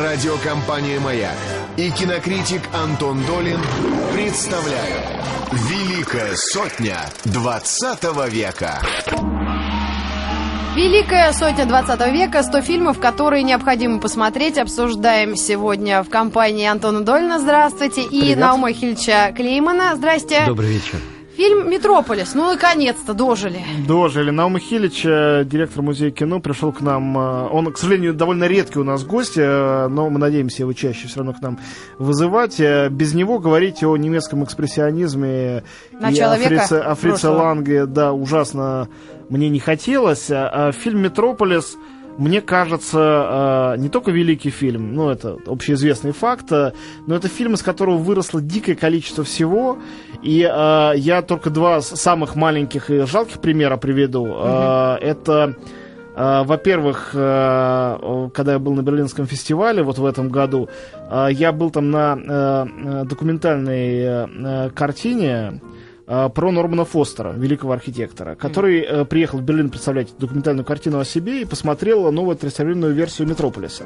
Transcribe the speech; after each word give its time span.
Радиокомпания 0.00 0.98
«Маяк» 1.00 1.36
и 1.76 1.90
кинокритик 1.90 2.62
Антон 2.72 3.22
Долин 3.26 3.60
представляют 4.14 5.04
«Великая 5.52 6.32
сотня 6.34 6.96
20 7.24 8.32
века». 8.32 8.80
Великая 10.74 11.34
сотня 11.34 11.66
20 11.66 12.10
века, 12.10 12.42
100 12.42 12.62
фильмов, 12.62 13.00
которые 13.00 13.42
необходимо 13.42 14.00
посмотреть, 14.00 14.56
обсуждаем 14.56 15.36
сегодня 15.36 16.02
в 16.02 16.08
компании 16.08 16.64
Антона 16.64 17.02
Дольна, 17.02 17.38
здравствуйте, 17.38 18.02
и 18.02 18.20
Привет. 18.20 18.38
Наума 18.38 18.72
Хильча 18.72 19.30
Клеймана, 19.36 19.94
здрасте. 19.96 20.44
Добрый 20.46 20.70
вечер. 20.70 21.00
Фильм 21.42 21.68
«Метрополис», 21.68 22.36
ну, 22.36 22.52
наконец-то, 22.52 23.14
дожили. 23.14 23.58
Дожили. 23.84 24.30
Наум 24.30 24.60
Хилич, 24.60 25.04
э, 25.04 25.42
директор 25.44 25.82
музея 25.82 26.12
кино, 26.12 26.38
пришел 26.38 26.70
к 26.70 26.80
нам. 26.80 27.18
э, 27.18 27.48
Он, 27.50 27.72
к 27.72 27.78
сожалению, 27.78 28.14
довольно 28.14 28.44
редкий 28.44 28.78
у 28.78 28.84
нас 28.84 29.02
гость, 29.04 29.36
э, 29.36 29.88
но 29.88 30.08
мы 30.08 30.20
надеемся 30.20 30.62
его 30.62 30.72
чаще 30.72 31.08
все 31.08 31.16
равно 31.16 31.32
к 31.32 31.42
нам 31.42 31.58
вызывать. 31.98 32.60
Без 32.60 33.14
него 33.14 33.40
говорить 33.40 33.82
о 33.82 33.96
немецком 33.96 34.44
экспрессионизме 34.44 35.64
Начало 35.90 36.34
и 36.34 36.44
о 36.44 36.46
Фрице, 36.46 36.74
о 36.74 36.94
Фрице. 36.94 37.30
Ланге, 37.30 37.86
да, 37.86 38.12
ужасно 38.12 38.88
мне 39.28 39.48
не 39.48 39.58
хотелось. 39.58 40.28
А 40.30 40.70
фильм 40.70 41.00
«Метрополис» 41.00 41.76
мне 42.18 42.40
кажется, 42.40 43.74
э, 43.74 43.80
не 43.80 43.88
только 43.88 44.10
великий 44.10 44.50
фильм, 44.50 44.94
ну, 44.94 45.10
это 45.10 45.38
общеизвестный 45.46 46.12
факт, 46.12 46.52
э, 46.52 46.72
но 47.06 47.14
это 47.14 47.28
фильм, 47.28 47.54
из 47.54 47.62
которого 47.62 47.96
выросло 47.96 48.40
дикое 48.40 48.74
количество 48.74 49.24
всего, 49.24 49.78
и 50.22 50.42
э, 50.42 50.92
я 50.96 51.22
только 51.22 51.50
два 51.50 51.80
самых 51.80 52.36
маленьких 52.36 52.90
и 52.90 53.06
жалких 53.06 53.40
примера 53.40 53.76
приведу. 53.76 54.26
Э, 54.26 54.96
Это, 55.00 55.56
во-первых, 56.14 57.12
когда 57.12 58.52
я 58.52 58.58
был 58.58 58.74
на 58.74 58.82
Берлинском 58.82 59.26
фестивале 59.26 59.82
вот 59.82 59.96
в 59.96 60.04
этом 60.04 60.28
году, 60.28 60.68
я 61.30 61.52
был 61.52 61.70
там 61.70 61.90
на 61.90 62.66
документальной 63.04 64.70
картине, 64.74 65.62
про 66.06 66.50
Нормана 66.50 66.84
Фостера, 66.84 67.32
великого 67.32 67.72
архитектора, 67.72 68.34
который 68.34 68.80
э, 68.80 69.04
приехал 69.04 69.38
в 69.38 69.42
Берлин 69.42 69.70
представлять 69.70 70.16
документальную 70.18 70.64
картину 70.64 70.98
о 70.98 71.04
себе 71.04 71.42
и 71.42 71.44
посмотрел 71.44 72.10
новую 72.10 72.34
отреставрированную 72.34 72.92
версию 72.92 73.28
Метрополиса. 73.28 73.84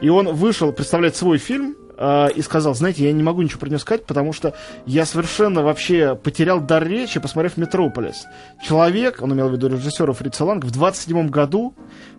И 0.00 0.08
он 0.08 0.28
вышел 0.28 0.72
представлять 0.72 1.16
свой 1.16 1.38
фильм 1.38 1.76
э, 2.00 2.32
и 2.34 2.42
сказал, 2.42 2.74
знаете, 2.74 3.04
я 3.04 3.12
не 3.12 3.22
могу 3.22 3.42
ничего 3.42 3.60
про 3.60 3.68
него 3.68 3.78
сказать, 3.78 4.06
потому 4.06 4.32
что 4.32 4.54
я 4.86 5.04
совершенно 5.06 5.62
вообще 5.62 6.16
потерял 6.16 6.60
дар 6.60 6.84
речи, 6.86 7.20
посмотрев 7.20 7.56
Метрополис. 7.56 8.24
Человек, 8.66 9.18
он 9.22 9.32
имел 9.34 9.48
в 9.48 9.52
виду 9.52 9.68
режиссера 9.68 10.12
Фрица 10.12 10.44
Ланга, 10.44 10.66
в 10.66 10.70
27 10.72 11.28
году 11.28 11.74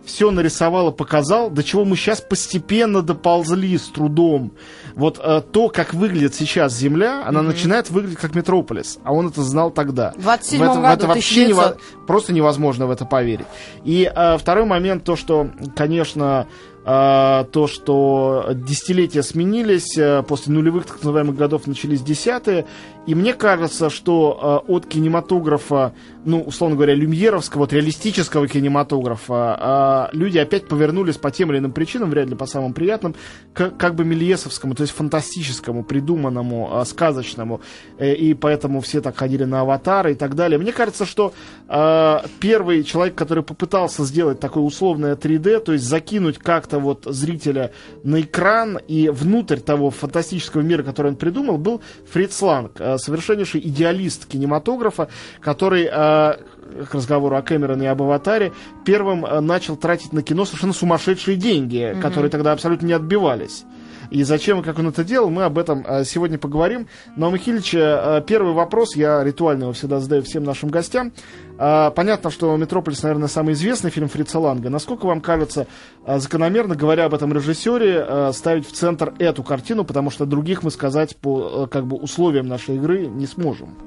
все 0.06 0.32
нарисовал 0.32 0.90
и 0.90 0.96
показал, 0.96 1.50
до 1.52 1.64
чего 1.64 1.86
мы 1.86 1.96
сейчас 1.96 2.22
постепенно 2.22 3.02
доползли 3.02 3.78
с 3.78 3.88
трудом. 3.90 4.54
Вот 4.96 5.20
э, 5.24 5.42
то, 5.52 5.70
как 5.70 5.94
выглядит 5.94 6.34
сейчас 6.36 6.74
Земля, 6.76 7.24
она 7.26 7.42
начинает 7.42 7.90
выглядеть 7.90 8.18
как 8.20 8.36
Метрополис, 8.36 9.00
а 9.04 9.14
он 9.14 9.28
это 9.28 9.42
знал 9.44 9.72
тогда. 9.72 10.12
В 10.18 10.22
27 10.22 10.59
В 10.59 10.64
это, 10.64 10.72
в 10.72 10.82
году, 10.82 10.88
это 10.94 11.08
вообще 11.08 11.44
1900. 11.46 11.76
нево- 11.76 12.06
просто 12.08 12.34
невозможно 12.34 12.88
в 12.88 12.92
это 12.92 13.06
поверить. 13.06 13.46
И 13.84 14.12
э, 14.14 14.38
второй 14.38 14.66
момент, 14.66 15.04
то, 15.04 15.16
что, 15.16 15.50
конечно, 15.76 16.48
то, 16.84 17.68
что 17.68 18.48
десятилетия 18.54 19.22
сменились, 19.22 19.98
э, 19.98 20.24
после 20.24 20.54
нулевых 20.54 20.86
так 20.86 20.98
называемых 21.04 21.36
годов 21.36 21.68
начались 21.68 22.02
десятые, 22.02 22.66
и 23.08 23.16
мне 23.16 23.34
кажется, 23.34 23.90
что 23.90 24.62
э, 24.68 24.72
от 24.72 24.86
кинематографа, 24.86 25.94
ну, 26.26 26.42
условно 26.42 26.76
говоря, 26.76 26.94
люмьеровского, 26.94 27.62
вот 27.62 27.74
реалистического 27.74 28.48
кинематографа, 28.48 30.10
э, 30.14 30.16
люди 30.16 30.38
опять 30.38 30.68
повернулись 30.68 31.18
по 31.18 31.32
тем 31.32 31.52
или 31.52 31.60
иным 31.60 31.72
причинам, 31.72 32.10
вряд 32.10 32.30
ли 32.30 32.36
по 32.36 32.46
самым 32.46 32.74
приятным, 32.74 33.16
к 33.54 33.72
как 33.72 33.96
бы 33.96 34.06
мельесовскому, 34.06 34.76
то 34.76 34.82
есть 34.82 34.94
фантастическому, 34.94 35.84
придуманному, 35.84 36.70
э, 36.74 36.86
сказочному, 36.86 37.62
Э, 37.98 38.14
и 38.14 38.34
поэтому 38.34 38.81
все 38.81 39.02
так 39.02 39.18
ходили 39.18 39.44
на 39.44 39.62
аватары 39.62 40.14
и 40.14 40.16
так 40.16 40.36
далее. 40.36 40.58
Мне 40.58 40.72
кажется, 40.72 41.06
что 41.06 41.34
э, 41.68 42.18
первый 42.40 42.84
человек, 42.84 43.16
который 43.16 43.44
попытался 43.44 44.04
сделать 44.06 44.40
такое 44.40 44.64
условное 44.64 45.16
3D, 45.16 45.59
то 45.59 45.74
есть 45.74 45.86
закинуть 45.86 46.38
как-то 46.38 46.80
вот 46.80 47.06
зрителя 47.06 47.72
на 48.04 48.22
экран 48.22 48.80
и 48.88 49.09
внутрь 49.09 49.58
того 49.58 49.92
фантастического 49.92 50.62
мира, 50.62 50.84
который 50.84 51.09
он 51.09 51.16
придумал, 51.16 51.58
был 51.58 51.81
Фриц 52.12 52.42
Ланг, 52.42 52.80
э, 52.80 52.91
совершеннейший 52.97 53.62
идеалист 53.62 54.25
кинематографа, 54.25 55.09
который 55.40 55.84
э, 55.84 55.90
к 55.90 56.94
разговору 56.94 57.35
о 57.35 57.41
Кэмероне 57.41 57.85
и 57.85 57.90
об 57.90 58.02
«Аватаре», 58.02 58.52
первым 58.85 59.25
э, 59.25 59.40
начал 59.40 59.75
тратить 59.75 60.13
на 60.13 60.22
кино 60.24 60.46
совершенно 60.46 60.74
сумасшедшие 60.74 61.38
деньги, 61.38 61.97
которые 62.01 62.30
тогда 62.30 62.51
абсолютно 62.53 62.85
не 62.85 62.94
отбивались. 62.94 63.63
И 64.12 64.24
зачем 64.24 64.60
и 64.60 64.64
как 64.64 64.78
он 64.78 64.90
это 64.90 65.06
делал, 65.06 65.30
мы 65.30 65.44
об 65.44 65.58
этом 65.58 65.86
э, 65.88 66.04
сегодня 66.04 66.38
поговорим. 66.38 66.88
Но, 67.16 67.32
Михайлович, 67.32 67.74
э, 67.74 68.22
первый 68.28 68.54
вопрос, 68.54 68.98
я 68.98 69.24
ритуально 69.24 69.64
его 69.64 69.74
всегда 69.74 70.02
задаю 70.02 70.22
всем 70.22 70.44
нашим 70.44 70.70
гостям. 70.70 71.14
Э, 71.58 71.92
понятно, 71.96 72.30
что 72.30 72.56
«Метрополис», 72.58 73.02
наверное, 73.04 73.30
самый 73.30 73.54
известный 73.54 73.90
фильм 73.90 74.10
Фрица 74.10 74.40
Ланга. 74.40 74.70
Насколько 74.70 75.06
вам 75.06 75.22
кажется 75.22 75.66
э, 76.06 76.20
закономерно, 76.20 76.76
говоря 76.76 77.06
об 77.06 77.14
этом 77.14 77.32
режиссере, 77.32 78.06
э, 78.06 78.32
ставить 78.34 78.68
в 78.68 78.74
центр 78.74 79.14
эту 79.18 79.44
картину, 79.44 79.86
потому 79.86 80.10
что 80.10 80.26
других 80.26 80.62
мы 80.64 80.72
сказать 80.72 81.16
по 81.16 81.64
э, 81.64 81.68
как 81.68 81.88
бы 81.88 81.96
условиям 81.96 82.48
нашей 82.48 82.76
игры 82.76 83.08
не 83.08 83.28
сможем. 83.28 83.78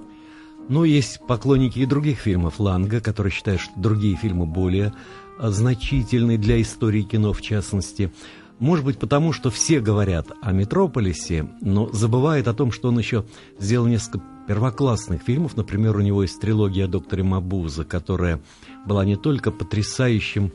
Ну, 0.70 0.84
есть 0.84 1.20
поклонники 1.26 1.80
и 1.80 1.84
других 1.84 2.20
фильмов 2.20 2.58
Ланга, 2.58 3.02
которые 3.02 3.30
считают, 3.30 3.60
что 3.60 3.72
другие 3.76 4.16
фильмы 4.16 4.46
более 4.46 4.94
значительны 5.38 6.38
для 6.38 6.62
истории 6.62 7.02
кино, 7.02 7.34
в 7.34 7.42
частности. 7.42 8.10
Может 8.58 8.84
быть, 8.84 8.98
потому 8.98 9.32
что 9.32 9.50
все 9.50 9.80
говорят 9.80 10.28
о 10.40 10.52
Метрополисе, 10.52 11.48
но 11.60 11.90
забывают 11.92 12.46
о 12.48 12.54
том, 12.54 12.70
что 12.70 12.88
он 12.88 12.98
еще 12.98 13.24
сделал 13.58 13.86
несколько 13.86 14.22
первоклассных 14.46 15.22
фильмов. 15.22 15.56
Например, 15.56 15.96
у 15.96 16.00
него 16.00 16.22
есть 16.22 16.40
трилогия 16.40 16.84
о 16.84 16.88
докторе 16.88 17.22
Мабуза, 17.22 17.84
которая 17.84 18.40
была 18.86 19.04
не 19.04 19.16
только 19.16 19.50
потрясающим 19.50 20.52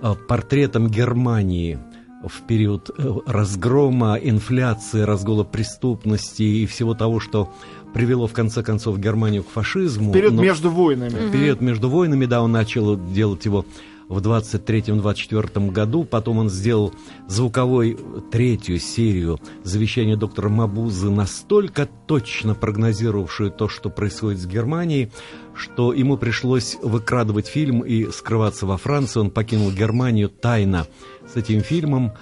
а, 0.00 0.14
портретом 0.14 0.88
Германии 0.88 1.78
в 2.26 2.42
период 2.46 2.90
э, 2.96 3.12
разгрома, 3.26 4.14
инфляции, 4.14 5.02
разгула 5.02 5.44
преступности 5.44 6.42
и 6.42 6.66
всего 6.66 6.94
того, 6.94 7.20
что 7.20 7.52
привело 7.92 8.26
в 8.26 8.32
конце 8.32 8.62
концов 8.62 8.98
Германию 8.98 9.44
к 9.44 9.48
фашизму. 9.48 10.10
Вперед 10.10 10.32
Но- 10.32 10.42
между 10.42 10.70
войнами. 10.70 11.28
в 11.28 11.30
период 11.30 11.60
между 11.60 11.90
войнами, 11.90 12.24
да, 12.26 12.42
он 12.42 12.52
начал 12.52 12.96
делать 12.96 13.44
его 13.44 13.66
в 14.08 14.18
23-24 14.18 15.70
году, 15.70 16.04
потом 16.04 16.38
он 16.38 16.50
сделал 16.50 16.92
звуковой 17.26 17.98
третью 18.30 18.78
серию 18.78 19.40
«Завещание 19.62 20.16
доктора 20.16 20.48
Мабузы», 20.48 21.10
настолько 21.10 21.88
точно 22.06 22.54
прогнозировавшую 22.54 23.50
то, 23.50 23.68
что 23.68 23.90
происходит 23.90 24.40
с 24.40 24.46
Германией, 24.46 25.10
что 25.54 25.92
ему 25.92 26.16
пришлось 26.16 26.76
выкрадывать 26.82 27.46
фильм 27.46 27.80
и 27.80 28.10
скрываться 28.10 28.66
во 28.66 28.76
Франции. 28.76 29.20
Он 29.20 29.30
покинул 29.30 29.70
Германию 29.70 30.28
тайно 30.28 30.86
с 31.32 31.36
этим 31.36 31.60
фильмом, 31.60 32.12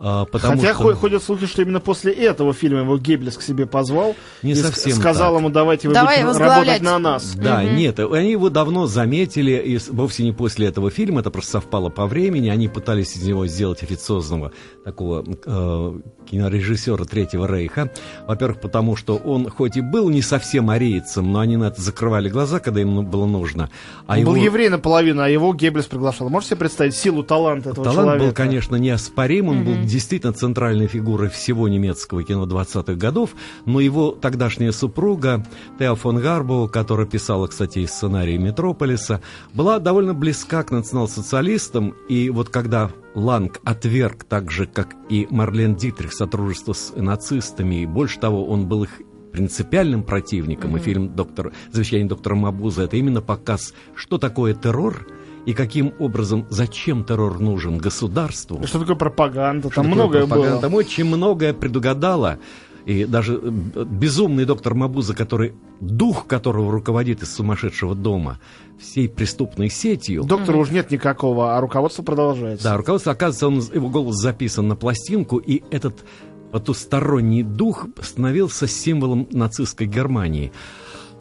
потому 0.00 0.56
Хотя 0.60 0.74
что... 0.74 0.82
хо- 0.82 0.94
ходят 0.94 1.22
слухи, 1.22 1.46
что 1.46 1.62
именно 1.62 1.78
после 1.80 2.12
этого 2.12 2.52
фильма 2.54 2.80
его 2.80 2.96
Геббельс 2.98 3.36
к 3.36 3.42
себе 3.42 3.66
позвал 3.66 4.16
Не 4.42 4.52
и 4.52 4.54
совсем 4.54 4.92
сказал 4.96 5.32
так. 5.34 5.40
ему, 5.40 5.50
давайте 5.50 5.88
вы 5.88 5.94
Давай 5.94 6.24
будете 6.24 6.38
работать 6.42 6.80
на 6.82 6.98
нас. 6.98 7.34
Да, 7.34 7.62
нет, 7.64 7.98
они 8.00 8.30
его 8.32 8.48
давно 8.48 8.86
заметили, 8.86 9.52
и 9.52 9.78
вовсе 9.90 10.24
не 10.24 10.32
после 10.32 10.68
этого 10.68 10.90
фильма, 10.90 11.20
это 11.20 11.30
просто 11.30 11.52
совпало 11.52 11.90
по 11.90 12.06
времени, 12.06 12.48
они 12.48 12.68
пытались 12.68 13.14
из 13.16 13.22
него 13.24 13.46
сделать 13.46 13.82
официозного 13.82 14.52
такого 14.84 15.22
э, 15.44 15.92
кинорежиссера 16.30 17.04
Третьего 17.04 17.46
Рейха. 17.46 17.90
Во-первых, 18.26 18.60
потому 18.60 18.96
что 18.96 19.16
он 19.16 19.50
хоть 19.50 19.76
и 19.76 19.80
был 19.80 20.08
не 20.08 20.22
совсем 20.22 20.70
арийцем, 20.70 21.30
но 21.32 21.40
они 21.40 21.56
на 21.56 21.64
это 21.64 21.80
закрывали 21.82 22.28
глаза, 22.28 22.60
когда 22.60 22.80
им 22.80 23.04
было 23.04 23.26
нужно. 23.26 23.68
А 24.06 24.16
Он 24.18 24.24
был 24.24 24.34
его- 24.36 24.44
еврей 24.46 24.68
наполовину, 24.70 25.22
а 25.22 25.28
его 25.28 25.52
Геббельс 25.52 25.86
приглашал. 25.86 26.28
Можете 26.30 26.50
себе 26.50 26.60
представить 26.60 26.94
силу 26.94 27.22
таланта 27.22 27.70
этого 27.70 27.84
Талант 27.84 28.00
человека? 28.06 28.24
был, 28.26 28.32
конечно, 28.34 28.76
неоспорим, 28.76 29.48
он 29.48 29.64
был 29.64 29.74
действительно 29.90 30.32
центральной 30.32 30.86
фигурой 30.86 31.28
всего 31.28 31.68
немецкого 31.68 32.22
кино 32.22 32.46
20-х 32.46 32.94
годов, 32.94 33.30
но 33.66 33.80
его 33.80 34.12
тогдашняя 34.12 34.72
супруга 34.72 35.44
Тео 35.78 35.94
фон 35.94 36.20
Гарбоу, 36.20 36.68
которая 36.68 37.06
писала, 37.06 37.46
кстати, 37.46 37.80
и 37.80 37.86
сценарий 37.86 38.38
«Метрополиса», 38.38 39.20
была 39.52 39.78
довольно 39.78 40.14
близка 40.14 40.62
к 40.62 40.70
национал-социалистам, 40.70 41.94
и 42.08 42.30
вот 42.30 42.48
когда 42.48 42.90
Ланг 43.14 43.60
отверг, 43.64 44.24
так 44.24 44.50
же, 44.50 44.66
как 44.66 44.94
и 45.08 45.26
Марлен 45.30 45.74
Дитрих, 45.74 46.12
сотрудничество 46.12 46.72
с 46.72 46.92
нацистами, 46.94 47.82
и 47.82 47.86
больше 47.86 48.20
того, 48.20 48.46
он 48.46 48.68
был 48.68 48.84
их 48.84 48.90
принципиальным 49.32 50.02
противником, 50.02 50.76
и 50.76 50.80
фильм 50.80 51.14
«Доктор», 51.14 51.52
«Завещание 51.72 52.08
доктора 52.08 52.34
Мабуза»— 52.34 52.82
это 52.84 52.96
именно 52.96 53.20
показ, 53.20 53.74
что 53.94 54.18
такое 54.18 54.54
террор, 54.54 55.06
и 55.46 55.54
каким 55.54 55.92
образом, 55.98 56.46
зачем 56.50 57.04
террор 57.04 57.40
нужен 57.40 57.78
государству. 57.78 58.66
Что 58.66 58.80
такое 58.80 58.96
пропаганда? 58.96 59.70
Что 59.70 59.82
Там 59.82 59.86
такое 59.86 59.94
многое 59.94 60.26
пропаганда. 60.26 60.52
было. 60.52 60.60
Там 60.60 60.74
очень 60.74 61.04
многое 61.04 61.54
предугадала 61.54 62.38
И 62.86 63.04
даже 63.04 63.40
э, 63.42 63.84
безумный 63.84 64.44
доктор 64.44 64.74
Мабуза, 64.74 65.14
который, 65.14 65.54
дух 65.80 66.26
которого 66.26 66.72
руководит 66.72 67.22
из 67.22 67.34
сумасшедшего 67.34 67.94
дома, 67.94 68.38
всей 68.78 69.08
преступной 69.08 69.70
сетью. 69.70 70.24
Доктора 70.24 70.56
уж 70.56 70.70
нет 70.70 70.90
никакого, 70.90 71.56
а 71.56 71.60
руководство 71.60 72.02
продолжается. 72.02 72.64
Да, 72.64 72.76
руководство, 72.76 73.12
оказывается, 73.12 73.48
он, 73.48 73.76
его 73.76 73.88
голос 73.88 74.16
записан 74.16 74.68
на 74.68 74.76
пластинку, 74.76 75.38
и 75.38 75.62
этот 75.70 76.04
потусторонний 76.50 77.42
дух 77.42 77.86
становился 78.02 78.66
символом 78.66 79.28
нацистской 79.30 79.86
Германии. 79.86 80.52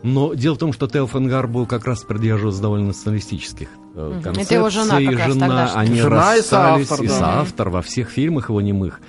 Но 0.02 0.34
дело 0.34 0.56
в 0.56 0.58
том, 0.58 0.74
что 0.74 0.88
Тео 0.88 1.08
был 1.48 1.66
как 1.66 1.86
раз 1.86 2.04
придерживался 2.04 2.62
довольно 2.62 2.88
националистических 2.88 3.68
э, 3.96 4.22
концепций. 4.24 4.44
Это 4.44 4.56
его 4.56 4.70
жена 4.70 5.02
как 5.02 5.20
раз 5.20 5.34
жена, 5.34 5.48
тогдашняя. 5.48 5.82
они 5.82 5.96
Жена 5.96 6.36
и 6.36 6.38
расстались, 6.38 6.88
соавтор, 6.88 7.06
и 7.06 7.08
да. 7.08 7.20
соавтор 7.20 7.70
во 7.70 7.82
всех 7.82 8.10
фильмах 8.10 8.50
его 8.50 8.62
немых. 8.62 9.02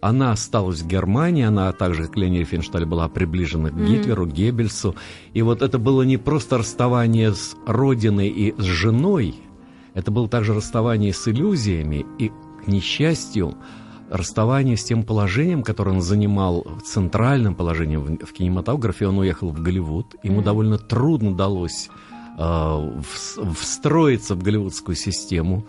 Она 0.00 0.32
осталась 0.32 0.80
в 0.80 0.86
Германии, 0.86 1.44
она 1.44 1.72
также, 1.72 2.06
как 2.06 2.16
Лени 2.16 2.38
Рифеншталь, 2.40 2.84
была 2.84 3.08
приближена 3.08 3.70
к 3.70 3.86
Гитлеру, 3.86 4.26
Геббельсу. 4.26 4.96
И 5.32 5.40
вот 5.40 5.62
это 5.62 5.78
было 5.78 6.02
не 6.02 6.18
просто 6.18 6.58
расставание 6.58 7.32
с 7.32 7.56
родиной 7.66 8.28
и 8.28 8.54
с 8.60 8.64
женой, 8.64 9.34
это 9.94 10.10
было 10.10 10.28
также 10.28 10.52
расставание 10.52 11.14
с 11.14 11.26
иллюзиями 11.26 12.04
и, 12.18 12.28
к 12.28 12.66
несчастью, 12.66 13.56
расставание 14.10 14.76
с 14.76 14.84
тем 14.84 15.02
положением, 15.02 15.62
которое 15.62 15.92
он 15.92 16.02
занимал, 16.02 16.66
центральным 16.84 17.54
положением 17.54 18.00
в, 18.00 18.26
в 18.26 18.32
кинематографе. 18.32 19.06
Он 19.06 19.18
уехал 19.18 19.50
в 19.50 19.60
Голливуд. 19.60 20.14
Ему 20.22 20.42
довольно 20.42 20.78
трудно 20.78 21.34
далось 21.34 21.88
э, 22.38 22.40
вс- 22.40 23.54
встроиться 23.54 24.34
в 24.34 24.42
голливудскую 24.42 24.96
систему. 24.96 25.66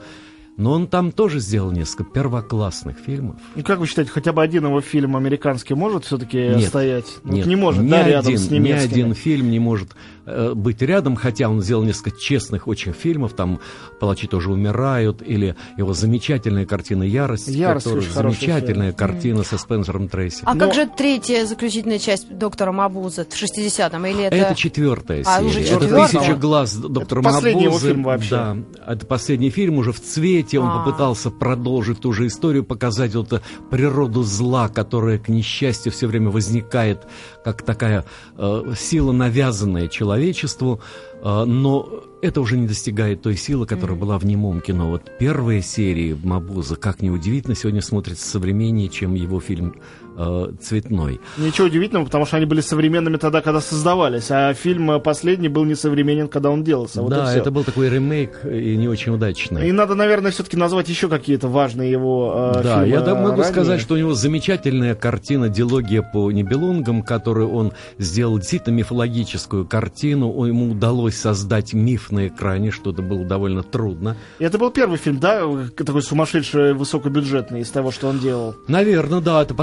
Но 0.57 0.71
он 0.71 0.87
там 0.87 1.11
тоже 1.11 1.39
сделал 1.39 1.71
несколько 1.71 2.05
первоклассных 2.05 2.97
фильмов. 2.97 3.35
Ну, 3.55 3.63
как 3.63 3.79
вы 3.79 3.87
считаете, 3.87 4.11
хотя 4.11 4.31
бы 4.31 4.41
один 4.41 4.65
его 4.65 4.79
фильм 4.79 5.17
американский 5.17 5.73
может 5.73 6.05
все-таки 6.05 6.37
Нет. 6.37 6.69
стоять? 6.69 7.05
Ну, 7.23 7.33
Нет, 7.33 7.45
не 7.45 7.57
может, 7.57 7.83
ни 7.83 7.89
да, 7.89 8.07
рядом 8.07 8.27
один, 8.27 8.39
с 8.39 8.49
Ни 8.49 8.55
немецкими. 8.55 8.85
один 8.93 9.13
фильм 9.15 9.51
не 9.51 9.59
может 9.59 9.89
э, 10.25 10.53
быть 10.55 10.81
рядом, 10.81 11.17
хотя 11.17 11.49
он 11.49 11.61
сделал 11.61 11.83
несколько 11.83 12.17
честных 12.17 12.67
очень 12.69 12.93
фильмов, 12.93 13.33
там 13.33 13.59
«Палачи 13.99 14.27
тоже 14.27 14.49
умирают», 14.49 15.21
или 15.21 15.57
его 15.77 15.93
замечательная 15.93 16.65
картина 16.65 17.03
«Ярость», 17.03 17.49
«Ярость» 17.49 17.85
которая 17.87 18.09
замечательная 18.09 18.93
картина 18.93 19.43
со 19.43 19.57
Спенсером 19.57 20.07
Трейси. 20.07 20.43
А 20.45 20.53
Но- 20.53 20.59
как 20.67 20.73
же 20.73 20.87
третья 20.87 21.45
заключительная 21.45 21.99
часть 21.99 22.29
доктора 22.33 22.71
Мабуза 22.71 23.25
в 23.25 23.33
60-м? 23.35 24.05
Или 24.05 24.23
это... 24.23 24.35
Это, 24.37 24.55
четвертая 24.55 25.21
А, 25.25 25.39
серия. 25.39 25.47
уже 25.49 25.59
это 25.59 25.69
четвертая? 25.81 26.07
«Тысяча 26.07 26.35
глаз» 26.35 26.75
доктора 26.75 27.19
Это 27.19 27.29
последний 27.29 27.63
его 27.63 27.73
Мабузы. 27.73 27.87
фильм 27.89 28.03
вообще. 28.03 28.29
Да, 28.29 28.57
это 28.87 29.05
последний 29.05 29.49
фильм 29.49 29.77
уже 29.79 29.91
в 29.91 29.99
цвете. 29.99 30.44
Он 30.53 30.67
А. 30.67 30.79
попытался 30.79 31.31
продолжить 31.31 31.99
ту 31.99 32.13
же 32.13 32.27
историю, 32.27 32.63
показать 32.63 33.15
вот 33.15 33.33
эту 33.33 33.43
природу 33.69 34.23
зла, 34.23 34.69
которая, 34.69 35.17
к 35.17 35.29
несчастью, 35.29 35.91
все 35.91 36.07
время 36.07 36.29
возникает 36.29 37.07
как 37.43 37.61
такая 37.63 38.05
э, 38.37 38.73
сила, 38.77 39.11
навязанная 39.11 39.87
человечеству. 39.87 40.81
Э, 41.21 41.43
но 41.45 42.03
это 42.21 42.41
уже 42.41 42.57
не 42.57 42.67
достигает 42.67 43.21
той 43.21 43.35
силы, 43.35 43.65
которая 43.65 43.97
была 43.97 44.17
в 44.17 44.25
немом 44.25 44.61
кино. 44.61 44.89
Вот 44.89 45.03
первые 45.19 45.61
серии 45.61 46.17
Мабуза, 46.23 46.75
как 46.75 47.01
ни 47.01 47.09
удивительно, 47.09 47.55
сегодня 47.55 47.81
смотрятся 47.81 48.27
современнее, 48.27 48.89
чем 48.89 49.13
его 49.13 49.39
фильм 49.39 49.75
э, 50.17 50.51
«Цветной». 50.61 51.19
Ничего 51.37 51.67
удивительного, 51.67 52.05
потому 52.05 52.25
что 52.25 52.37
они 52.37 52.45
были 52.45 52.61
современными 52.61 53.17
тогда, 53.17 53.41
когда 53.41 53.61
создавались, 53.61 54.29
а 54.31 54.53
фильм 54.53 54.99
последний 55.01 55.49
был 55.49 55.65
не 55.65 55.75
современен, 55.75 56.27
когда 56.27 56.49
он 56.49 56.63
делался. 56.63 57.01
Вот 57.01 57.09
да, 57.09 57.33
это 57.35 57.51
был 57.51 57.63
такой 57.63 57.89
ремейк 57.89 58.45
и 58.45 58.75
не 58.77 58.87
очень 58.87 59.13
удачный. 59.13 59.67
И 59.67 59.71
надо, 59.71 59.95
наверное, 59.95 60.31
все-таки 60.31 60.57
назвать 60.57 60.89
еще 60.89 61.09
какие-то 61.09 61.47
важные 61.47 61.91
его 61.91 62.51
э, 62.55 62.63
Да, 62.63 62.79
фильмы 62.83 62.87
я 62.87 63.01
да- 63.01 63.15
могу 63.15 63.29
ранее. 63.31 63.45
сказать, 63.45 63.81
что 63.81 63.95
у 63.95 63.97
него 63.97 64.13
замечательная 64.13 64.95
картина 64.95 65.49
«Дилогия 65.49 66.01
по 66.01 66.31
Нибелунгам», 66.31 67.03
которую 67.03 67.51
он 67.51 67.73
сделал 67.97 68.37
действительно 68.37 68.75
мифологическую 68.75 69.65
картину. 69.65 70.43
Ему 70.45 70.71
удалось 70.71 71.15
создать 71.15 71.73
миф 71.73 72.11
на 72.11 72.27
экране, 72.27 72.71
что 72.71 72.91
это 72.91 73.01
было 73.01 73.25
довольно 73.25 73.63
трудно. 73.63 74.15
И 74.39 74.43
это 74.43 74.57
был 74.57 74.71
первый 74.71 74.97
фильм, 74.97 75.19
да, 75.19 75.41
такой 75.75 76.01
сумасшедший, 76.01 76.73
высокобюджетный 76.73 77.61
из 77.61 77.69
того, 77.69 77.91
что 77.91 78.07
он 78.07 78.19
делал. 78.19 78.55
Наверное, 78.67 79.21
да, 79.21 79.41
это 79.41 79.53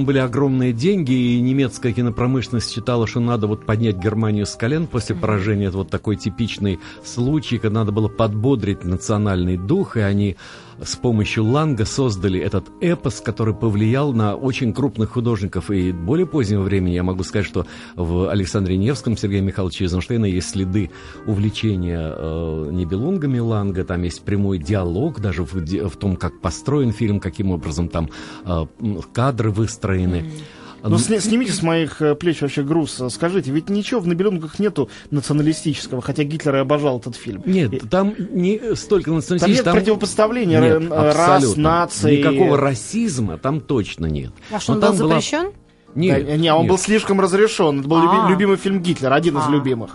потрачены 0.00 0.04
были 0.04 0.18
огромные 0.18 0.72
деньги, 0.72 1.12
и 1.12 1.40
немецкая 1.40 1.92
кинопромышленность 1.92 2.72
считала, 2.72 3.06
что 3.06 3.20
надо 3.20 3.46
вот 3.46 3.66
поднять 3.66 3.96
Германию 3.96 4.46
с 4.46 4.54
колен 4.54 4.86
после 4.86 5.14
поражения. 5.14 5.66
Это 5.66 5.78
вот 5.78 5.90
такой 5.90 6.16
типичный 6.16 6.78
случай, 7.04 7.58
когда 7.58 7.80
надо 7.80 7.92
было 7.92 8.08
подбодрить 8.08 8.84
национальный 8.84 9.56
дух, 9.56 9.96
и 9.96 10.00
они 10.00 10.36
с 10.82 10.96
помощью 10.96 11.44
Ланга 11.44 11.84
создали 11.84 12.40
этот 12.40 12.70
эпос, 12.80 13.20
который 13.20 13.54
повлиял 13.54 14.12
на 14.12 14.34
очень 14.34 14.72
крупных 14.72 15.10
художников. 15.10 15.70
И 15.70 15.92
более 15.92 16.26
позднего 16.26 16.62
времени 16.62 16.94
я 16.94 17.02
могу 17.02 17.22
сказать, 17.22 17.46
что 17.46 17.66
в 17.96 18.30
Александре 18.30 18.76
Невском 18.76 19.16
Сергея 19.16 19.42
Михайловича 19.42 19.84
Эйзенштейна 19.84 20.26
есть 20.26 20.50
следы 20.50 20.90
увлечения 21.26 22.14
э, 22.16 22.68
Нибелунгами 22.70 23.38
Ланга, 23.38 23.84
там 23.84 24.02
есть 24.02 24.22
прямой 24.22 24.58
диалог 24.58 25.20
даже 25.20 25.44
в, 25.44 25.54
в 25.54 25.96
том, 25.96 26.16
как 26.16 26.40
построен 26.40 26.92
фильм, 26.92 27.20
каким 27.20 27.50
образом 27.50 27.88
там 27.88 28.10
э, 28.44 28.66
кадры 29.12 29.50
выстроены. 29.50 30.30
Ну, 30.82 30.98
сни- 30.98 31.18
снимите 31.18 31.52
с 31.52 31.62
моих 31.62 32.00
э, 32.02 32.14
плеч 32.14 32.40
вообще 32.40 32.62
груз. 32.62 33.00
Скажите, 33.10 33.50
ведь 33.50 33.68
ничего 33.68 34.00
в 34.00 34.06
«Набелунгах» 34.06 34.58
нету 34.58 34.88
националистического, 35.10 36.02
хотя 36.02 36.24
Гитлер 36.24 36.56
и 36.56 36.58
обожал 36.58 36.98
этот 36.98 37.16
фильм. 37.16 37.42
И- 37.42 37.50
Нет, 37.50 37.72
там 37.90 38.14
не 38.18 38.74
столько 38.76 39.06
Там 39.06 39.16
националистических, 39.16 39.64
нет 39.66 39.74
противопоставления 39.74 40.60
Нет, 40.60 40.90
э, 40.90 41.12
рас, 41.12 41.16
абсолютно. 41.36 41.62
наций. 41.62 42.18
Никакого 42.18 42.56
расизма 42.56 43.38
там 43.38 43.60
точно 43.60 44.06
нет. 44.06 44.32
А 44.50 44.58
что, 44.60 44.72
Но 44.72 44.76
он 44.76 44.80
был 44.80 44.88
там 44.88 44.96
была- 44.98 45.08
запрещен? 45.20 45.50
Нет, 45.94 46.24
Да, 46.26 46.36
не, 46.36 46.52
он 46.54 46.62
нет. 46.62 46.70
был 46.70 46.78
слишком 46.78 47.20
разрешен. 47.20 47.80
Это 47.80 47.88
был 47.88 47.98
люби- 48.02 48.16
А. 48.26 48.30
любимый 48.30 48.56
фильм 48.56 48.80
Гитлера, 48.80 49.14
один 49.14 49.36
из 49.38 49.44
А. 49.46 49.50
любимых. 49.50 49.90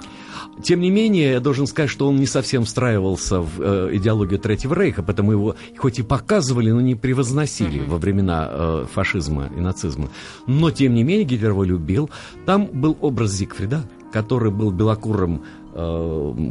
Тем 0.63 0.79
не 0.79 0.89
менее, 0.89 1.31
я 1.31 1.39
должен 1.39 1.67
сказать, 1.67 1.89
что 1.89 2.07
он 2.07 2.15
не 2.15 2.25
совсем 2.25 2.63
встраивался 2.63 3.41
в 3.41 3.59
э, 3.59 3.89
идеологию 3.93 4.39
Третьего 4.39 4.73
Рейха, 4.73 5.03
потому 5.03 5.31
его 5.33 5.55
хоть 5.77 5.99
и 5.99 6.03
показывали, 6.03 6.71
но 6.71 6.81
не 6.81 6.95
превозносили 6.95 7.79
во 7.79 7.97
времена 7.97 8.47
э, 8.49 8.85
фашизма 8.91 9.49
и 9.55 9.59
нацизма. 9.59 10.09
Но, 10.47 10.71
тем 10.71 10.93
не 10.93 11.03
менее, 11.03 11.25
Гитлер 11.25 11.49
его 11.49 11.63
любил. 11.63 12.09
Там 12.45 12.67
был 12.71 12.97
образ 13.01 13.31
Зигфрида, 13.31 13.83
который 14.13 14.49
был 14.49 14.71
белокурым 14.71 15.43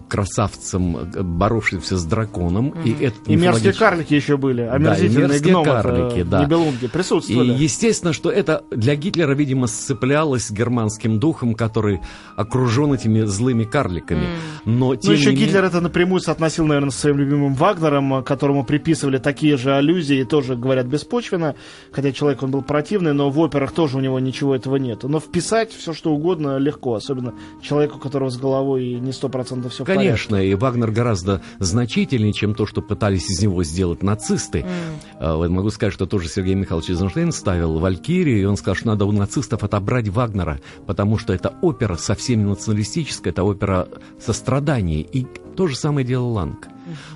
красавцем, 0.09 0.97
э, 0.97 1.23
боровшимся 1.23 1.97
с 1.97 2.05
драконом. 2.05 2.75
И, 2.85 2.93
этот 3.05 3.27
И 3.29 3.37
мерзкие 3.37 3.73
карлики 3.73 4.15
еще 4.15 4.37
были. 4.37 4.63
Омерзительные 4.63 5.29
мерзкие 5.29 5.51
гномы. 5.53 5.65
карлики, 5.65 6.23
да. 6.23 6.45
Нибелунги 6.45 6.85
И 6.85 6.89
присутствовали. 6.89 7.53
естественно, 7.53 8.13
что 8.13 8.31
это 8.31 8.65
для 8.71 8.97
Гитлера, 8.97 9.35
видимо, 9.35 9.67
сцеплялось 9.67 10.51
германским 10.51 11.19
духом, 11.19 11.55
который 11.55 12.01
окружен 12.37 12.93
этими 12.93 13.23
злыми 13.23 13.65
карликами. 13.65 14.27
Но, 14.65 14.95
тем 14.97 15.13
Ну, 15.13 15.17
еще 15.19 15.31
не 15.31 15.37
менее- 15.37 15.47
Гитлер 15.47 15.65
это 15.65 15.81
напрямую 15.81 16.21
соотносил, 16.21 16.67
наверное, 16.67 16.91
со 16.91 17.01
своим 17.01 17.19
любимым 17.19 17.55
Вагнером, 17.55 18.23
которому 18.25 18.65
приписывали 18.65 19.19
такие 19.19 19.57
же 19.57 19.75
аллюзии, 19.75 20.23
тоже, 20.25 20.57
говорят, 20.57 20.87
беспочвенно, 20.87 21.55
хотя 21.93 22.13
человек 22.13 22.43
он 22.43 22.51
был 22.51 22.63
противный, 22.63 23.13
но 23.13 23.31
в 23.31 23.39
операх 23.41 23.73
тоже 23.73 23.97
у 23.97 24.01
него 24.01 24.19
ничего 24.21 24.55
этого 24.55 24.77
нет. 24.77 25.03
Но 25.05 25.21
вписать 25.21 25.73
все, 25.73 25.93
что 25.93 26.13
угодно 26.13 26.59
легко, 26.59 26.95
особенно 26.95 27.33
человеку, 27.63 27.97
у 27.97 28.01
которого 28.01 28.29
с 28.31 28.37
головой 28.37 28.95
не 29.01 29.13
сто 29.15 29.29
процентов 29.29 29.73
все 29.73 29.85
Конечно, 29.85 30.37
и 30.37 30.55
Вагнер 30.55 30.91
гораздо 30.91 31.41
значительнее, 31.59 32.33
чем 32.33 32.55
то, 32.55 32.67
что 32.67 32.83
пытались 32.83 33.31
из 33.31 33.41
него 33.41 33.65
сделать 33.65 34.03
нацисты. 34.03 34.67
Вот 35.21 35.49
могу 35.49 35.71
сказать, 35.71 35.95
что 35.95 36.07
тоже 36.07 36.29
Сергей 36.29 36.55
Михайлович 36.55 36.91
Эйзенштейн 36.91 37.33
ставил 37.33 37.79
«Валькирию», 37.79 38.41
и 38.41 38.45
он 38.45 38.57
сказал, 38.57 38.75
что 38.75 38.87
надо 38.89 39.05
у 39.07 39.13
нацистов 39.13 39.65
отобрать 39.65 40.09
Вагнера, 40.09 40.61
потому 40.87 41.19
что 41.19 41.33
это 41.33 41.55
опера 41.63 41.97
совсем 41.97 42.41
не 42.41 42.47
националистическая, 42.47 43.31
это 43.31 43.45
опера 43.45 43.89
сострадания. 44.21 45.01
И 45.01 45.27
то 45.57 45.67
же 45.67 45.77
самое 45.77 46.07
делал 46.07 46.33
Ланг. 46.33 46.69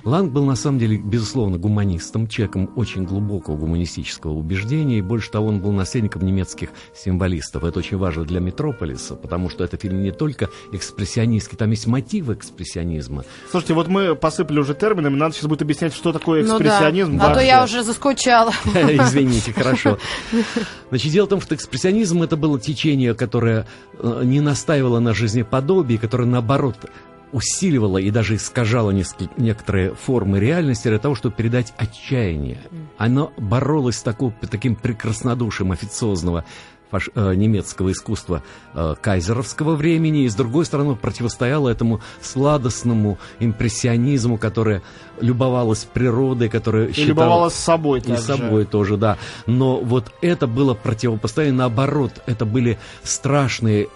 Ланг 0.03 0.31
был 0.31 0.45
на 0.45 0.55
самом 0.55 0.79
деле, 0.79 0.97
безусловно, 0.97 1.57
гуманистом, 1.57 2.27
человеком 2.27 2.71
очень 2.75 3.03
глубокого 3.03 3.55
гуманистического 3.57 4.33
убеждения, 4.33 4.99
и 4.99 5.01
больше 5.01 5.31
того, 5.31 5.47
он 5.47 5.61
был 5.61 5.71
наследником 5.71 6.23
немецких 6.23 6.69
символистов. 6.95 7.63
Это 7.63 7.79
очень 7.79 7.97
важно 7.97 8.23
для 8.23 8.39
Метрополиса, 8.39 9.15
потому 9.15 9.49
что 9.49 9.63
это 9.63 9.77
фильм 9.77 10.01
не 10.01 10.11
только 10.11 10.49
экспрессионистский, 10.71 11.57
там 11.57 11.71
есть 11.71 11.87
мотивы 11.87 12.33
экспрессионизма. 12.33 13.23
Слушайте, 13.51 13.73
вот 13.73 13.87
мы 13.87 14.15
посыпали 14.15 14.59
уже 14.59 14.73
терминами, 14.73 15.15
надо 15.15 15.33
сейчас 15.35 15.45
будет 15.47 15.61
объяснять, 15.61 15.93
что 15.93 16.11
такое 16.11 16.43
Ну 16.43 16.57
да. 16.59 16.65
экспрессионизм. 16.65 17.19
А 17.21 17.33
то 17.33 17.41
я 17.41 17.63
уже 17.63 17.83
заскучала. 17.83 18.51
Извините, 18.65 19.53
хорошо. 19.53 19.97
Значит, 20.89 21.11
дело 21.11 21.25
в 21.25 21.29
том, 21.29 21.41
что 21.41 21.55
экспрессионизм 21.55 22.23
это 22.23 22.35
было 22.37 22.59
течение, 22.59 23.13
которое 23.13 23.65
э, 23.99 24.21
не 24.23 24.41
настаивало 24.41 24.99
на 24.99 25.13
жизнеподобии, 25.13 25.97
которое 25.97 26.25
наоборот 26.25 26.75
усиливало 27.31 27.97
и 27.97 28.11
даже 28.11 28.37
несколько- 28.91 29.33
некоторые 29.37 29.93
формы 29.93 30.39
реальности 30.39 30.87
для 30.87 30.99
того, 30.99 31.15
чтобы 31.15 31.35
передать 31.35 31.73
отчаяние. 31.77 32.59
Оно 32.97 33.31
боролось 33.37 33.97
с 33.97 34.03
таку- 34.03 34.33
таким 34.49 34.75
прекраснодушием 34.75 35.71
официозного 35.71 36.43
фаш... 36.91 37.09
э, 37.13 37.35
немецкого 37.35 37.91
искусства 37.91 38.41
э, 38.73 38.95
кайзеровского 38.99 39.75
времени, 39.75 40.23
и 40.23 40.27
с 40.29 40.33
другой 40.33 40.65
стороны 40.65 40.95
противостояла 40.95 41.69
этому 41.69 42.01
сладостному 42.21 43.19
импрессионизму, 43.39 44.37
которое 44.37 44.81
любовалось 45.21 45.85
природой, 45.85 46.49
которое 46.49 46.87
И 46.87 46.93
считало... 46.93 47.07
любовалась 47.09 47.53
собой 47.53 47.99
И 47.99 48.01
также. 48.03 48.23
собой 48.23 48.65
тоже, 48.65 48.97
да. 48.97 49.17
Но 49.45 49.79
вот 49.79 50.11
это 50.21 50.47
было 50.47 50.73
противопоставление 50.73 51.59
наоборот. 51.59 52.23
Это 52.25 52.45
были 52.45 52.79
страшные 53.03 53.87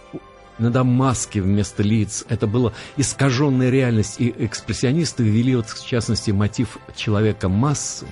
иногда 0.60 0.84
маски 0.84 1.40
вместо 1.40 1.84
лиц. 1.84 2.26
Это 2.30 2.48
была 2.48 2.74
искаженная 2.98 3.70
реальность. 3.70 4.20
И 4.20 4.34
экспрессионисты 4.38 5.24
ввели, 5.24 5.56
вот, 5.56 5.68
в 5.68 5.86
частности, 5.86 6.32
мотив 6.32 6.78
человека 6.96 7.50
массы, 7.50 8.08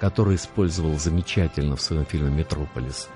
который 0.00 0.36
использовал 0.36 0.98
замечательно 0.98 1.76
в 1.76 1.82
своем 1.82 2.06
фильме 2.06 2.30
«Метрополис». 2.30 3.08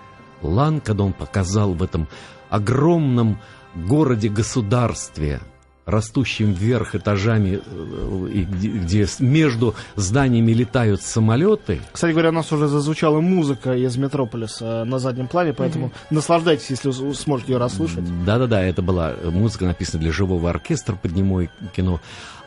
Лан, 0.42 0.80
когда 0.80 1.04
он 1.04 1.12
показал 1.12 1.74
в 1.74 1.82
этом 1.82 2.08
огромном 2.48 3.40
городе-государстве, 3.74 5.40
растущим 5.88 6.52
вверх 6.52 6.94
этажами, 6.94 7.60
э, 7.64 8.44
где, 8.44 9.06
между 9.20 9.74
зданиями 9.96 10.52
летают 10.52 11.02
самолеты, 11.02 11.80
Кстати 11.92 12.12
говоря, 12.12 12.28
у 12.28 12.32
нас 12.32 12.52
уже 12.52 12.68
зазвучала 12.68 13.20
музыка 13.20 13.74
из 13.74 13.96
Метрополиса 13.96 14.84
на 14.84 14.98
заднем 14.98 15.28
плане, 15.28 15.54
поэтому 15.54 15.90
наслаждайтесь, 16.10 16.70
если 16.70 16.90
сможете 17.14 17.52
ее 17.52 17.58
расслышать. 17.58 18.04
Да-да-да, 18.24 18.62
это 18.62 18.82
была 18.82 19.12
э, 19.12 19.30
музыка, 19.30 19.64
написана 19.64 20.02
для 20.02 20.12
живого 20.12 20.50
оркестра 20.50 20.94
под 20.94 21.12
немое 21.12 21.50
кино. 21.74 22.00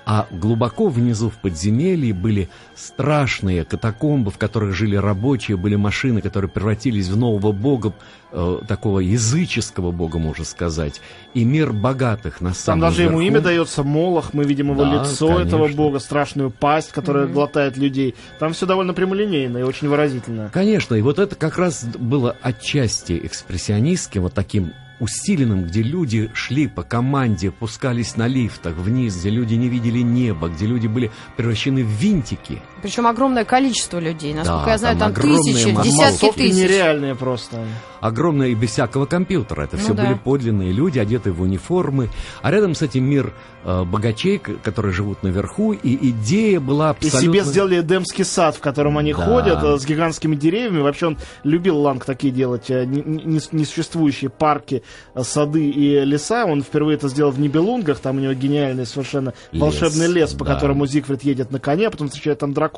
А 0.06 0.28
глубоко 0.32 0.88
внизу 0.90 1.30
в 1.30 1.36
подземелье 1.36 2.14
были 2.14 2.50
страшные 2.76 3.64
катакомбы, 3.64 4.32
в 4.32 4.38
которых 4.38 4.74
жили 4.74 4.96
рабочие, 4.96 5.58
были 5.58 5.76
машины, 5.76 6.22
которые 6.22 6.50
превратились 6.50 7.08
в 7.08 7.18
нового 7.18 7.52
бога, 7.52 7.94
э, 8.32 8.60
такого 8.68 9.00
языческого 9.00 9.92
бога, 9.92 10.18
можно 10.18 10.44
сказать, 10.44 11.02
и 11.34 11.44
мир 11.44 11.72
богатых 11.72 12.42
на 12.42 12.50
Там 12.50 12.56
самом 12.56 12.82
даже 12.82 13.04
ему 13.04 13.20
верху. 13.20 13.28
имя 13.36 13.42
дается 13.42 13.84
Молох, 13.84 14.34
мы 14.34 14.44
видим 14.44 14.72
его 14.72 14.84
Да, 14.84 15.04
лицо 15.04 15.28
конечно. 15.28 15.48
этого 15.48 15.68
бога, 15.68 16.00
страшную 16.00 16.50
пасть, 16.50 16.92
которая 16.92 17.28
глотает 17.28 17.78
людей. 17.78 18.16
Там 18.40 18.54
все 18.54 18.66
довольно 18.66 18.94
прямолинейно 18.94 19.60
и 19.60 19.64
очень 19.64 19.88
выразительно. 19.88 20.50
Конечно, 20.52 20.96
и 20.96 21.02
вот 21.02 21.20
это 21.20 21.36
как 21.36 21.58
раз 21.58 21.84
было 21.84 22.36
отчасти 22.42 23.20
экспрессионистским, 23.24 24.24
вот 24.24 24.34
таким 24.34 24.74
усиленным, 25.02 25.66
где 25.66 25.82
люди 25.82 26.30
шли 26.34 26.68
по 26.68 26.84
команде, 26.84 27.52
пускались 27.52 28.16
на 28.16 28.28
лифтах 28.28 28.78
вниз, 28.78 29.20
где 29.20 29.32
люди 29.32 29.56
не 29.56 29.68
видели 29.68 30.00
неба, 30.00 30.48
где 30.48 30.68
люди 30.68 30.88
были 30.88 31.12
превращены 31.36 31.84
в 31.84 31.88
винтики. 31.88 32.62
Причем 32.82 33.08
огромное 33.08 33.46
количество 33.46 34.00
людей. 34.00 34.34
Насколько 34.34 34.66
Да, 34.66 34.72
я 34.72 34.78
знаю, 34.78 34.98
там 34.98 35.14
там, 35.14 35.24
тысячи, 35.24 35.68
массовки. 35.72 35.88
десятки 35.90 36.12
Массовки 36.26 36.38
тысяч. 36.40 36.56
нереальные 36.56 37.16
просто. 37.16 37.66
Огромное 38.00 38.48
и 38.48 38.56
без 38.56 38.72
всякого 38.72 39.06
компьютера. 39.06 39.64
Это 39.64 39.78
Ну 39.78 39.84
все 39.84 39.94
да. 39.94 40.04
были 40.06 40.16
подлинные 40.18 40.72
люди, 40.72 40.98
одетые 41.00 41.34
в 41.34 41.42
униформы. 41.42 42.10
А 42.42 42.50
рядом 42.52 42.74
с 42.74 42.82
этим 42.82 43.04
мир 43.06 43.34
э, 43.64 43.84
богачей, 43.84 44.40
которые 44.40 44.92
живут 44.92 45.22
наверху. 45.22 45.74
И 45.74 46.10
идея 46.10 46.60
была 46.60 46.88
И 47.00 47.06
абсолютно... 47.06 47.22
себе 47.22 47.44
сделали 47.44 47.80
Эдемский 47.80 48.26
сад, 48.26 48.56
в 48.56 48.60
котором 48.60 48.98
они 48.98 49.14
Да. 49.14 49.24
ходят, 49.24 49.64
э, 49.64 49.78
с 49.78 49.86
гигантскими 49.86 50.36
деревьями. 50.36 50.82
Вообще 50.82 51.08
он 51.08 51.18
любил 51.44 51.78
Ланг 51.78 52.04
такие 52.06 52.34
делать, 52.34 52.72
э, 52.72 52.86
не- 52.86 53.04
не- 53.04 53.40
несуществующие 53.52 54.32
парки, 54.32 54.82
э, 55.14 55.22
сады 55.24 55.70
и 55.70 56.04
леса. 56.04 56.46
Он 56.46 56.64
впервые 56.64 56.96
это 56.98 57.08
сделал 57.08 57.30
в 57.32 57.40
Нибелунгах, 57.40 58.00
там 58.00 58.18
у 58.18 58.20
него 58.20 58.34
гениальный 58.34 58.88
совершенно 58.88 59.34
Лес, 59.52 59.62
волшебный 59.62 60.08
лес, 60.08 60.34
по 60.34 60.44
да. 60.44 60.56
которому 60.56 60.88
Зигфрид 60.88 61.22
едет 61.24 61.52
на 61.52 61.60
коне, 61.60 61.86
а 61.88 61.92
потом 61.92 62.08
встречает 62.08 62.40
там 62.40 62.54
дракона. 62.54 62.71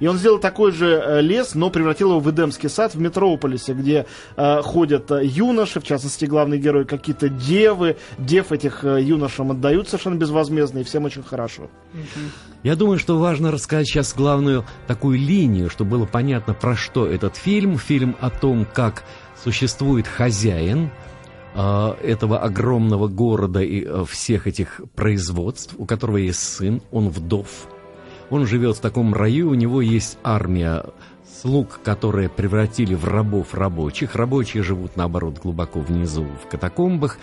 И 0.00 0.06
он 0.06 0.18
сделал 0.18 0.38
такой 0.38 0.72
же 0.72 0.86
э, 0.86 1.20
лес, 1.20 1.54
но 1.54 1.70
превратил 1.70 2.10
его 2.10 2.20
в 2.20 2.30
Эдемский 2.30 2.68
сад 2.68 2.94
в 2.94 3.00
Метрополисе, 3.00 3.74
где 3.74 4.06
э, 4.36 4.62
ходят 4.62 5.10
э, 5.10 5.24
юноши, 5.24 5.80
в 5.80 5.84
частности, 5.84 6.24
главный 6.24 6.58
герой, 6.58 6.84
какие-то 6.84 7.28
девы. 7.28 7.96
Дев 8.18 8.52
этих 8.52 8.84
э, 8.84 9.02
юношам 9.02 9.50
отдают 9.50 9.88
совершенно 9.88 10.16
безвозмездно, 10.16 10.80
и 10.80 10.84
всем 10.84 11.04
очень 11.04 11.22
хорошо. 11.22 11.70
Я 12.62 12.76
думаю, 12.76 12.98
что 12.98 13.18
важно 13.18 13.50
рассказать 13.50 13.86
сейчас 13.86 14.14
главную 14.14 14.64
такую 14.86 15.18
линию, 15.18 15.70
чтобы 15.70 15.92
было 15.92 16.06
понятно, 16.06 16.54
про 16.54 16.76
что 16.76 17.06
этот 17.06 17.36
фильм. 17.36 17.78
Фильм 17.78 18.16
о 18.20 18.30
том, 18.30 18.64
как 18.64 19.04
существует 19.42 20.06
хозяин 20.06 20.90
этого 21.54 22.38
огромного 22.40 23.06
города 23.06 23.60
и 23.60 23.86
всех 24.06 24.48
этих 24.48 24.80
производств, 24.96 25.74
у 25.78 25.84
которого 25.84 26.16
есть 26.16 26.40
сын, 26.40 26.82
он 26.90 27.10
вдов. 27.10 27.68
Он 28.34 28.48
живет 28.48 28.76
в 28.76 28.80
таком 28.80 29.14
раю, 29.14 29.50
у 29.50 29.54
него 29.54 29.80
есть 29.80 30.18
армия 30.24 30.86
слуг, 31.40 31.78
которые 31.84 32.28
превратили 32.28 32.96
в 32.96 33.04
рабов 33.04 33.54
рабочих. 33.54 34.16
Рабочие 34.16 34.64
живут, 34.64 34.96
наоборот, 34.96 35.38
глубоко 35.40 35.78
внизу, 35.78 36.26
в 36.42 36.48
катакомбах, 36.48 37.18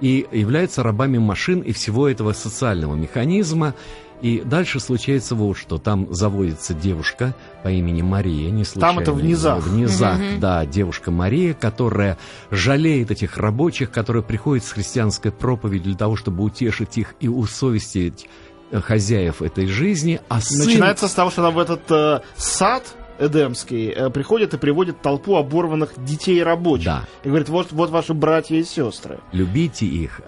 и 0.00 0.26
являются 0.32 0.82
рабами 0.82 1.18
машин 1.18 1.60
и 1.60 1.72
всего 1.72 2.08
этого 2.08 2.32
социального 2.32 2.94
механизма. 2.94 3.74
И 4.22 4.40
дальше 4.42 4.80
случается 4.80 5.34
вот 5.34 5.58
что. 5.58 5.76
Там 5.76 6.06
заводится 6.14 6.72
девушка 6.72 7.34
по 7.62 7.68
имени 7.68 8.00
Мария, 8.00 8.50
не 8.50 8.64
случайно. 8.64 9.00
это 9.00 9.12
в 9.12 9.22
низах. 9.22 9.62
В 9.62 9.76
низах, 9.76 10.18
да, 10.40 10.64
девушка 10.64 11.10
Мария, 11.10 11.52
которая 11.52 12.16
жалеет 12.50 13.10
этих 13.10 13.36
рабочих, 13.36 13.90
которые 13.90 14.22
приходят 14.22 14.64
с 14.64 14.72
христианской 14.72 15.30
проповедью 15.30 15.90
для 15.90 15.98
того, 15.98 16.16
чтобы 16.16 16.42
утешить 16.42 16.96
их 16.96 17.16
и 17.20 17.28
усовестить 17.28 18.26
хозяев 18.72 19.42
этой 19.42 19.66
жизни, 19.66 20.20
а 20.28 20.40
сын... 20.40 20.66
Начинается 20.66 21.08
с 21.08 21.12
того, 21.12 21.30
что 21.30 21.42
она 21.42 21.50
в 21.50 21.58
этот 21.58 21.90
э, 21.90 22.20
сад 22.36 22.84
Эдемский 23.18 23.90
э, 23.90 24.10
приходит 24.10 24.54
и 24.54 24.58
приводит 24.58 25.00
толпу 25.00 25.36
оборванных 25.36 25.92
детей 26.04 26.38
и 26.38 26.42
рабочих. 26.42 26.86
Да. 26.86 27.04
И 27.22 27.28
говорит, 27.28 27.48
вот, 27.48 27.72
вот 27.72 27.90
ваши 27.90 28.14
братья 28.14 28.56
и 28.56 28.64
сестры. 28.64 29.20
любите 29.32 29.86
их, 29.86 30.20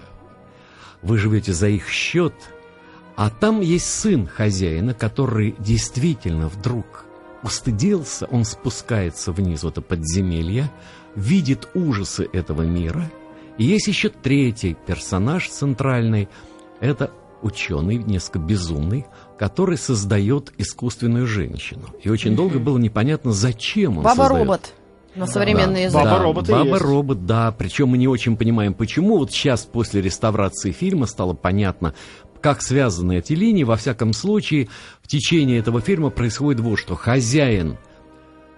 вы 1.01 1.17
живете 1.17 1.53
за 1.53 1.67
их 1.67 1.89
счет, 1.89 2.33
а 3.15 3.29
там 3.29 3.61
есть 3.61 3.87
сын 3.87 4.27
хозяина, 4.27 4.93
который 4.93 5.55
действительно 5.59 6.47
вдруг 6.47 7.05
устыдился, 7.43 8.25
он 8.27 8.45
спускается 8.45 9.31
вниз 9.31 9.63
в 9.63 9.67
это 9.67 9.81
подземелье, 9.81 10.71
видит 11.15 11.67
ужасы 11.73 12.27
этого 12.31 12.63
мира, 12.63 13.09
и 13.57 13.65
есть 13.65 13.87
еще 13.87 14.09
третий 14.09 14.75
персонаж 14.85 15.49
центральный, 15.49 16.29
это 16.79 17.11
ученый, 17.41 17.97
несколько 17.97 18.39
безумный, 18.39 19.05
который 19.37 19.77
создает 19.77 20.51
искусственную 20.57 21.27
женщину. 21.27 21.83
И 22.03 22.09
очень 22.09 22.35
долго 22.35 22.59
было 22.59 22.77
непонятно, 22.77 23.31
зачем 23.31 23.99
он 23.99 24.03
создает. 24.03 24.29
Баба-робот 24.29 24.73
на 25.15 25.27
современный 25.27 25.75
Да. 25.75 25.79
язык. 25.81 26.03
Баба-робот 26.03 26.45
Да. 26.45 26.63
Баба-робот, 26.63 27.25
да. 27.25 27.51
Причем 27.51 27.89
мы 27.89 27.97
не 27.97 28.07
очень 28.07 28.37
понимаем, 28.37 28.73
почему. 28.73 29.17
Вот 29.17 29.31
сейчас, 29.31 29.65
после 29.65 30.01
реставрации 30.01 30.71
фильма, 30.71 31.05
стало 31.05 31.33
понятно, 31.33 31.93
как 32.41 32.61
связаны 32.61 33.17
эти 33.17 33.33
линии. 33.33 33.63
Во 33.63 33.75
всяком 33.75 34.13
случае, 34.13 34.69
в 35.01 35.07
течение 35.07 35.59
этого 35.59 35.81
фильма 35.81 36.09
происходит 36.09 36.61
вот 36.61 36.77
что. 36.77 36.95
Хозяин 36.95 37.77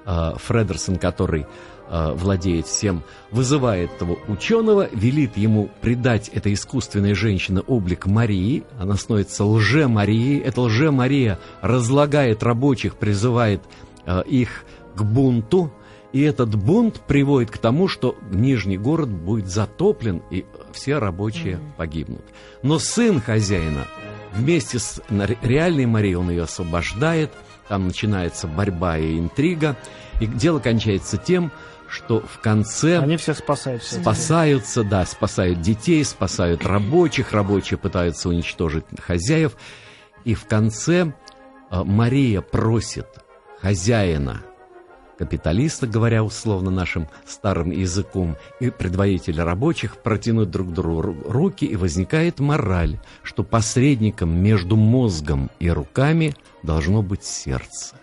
э, 0.06 0.34
Фредерсон, 0.38 0.98
который 0.98 1.46
э, 1.90 2.14
владеет 2.14 2.68
всем, 2.68 3.04
вызывает 3.32 3.92
этого 3.94 4.18
ученого, 4.28 4.88
велит 4.92 5.36
ему 5.36 5.70
придать 5.82 6.30
этой 6.30 6.54
искусственной 6.54 7.14
женщине 7.14 7.62
облик 7.62 8.06
Марии. 8.06 8.64
Она 8.80 8.96
становится 8.96 9.44
лже-Марией. 9.44 10.40
Эта 10.40 10.62
лже-Мария 10.62 11.40
разлагает 11.62 12.44
рабочих, 12.44 12.96
призывает 12.96 13.62
э, 14.06 14.24
их 14.26 14.64
к 14.96 15.04
бунту. 15.04 15.72
И 16.12 16.22
этот 16.22 16.56
бунт 16.56 17.02
приводит 17.02 17.52
к 17.52 17.60
тому, 17.60 17.88
что 17.88 18.16
Нижний 18.32 18.78
город 18.78 19.10
будет 19.10 19.48
затоплен, 19.48 20.24
и 20.32 20.46
все 20.72 20.98
рабочие 20.98 21.60
погибнут. 21.78 22.24
Но 22.64 22.80
сын 22.80 23.22
хозяина 23.22 23.86
вместе 24.34 24.80
с 24.80 25.02
реальной 25.42 25.86
Марией, 25.86 26.16
он 26.16 26.30
ее 26.32 26.44
освобождает, 26.44 27.32
там 27.68 27.86
начинается 27.86 28.48
борьба 28.48 28.98
и 28.98 29.20
интрига, 29.20 29.78
и 30.20 30.26
дело 30.26 30.60
кончается 30.60 31.18
тем, 31.18 31.52
что 31.90 32.22
в 32.22 32.40
конце 32.40 33.00
Они 33.00 33.18
все. 33.18 33.34
спасаются, 33.34 34.84
да, 34.84 35.06
спасают 35.06 35.62
детей, 35.62 36.04
спасают 36.04 36.66
рабочих, 36.66 37.34
рабочие 37.34 37.78
пытаются 37.78 38.30
уничтожить 38.30 38.86
хозяев. 39.02 39.58
И 40.26 40.34
в 40.36 40.46
конце 40.46 41.14
э, 41.72 41.84
Мария 41.84 42.42
просит 42.42 43.08
хозяина, 43.62 44.42
капиталиста, 45.18 45.88
говоря 45.88 46.24
условно 46.24 46.72
нашим 46.72 47.10
старым 47.26 47.72
языком, 47.72 48.38
и 48.60 48.70
предводителя 48.70 49.44
рабочих 49.44 49.98
протянуть 49.98 50.50
друг 50.50 50.72
другу 50.72 51.02
ру- 51.02 51.32
руки, 51.32 51.66
и 51.66 51.76
возникает 51.76 52.40
мораль, 52.40 53.00
что 53.24 53.44
посредником 53.44 54.30
между 54.42 54.76
мозгом 54.78 55.50
и 55.60 55.70
руками 55.70 56.36
должно 56.64 57.02
быть 57.02 57.24
сердце. 57.24 57.96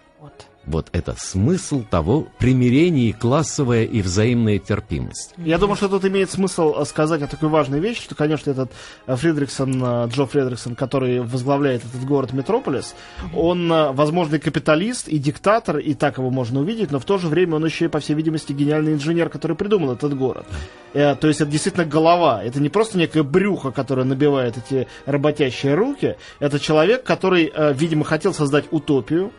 Вот. 0.66 0.88
Это 0.92 1.14
смысл 1.16 1.84
того 1.88 2.26
примирения, 2.38 3.12
классовая 3.12 3.84
и 3.84 4.02
взаимная 4.02 4.58
терпимость. 4.58 5.34
Я 5.38 5.58
думаю, 5.58 5.76
что 5.76 5.88
тут 5.88 6.04
имеет 6.04 6.30
смысл 6.30 6.74
э, 6.76 6.84
сказать 6.84 7.22
о 7.22 7.28
такой 7.28 7.48
важной 7.48 7.78
вещи, 7.78 8.02
что, 8.02 8.14
конечно, 8.14 8.50
этот 8.50 8.72
э, 9.06 9.14
Фридриксон, 9.14 9.82
э, 9.82 10.08
Джо 10.08 10.26
Фридриксон, 10.26 10.74
который 10.74 11.20
возглавляет 11.20 11.84
этот 11.84 12.04
город 12.04 12.32
Метрополис, 12.32 12.94
он, 13.34 13.68
возможно, 13.68 14.36
и 14.36 14.38
капиталист, 14.38 15.08
и 15.08 15.18
диктатор, 15.18 15.78
и 15.78 15.94
так 15.94 16.18
его 16.18 16.30
можно 16.30 16.60
увидеть, 16.60 16.90
но 16.90 16.98
в 16.98 17.04
то 17.04 17.18
же 17.18 17.28
время 17.28 17.56
он 17.56 17.64
еще 17.64 17.84
и, 17.84 17.88
по 17.88 18.00
всей 18.00 18.14
видимости, 18.14 18.52
гениальный 18.52 18.94
инженер, 18.94 19.28
который 19.28 19.56
придумал 19.56 19.92
этот 19.92 20.16
город. 20.16 20.46
То 20.92 21.18
есть 21.22 21.40
это 21.40 21.50
действительно 21.50 21.84
голова, 21.84 22.42
это 22.42 22.60
не 22.60 22.68
просто 22.68 22.98
некое 22.98 23.22
брюхо, 23.22 23.70
которое 23.70 24.04
набивает 24.04 24.56
эти 24.56 24.88
работящие 25.04 25.74
руки, 25.74 26.16
это 26.40 26.58
человек, 26.58 27.04
который, 27.04 27.52
видимо, 27.74 28.04
хотел 28.04 28.34
создать 28.34 28.64
утопию, 28.70 29.32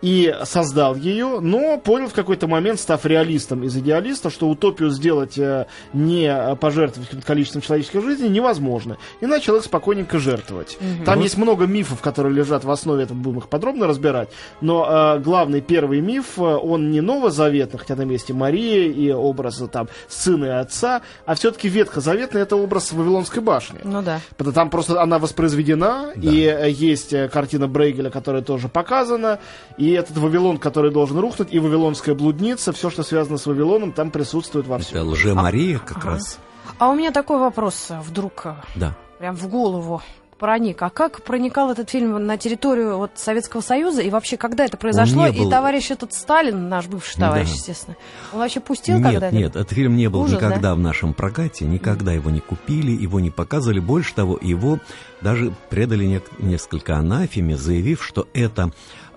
и 0.00 0.34
создал 0.44 0.94
ее, 0.94 1.40
но 1.40 1.78
понял 1.78 2.08
в 2.08 2.12
какой-то 2.12 2.46
момент, 2.46 2.78
став 2.78 3.04
реалистом 3.04 3.64
из 3.64 3.76
идеалиста, 3.76 4.30
что 4.30 4.48
утопию 4.48 4.90
сделать 4.90 5.36
э, 5.38 5.66
не 5.92 6.56
пожертвовать 6.60 7.24
количеством 7.24 7.62
человеческих 7.62 8.02
жизней 8.02 8.28
невозможно. 8.28 8.96
И 9.20 9.26
начал 9.26 9.56
их 9.56 9.64
спокойненько 9.64 10.18
жертвовать. 10.18 10.76
Угу. 10.80 11.04
Там 11.04 11.20
есть 11.20 11.36
много 11.36 11.66
мифов, 11.66 12.00
которые 12.00 12.34
лежат 12.34 12.64
в 12.64 12.70
основе 12.70 13.04
этого, 13.04 13.18
будем 13.18 13.38
их 13.38 13.48
подробно 13.48 13.86
разбирать. 13.86 14.28
Но 14.60 15.16
э, 15.16 15.18
главный 15.20 15.60
первый 15.60 16.00
миф, 16.00 16.38
э, 16.38 16.42
он 16.42 16.90
не 16.90 17.00
новозаветный, 17.00 17.78
хотя 17.78 17.96
там 17.96 18.08
есть 18.10 18.30
и 18.30 18.32
Мария, 18.32 18.88
и 18.88 19.10
образы 19.10 19.66
там 19.66 19.88
сына 20.08 20.44
и 20.44 20.48
отца, 20.48 21.02
а 21.26 21.34
все-таки 21.34 21.68
ветхозаветный 21.68 22.42
это 22.42 22.56
образ 22.56 22.92
Вавилонской 22.92 23.42
башни. 23.42 23.80
Ну 23.82 24.02
да. 24.02 24.20
Там 24.54 24.70
просто 24.70 25.02
она 25.02 25.18
воспроизведена, 25.18 26.12
да. 26.14 26.30
и 26.30 26.42
э, 26.44 26.70
есть 26.70 27.14
картина 27.30 27.66
Брейгеля, 27.66 28.10
которая 28.10 28.42
тоже 28.42 28.68
показана, 28.68 29.40
и 29.76 29.87
этот 29.92 30.16
Вавилон, 30.16 30.58
который 30.58 30.90
должен 30.90 31.18
рухнуть, 31.18 31.48
и 31.50 31.58
Вавилонская 31.58 32.14
блудница, 32.14 32.72
все, 32.72 32.90
что 32.90 33.02
связано 33.02 33.38
с 33.38 33.46
Вавилоном, 33.46 33.92
там 33.92 34.10
присутствует 34.10 34.66
во 34.66 34.78
всем. 34.78 34.98
Это 34.98 35.06
лже-Мария 35.06 35.76
а, 35.76 35.80
как 35.80 35.98
ага. 35.98 36.10
раз. 36.10 36.38
А 36.78 36.88
у 36.88 36.94
меня 36.94 37.10
такой 37.10 37.38
вопрос 37.38 37.86
э, 37.90 38.00
вдруг 38.00 38.42
э, 38.46 38.54
да. 38.76 38.94
прям 39.18 39.34
в 39.34 39.48
голову 39.48 40.02
проник. 40.38 40.80
А 40.82 40.90
как 40.90 41.22
проникал 41.22 41.70
этот 41.70 41.90
фильм 41.90 42.24
на 42.24 42.38
территорию 42.38 42.96
вот, 42.96 43.12
Советского 43.16 43.60
Союза? 43.60 44.02
И 44.02 44.10
вообще, 44.10 44.36
когда 44.36 44.64
это 44.64 44.76
произошло? 44.76 45.26
Был... 45.26 45.48
И 45.48 45.50
товарищ 45.50 45.90
этот 45.90 46.14
Сталин, 46.14 46.68
наш 46.68 46.86
бывший 46.86 47.18
товарищ, 47.18 47.48
да. 47.48 47.54
естественно, 47.54 47.96
он 48.32 48.38
вообще 48.38 48.60
пустил 48.60 48.96
нет, 48.96 49.04
когда-либо? 49.04 49.38
Нет, 49.38 49.56
этот 49.56 49.72
фильм 49.72 49.96
не 49.96 50.08
был 50.08 50.22
Ужас, 50.22 50.36
никогда 50.36 50.60
да? 50.60 50.74
в 50.74 50.78
нашем 50.78 51.12
прокате, 51.12 51.66
никогда 51.66 52.12
его 52.12 52.30
не 52.30 52.40
купили, 52.40 52.92
его 52.92 53.20
не 53.20 53.30
показывали. 53.30 53.80
Больше 53.80 54.14
того, 54.14 54.38
его 54.40 54.78
даже 55.20 55.52
предали 55.68 56.04
не... 56.04 56.20
несколько 56.38 56.96
анафеме, 56.96 57.56
заявив, 57.56 58.04
что 58.04 58.28
это 58.32 58.70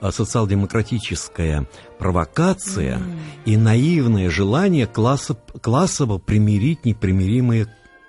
социал-демократическая 0.10 1.67
провокация 2.00 2.98
mm. 2.98 3.20
и 3.46 3.58
наивное 3.58 4.29
желание 4.29 4.88
класса, 4.88 5.38
классово 5.62 6.17
примирить 6.17 6.86
непримиримые 6.86 7.67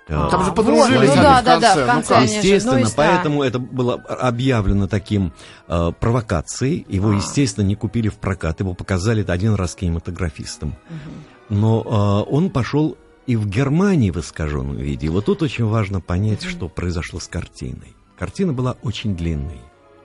а, 0.09 0.29
там 0.29 0.43
же 0.43 0.51
подружились 0.51 1.09
вот, 1.09 1.15
ну, 1.15 1.21
да, 1.21 1.41
да, 1.41 1.59
да, 1.59 1.75
в 1.75 1.85
конце. 1.85 2.17
Ну, 2.17 2.23
естественно, 2.23 2.79
ну, 2.79 2.87
поэтому 2.95 3.41
да. 3.41 3.47
это 3.47 3.59
было 3.59 3.93
объявлено 3.93 4.87
таким 4.87 5.33
э, 5.67 5.91
провокацией. 5.97 6.85
Его, 6.89 7.11
а. 7.11 7.15
естественно, 7.15 7.65
не 7.65 7.75
купили 7.75 8.09
в 8.09 8.15
прокат. 8.15 8.59
Его 8.59 8.73
показали 8.73 9.23
один 9.25 9.55
раз 9.55 9.75
кинематографистам. 9.75 10.69
Угу. 10.69 11.55
Но 11.55 12.25
э, 12.27 12.31
он 12.31 12.49
пошел 12.49 12.97
и 13.27 13.37
в 13.37 13.47
Германии 13.47 14.11
в 14.11 14.17
искаженном 14.17 14.75
виде. 14.75 15.07
И 15.07 15.09
вот 15.09 15.25
тут 15.25 15.41
очень 15.41 15.65
важно 15.65 16.01
понять, 16.01 16.43
угу. 16.43 16.49
что 16.49 16.67
произошло 16.67 17.19
с 17.19 17.27
картиной. 17.29 17.95
Картина 18.17 18.51
была 18.51 18.75
очень 18.83 19.15
длинной. 19.15 19.61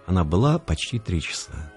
Она 0.07 0.23
была 0.25 0.59
почти 0.59 0.99
три 0.99 1.21
часа. 1.21 1.73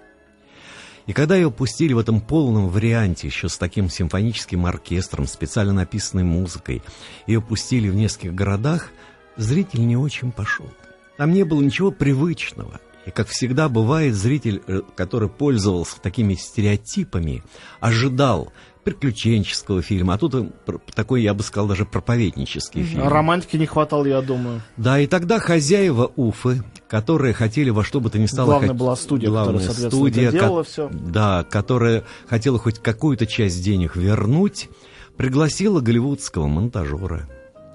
И 1.08 1.14
когда 1.14 1.36
ее 1.36 1.52
пустили 1.52 1.94
в 1.94 2.00
этом 2.00 2.22
полном 2.22 2.70
варианте, 2.70 3.28
еще 3.28 3.50
с 3.50 3.58
таким 3.58 3.90
симфоническим 3.90 4.66
оркестром, 4.66 5.28
специально 5.28 5.74
написанной 5.74 6.24
музыкой, 6.24 6.82
ее 7.28 7.42
пустили 7.42 7.90
в 7.90 7.96
нескольких 7.96 8.36
городах, 8.36 8.90
зритель 9.38 9.86
не 9.86 9.98
очень 9.98 10.32
пошел. 10.32 10.70
Там 11.18 11.34
не 11.34 11.44
было 11.44 11.62
ничего 11.62 11.92
привычного. 11.92 12.80
И, 13.06 13.10
как 13.12 13.28
всегда 13.28 13.68
бывает, 13.68 14.14
зритель, 14.16 14.62
э, 14.68 14.82
который 14.96 15.28
пользовался 15.30 16.00
такими 16.00 16.36
стереотипами, 16.36 17.44
ожидал 17.80 18.54
приключенческого 18.84 19.82
фильма, 19.82 20.16
а 20.16 20.18
тут 20.18 20.54
такой, 20.96 21.22
я 21.22 21.34
бы 21.34 21.44
сказал, 21.44 21.68
даже 21.68 21.86
проповеднический 21.86 22.84
фильм. 22.84 23.08
Романтики 23.08 23.58
не 23.58 23.66
хватало, 23.66 24.06
я 24.06 24.22
думаю. 24.22 24.62
Да, 24.78 25.00
и 25.00 25.08
тогда 25.08 25.40
хозяева 25.40 26.12
Уфы, 26.16 26.64
которые 26.88 27.34
хотели 27.34 27.70
во 27.70 27.84
что 27.84 28.00
бы 28.00 28.10
то 28.10 28.18
ни 28.18 28.26
стало... 28.26 28.48
Главная 28.48 28.70
хот... 28.70 28.78
была 28.78 28.96
студия, 28.96 29.30
Главная 29.30 29.54
которая, 29.54 29.68
соответственно, 29.68 30.10
студия, 30.10 30.32
делала 30.32 30.64
ко... 30.64 30.70
все. 30.70 30.90
Да, 30.92 31.46
которая 31.50 32.04
хотела 32.28 32.58
хоть 32.58 32.80
какую-то 32.80 33.28
часть 33.28 33.64
денег 33.64 33.96
вернуть, 33.96 34.70
пригласила 35.18 35.80
голливудского 35.82 36.48
монтажера. 36.48 37.30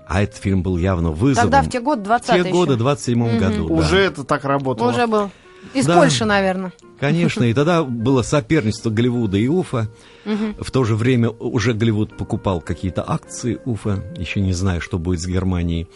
А 0.08 0.22
этот 0.22 0.36
фильм 0.36 0.62
был 0.62 0.76
явно 0.76 1.10
вызовом. 1.10 1.50
Тогда 1.50 1.62
в 1.62 1.70
те 1.70 1.80
годы, 1.80 2.02
20 2.02 2.28
В 2.28 2.44
те 2.44 2.50
годы, 2.50 2.74
в 2.74 2.78
27 2.78 3.22
угу. 3.22 3.38
году. 3.38 3.74
Уже 3.74 3.96
да. 3.96 4.02
это 4.02 4.24
так 4.24 4.44
работало. 4.44 4.90
Уже 4.90 5.06
был. 5.06 5.30
Из 5.74 5.86
да, 5.86 5.98
Польши, 5.98 6.24
наверное. 6.24 6.72
Конечно, 6.98 7.44
и 7.44 7.52
тогда 7.52 7.84
было 7.84 8.22
соперничество 8.22 8.90
Голливуда 8.90 9.36
и 9.36 9.48
Уфа. 9.48 9.88
Угу. 10.24 10.64
В 10.64 10.70
то 10.70 10.84
же 10.84 10.96
время 10.96 11.30
уже 11.30 11.74
Голливуд 11.74 12.16
покупал 12.16 12.60
какие-то 12.60 13.04
акции 13.06 13.58
Уфа, 13.64 14.02
еще 14.16 14.40
не 14.40 14.52
зная, 14.52 14.80
что 14.80 14.98
будет 14.98 15.20
с 15.20 15.26
Германией. 15.26 15.88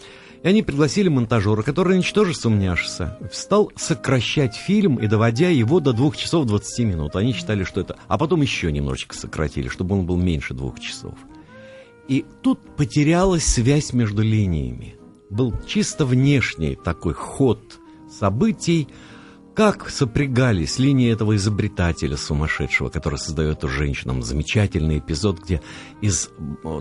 И 0.43 0.47
они 0.47 0.63
пригласили 0.63 1.07
монтажера, 1.07 1.61
который, 1.61 1.97
ничтоже 1.97 2.33
сумняшься, 2.33 3.17
стал 3.31 3.71
сокращать 3.75 4.55
фильм 4.55 4.95
и 4.95 5.05
доводя 5.07 5.49
его 5.49 5.79
до 5.79 5.93
двух 5.93 6.17
часов 6.17 6.47
20 6.47 6.85
минут. 6.85 7.15
Они 7.15 7.33
считали, 7.33 7.63
что 7.63 7.81
это... 7.81 7.97
А 8.07 8.17
потом 8.17 8.41
еще 8.41 8.71
немножечко 8.71 9.15
сократили, 9.15 9.67
чтобы 9.67 9.95
он 9.95 10.05
был 10.05 10.17
меньше 10.17 10.55
двух 10.55 10.79
часов. 10.79 11.13
И 12.07 12.25
тут 12.41 12.59
потерялась 12.75 13.45
связь 13.45 13.93
между 13.93 14.23
линиями. 14.23 14.95
Был 15.29 15.53
чисто 15.67 16.05
внешний 16.05 16.75
такой 16.75 17.13
ход 17.13 17.79
событий, 18.11 18.87
как 19.53 19.89
сопрягались 19.89 20.79
линии 20.79 21.11
этого 21.11 21.35
изобретателя 21.35 22.15
сумасшедшего, 22.15 22.89
который 22.89 23.19
создает 23.19 23.63
у 23.63 23.67
женщинам 23.67 24.23
замечательный 24.23 24.99
эпизод, 24.99 25.39
где 25.39 25.61
из 26.01 26.29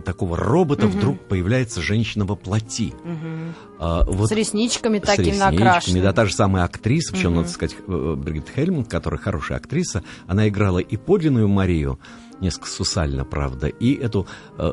такого 0.04 0.36
робота 0.36 0.86
угу. 0.86 0.96
вдруг 0.96 1.28
появляется 1.28 1.82
женщина 1.82 2.24
во 2.24 2.36
плоти. 2.36 2.94
Угу. 3.04 3.54
А, 3.78 4.04
вот, 4.04 4.28
с 4.28 4.32
ресничками 4.32 4.98
с 4.98 5.02
такими 5.02 5.36
накрашенными. 5.36 6.02
Да, 6.02 6.12
та 6.12 6.26
же 6.26 6.34
самая 6.34 6.64
актриса, 6.64 7.12
причем, 7.12 7.32
угу. 7.32 7.40
надо 7.40 7.48
сказать, 7.48 7.76
э, 7.86 8.14
Бригит 8.16 8.48
Хельман, 8.54 8.84
которая 8.84 9.20
хорошая 9.20 9.58
актриса, 9.58 10.04
она 10.26 10.48
играла 10.48 10.78
и 10.78 10.96
подлинную 10.96 11.48
Марию, 11.48 11.98
несколько 12.40 12.68
сусально, 12.68 13.24
правда, 13.24 13.66
и 13.66 13.94
эту 13.94 14.26
э, 14.56 14.64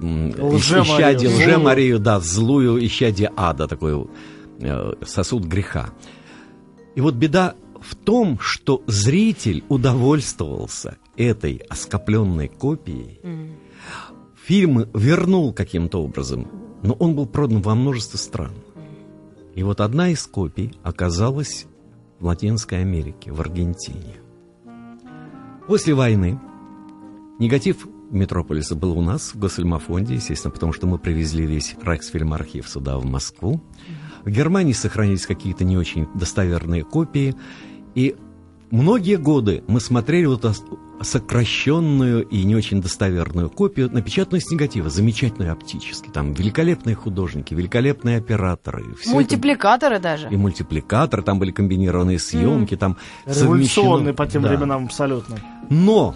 исчадие, 0.00 1.30
лже-Марию, 1.30 1.98
да, 1.98 2.20
злую 2.20 2.84
исчадие 2.86 3.32
ада, 3.36 3.66
такой 3.66 4.06
э, 4.60 4.92
сосуд 5.04 5.44
греха. 5.44 5.90
И 6.94 7.00
вот 7.00 7.14
беда 7.14 7.54
в 7.80 7.94
том, 7.94 8.38
что 8.40 8.82
зритель 8.86 9.64
удовольствовался 9.68 10.98
этой 11.16 11.56
оскопленной 11.68 12.48
копией. 12.48 13.20
Mm. 13.22 13.52
Фильм 14.44 14.86
вернул 14.94 15.52
каким-то 15.52 16.02
образом, 16.02 16.48
но 16.82 16.94
он 16.94 17.14
был 17.14 17.26
продан 17.26 17.62
во 17.62 17.74
множество 17.74 18.18
стран. 18.18 18.52
И 19.54 19.62
вот 19.62 19.80
одна 19.80 20.10
из 20.10 20.26
копий 20.26 20.72
оказалась 20.82 21.66
в 22.18 22.26
Латинской 22.26 22.80
Америке, 22.80 23.32
в 23.32 23.40
Аргентине. 23.40 24.16
После 25.66 25.94
войны 25.94 26.40
негатив 27.38 27.86
Метрополиса 28.10 28.74
был 28.74 28.98
у 28.98 29.02
нас 29.02 29.34
в 29.34 29.38
Госфильмофонде, 29.38 30.14
естественно, 30.14 30.50
потому 30.50 30.72
что 30.72 30.86
мы 30.86 30.98
привезли 30.98 31.46
весь 31.46 31.76
Райхсфильм-архив 31.80 32.68
сюда, 32.68 32.98
в 32.98 33.04
Москву. 33.04 33.54
Mm. 33.54 34.09
В 34.24 34.30
Германии 34.30 34.72
сохранились 34.72 35.26
какие-то 35.26 35.64
не 35.64 35.76
очень 35.76 36.08
достоверные 36.14 36.84
копии. 36.84 37.34
И 37.94 38.16
многие 38.70 39.16
годы 39.16 39.62
мы 39.66 39.80
смотрели 39.80 40.26
вот 40.26 40.44
сокращенную 41.02 42.26
и 42.26 42.44
не 42.44 42.54
очень 42.54 42.82
достоверную 42.82 43.48
копию, 43.48 43.90
напечатанную 43.90 44.42
с 44.42 44.50
негатива, 44.50 44.90
замечательную 44.90 45.52
оптически. 45.52 46.10
Там 46.10 46.34
великолепные 46.34 46.94
художники, 46.94 47.54
великолепные 47.54 48.18
операторы. 48.18 48.84
Мультипликаторы 49.06 49.96
это... 49.96 50.02
даже. 50.02 50.28
И 50.28 50.36
мультипликаторы, 50.36 51.22
там 51.22 51.38
были 51.38 51.52
комбинированные 51.52 52.18
съемки, 52.18 52.74
mm. 52.74 52.78
там 52.78 52.96
Революционные 53.24 53.64
совмещено... 53.64 54.14
по 54.14 54.26
тем 54.26 54.42
да. 54.42 54.48
временам 54.48 54.84
абсолютно. 54.84 55.36
Но 55.70 56.14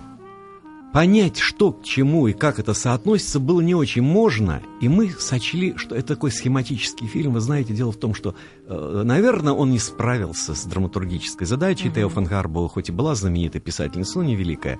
понять, 0.94 1.38
что 1.38 1.72
к 1.72 1.82
чему 1.82 2.28
и 2.28 2.32
как 2.32 2.60
это 2.60 2.72
соотносится, 2.72 3.40
было 3.40 3.60
не 3.60 3.74
очень 3.74 4.02
можно, 4.02 4.62
и 4.80 4.88
мы 4.88 5.10
сочли, 5.10 5.76
что 5.76 5.96
это 5.96 6.14
такой 6.14 6.30
схематический 6.30 7.08
фильм. 7.08 7.32
Вы 7.32 7.40
знаете, 7.40 7.74
дело 7.74 7.90
в 7.90 7.96
том, 7.96 8.14
что, 8.14 8.36
э, 8.68 9.02
наверное, 9.04 9.52
он 9.52 9.72
не 9.72 9.80
справился 9.80 10.54
с 10.54 10.64
драматургической 10.64 11.48
задачей. 11.48 11.88
Mm-hmm. 11.88 11.94
Тео 11.94 12.08
фон 12.08 12.24
Гарбоу 12.26 12.68
хоть 12.68 12.90
и 12.90 12.92
была 12.92 13.16
знаменитая 13.16 13.60
писательница, 13.60 14.18
но 14.18 14.24
не 14.24 14.36
великая, 14.36 14.78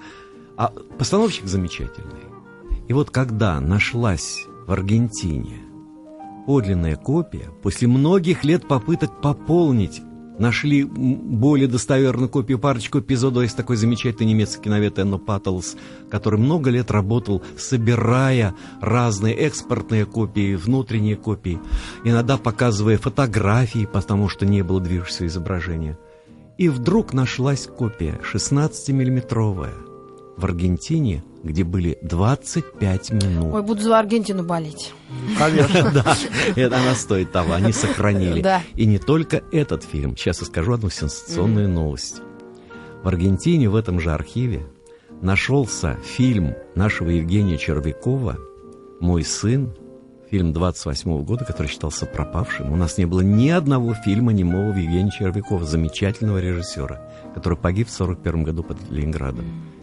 а 0.57 0.73
постановщик 0.99 1.47
замечательный. 1.47 2.23
И 2.87 2.93
вот 2.93 3.11
когда 3.11 3.59
нашлась 3.59 4.47
в 4.69 4.73
Аргентине 4.73 5.63
подлинная 6.47 6.95
копия, 6.95 7.51
после 7.61 7.89
многих 7.89 8.45
лет 8.45 8.69
попыток 8.69 9.21
пополнить 9.21 10.01
нашли 10.39 10.85
более 10.85 11.69
достоверную 11.69 12.29
копию, 12.29 12.59
парочку 12.59 13.01
эпизодов. 13.01 13.43
Есть 13.43 13.57
такой 13.57 13.77
замечательный 13.77 14.29
немецкий 14.29 14.65
киновед 14.65 14.99
Энно 14.99 15.19
Паттлс, 15.19 15.77
который 16.11 16.39
много 16.39 16.71
лет 16.71 16.91
работал, 16.91 17.43
собирая 17.57 18.55
разные 18.81 19.35
экспортные 19.35 20.07
копии, 20.07 20.55
внутренние 20.55 21.17
копии, 21.17 21.61
иногда 22.05 22.37
показывая 22.37 22.99
фотографии, 22.99 23.89
потому 23.91 24.29
что 24.29 24.47
не 24.47 24.63
было 24.63 24.81
движущегося 24.81 25.27
изображения. 25.27 25.99
И 26.59 26.69
вдруг 26.69 27.13
нашлась 27.13 27.67
копия 27.67 28.21
16-миллиметровая 28.33 29.75
в 30.37 30.45
Аргентине– 30.45 31.25
где 31.45 31.63
были 31.63 31.99
25 32.03 33.13
минут. 33.13 33.55
Ой, 33.55 33.63
буду 33.63 33.83
за 33.83 33.99
Аргентину 33.99 34.43
болеть. 34.43 34.93
Конечно. 35.39 35.85
Да, 35.95 36.17
это 36.57 36.79
она 36.79 36.95
стоит 36.95 37.31
того, 37.31 37.53
они 37.53 37.73
сохранили. 37.73 38.41
Да. 38.41 38.63
И 38.75 38.87
не 38.87 38.99
только 38.99 39.43
этот 39.53 39.85
фильм. 39.85 40.17
Сейчас 40.17 40.41
я 40.41 40.47
скажу 40.47 40.73
одну 40.73 40.91
сенсационную 40.91 41.69
новость. 41.69 42.21
В 43.03 43.09
Аргентине 43.09 43.69
в 43.69 43.77
этом 43.77 44.01
же 44.01 44.13
архиве 44.13 44.67
нашелся 45.21 45.99
фильм 46.03 46.55
нашего 46.75 47.11
Евгения 47.11 47.59
Червякова 47.59 48.39
«Мой 49.01 49.23
сын», 49.23 49.75
фильм 50.31 50.53
28 50.53 51.23
года, 51.23 51.45
который 51.45 51.69
считался 51.69 52.07
пропавшим. 52.07 52.73
У 52.73 52.77
нас 52.77 52.99
не 52.99 53.05
было 53.05 53.21
ни 53.21 53.51
одного 53.51 53.95
фильма 53.95 54.33
немого 54.33 54.75
Евгения 54.77 55.11
Червякова, 55.11 55.65
замечательного 55.65 56.39
режиссера, 56.39 57.01
который 57.35 57.59
погиб 57.59 57.89
в 57.89 57.93
41 57.93 58.43
году 58.43 58.65
под 58.65 58.79
Ленинградом. 58.91 59.74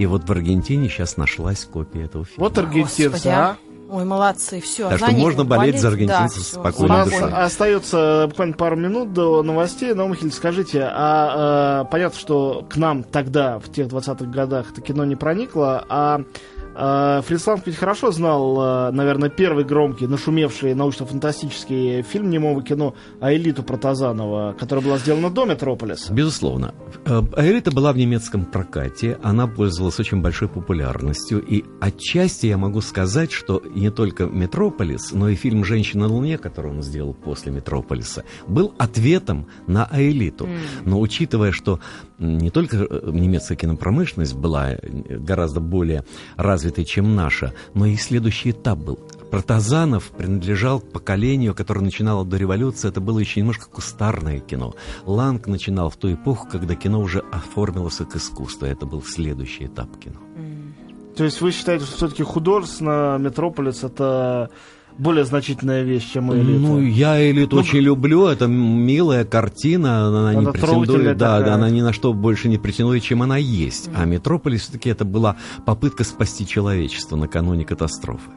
И 0.00 0.06
вот 0.06 0.26
в 0.26 0.32
Аргентине 0.32 0.88
сейчас 0.88 1.18
нашлась 1.18 1.68
копия 1.70 2.04
этого 2.04 2.24
фильма. 2.24 2.44
Вот 2.44 2.56
аргентинцы, 2.56 3.10
Господи, 3.10 3.28
а? 3.28 3.58
Ой, 3.90 4.06
молодцы, 4.06 4.62
все. 4.62 4.88
Так 4.88 4.96
что 4.96 5.12
можно 5.12 5.44
болеть 5.44 5.78
за 5.78 5.88
аргентинцев 5.88 6.38
да, 6.38 6.60
спокойно 6.60 6.94
У 6.94 6.96
нас 6.96 7.10
дышать. 7.10 7.32
остается 7.34 8.24
буквально 8.30 8.54
пару 8.54 8.76
минут 8.76 9.12
до 9.12 9.42
новостей. 9.42 9.92
Наумхиль, 9.92 10.32
скажите, 10.32 10.88
а 10.90 11.82
э, 11.82 11.90
понятно, 11.90 12.18
что 12.18 12.66
к 12.70 12.78
нам 12.78 13.02
тогда, 13.02 13.58
в 13.58 13.70
тех 13.70 13.88
20-х 13.88 14.24
годах, 14.24 14.70
это 14.72 14.80
кино 14.80 15.04
не 15.04 15.16
проникло, 15.16 15.84
а 15.90 16.22
Фриц 16.80 17.46
Ланг 17.46 17.66
ведь 17.66 17.76
хорошо 17.76 18.10
знал, 18.10 18.88
э, 18.88 18.90
наверное, 18.92 19.28
первый 19.28 19.64
громкий, 19.64 20.06
нашумевший 20.06 20.74
научно-фантастический 20.74 22.02
фильм 22.02 22.30
немого 22.30 22.62
кино 22.62 22.94
«Аэлиту» 23.20 23.62
Протазанова, 23.62 24.54
которая 24.58 24.84
была 24.84 24.98
сделана 24.98 25.30
до 25.30 25.44
«Метрополиса». 25.44 26.12
Безусловно. 26.12 26.74
Э, 27.04 27.20
Аэлита 27.36 27.70
была 27.70 27.92
в 27.92 27.98
немецком 27.98 28.46
прокате, 28.46 29.18
она 29.22 29.46
пользовалась 29.46 30.00
очень 30.00 30.22
большой 30.22 30.48
популярностью, 30.48 31.44
и 31.44 31.64
отчасти 31.80 32.46
я 32.46 32.56
могу 32.56 32.80
сказать, 32.80 33.30
что 33.30 33.62
не 33.74 33.90
только 33.90 34.24
«Метрополис», 34.24 35.12
но 35.12 35.28
и 35.28 35.34
фильм 35.34 35.64
«Женщина 35.64 36.08
на 36.08 36.14
Луне», 36.14 36.38
который 36.38 36.70
он 36.70 36.82
сделал 36.82 37.12
после 37.12 37.52
«Метрополиса», 37.52 38.24
был 38.46 38.74
ответом 38.78 39.46
на 39.66 39.84
Аэлиту. 39.84 40.48
Но 40.86 40.98
учитывая, 41.00 41.52
что 41.52 41.80
не 42.20 42.50
только 42.50 42.76
э, 42.76 43.10
немецкая 43.10 43.56
кинопромышленность 43.56 44.34
была 44.34 44.72
э, 44.72 44.78
гораздо 45.18 45.60
более 45.60 46.04
развитой, 46.36 46.84
чем 46.84 47.16
наша, 47.16 47.54
но 47.74 47.86
и 47.86 47.96
следующий 47.96 48.50
этап 48.50 48.78
был. 48.78 48.98
Протазанов 49.30 50.10
принадлежал 50.10 50.80
к 50.80 50.90
поколению, 50.90 51.54
которое 51.54 51.80
начинало 51.80 52.24
до 52.24 52.36
революции. 52.36 52.88
Это 52.88 53.00
было 53.00 53.18
еще 53.18 53.40
немножко 53.40 53.70
кустарное 53.70 54.40
кино. 54.40 54.74
Ланг 55.06 55.46
начинал 55.46 55.88
в 55.88 55.96
ту 55.96 56.12
эпоху, 56.12 56.48
когда 56.50 56.74
кино 56.74 57.00
уже 57.00 57.20
оформилось 57.32 57.96
как 57.96 58.16
искусство. 58.16 58.66
Это 58.66 58.86
был 58.86 59.02
следующий 59.02 59.66
этап 59.66 59.96
кино. 59.98 60.16
То 61.16 61.24
есть 61.24 61.40
вы 61.40 61.52
считаете, 61.52 61.84
что 61.84 61.96
все-таки 61.96 62.22
художественно 62.22 63.18
«Метрополис»— 63.18 63.82
это 63.84 64.50
более 64.98 65.24
значительная 65.24 65.82
вещь, 65.82 66.12
чем 66.12 66.32
«Элита»? 66.32 66.58
Ну, 66.60 66.80
я 66.80 67.30
элиту 67.30 67.56
Ну, 67.56 67.62
очень 67.62 67.78
люблю. 67.78 68.26
Это 68.26 68.46
милая 68.46 69.24
картина. 69.24 70.08
Она, 70.08 70.32
не 70.32 70.38
Она 70.40 70.52
претендует, 70.52 71.16
да, 71.16 71.38
такая. 71.38 71.44
да, 71.50 71.54
она 71.54 71.70
ни 71.70 71.80
на 71.80 71.92
что 71.92 72.12
больше 72.12 72.48
не 72.48 72.58
претендует, 72.58 73.02
чем 73.02 73.22
она 73.22 73.36
есть. 73.36 73.90
А 73.94 74.04
Метрополис 74.04 74.62
все-таки 74.62 74.90
это 74.90 75.04
была 75.04 75.36
попытка 75.64 76.04
спасти 76.04 76.46
человечество 76.46 77.16
накануне 77.16 77.64
катастрофы. 77.64 78.30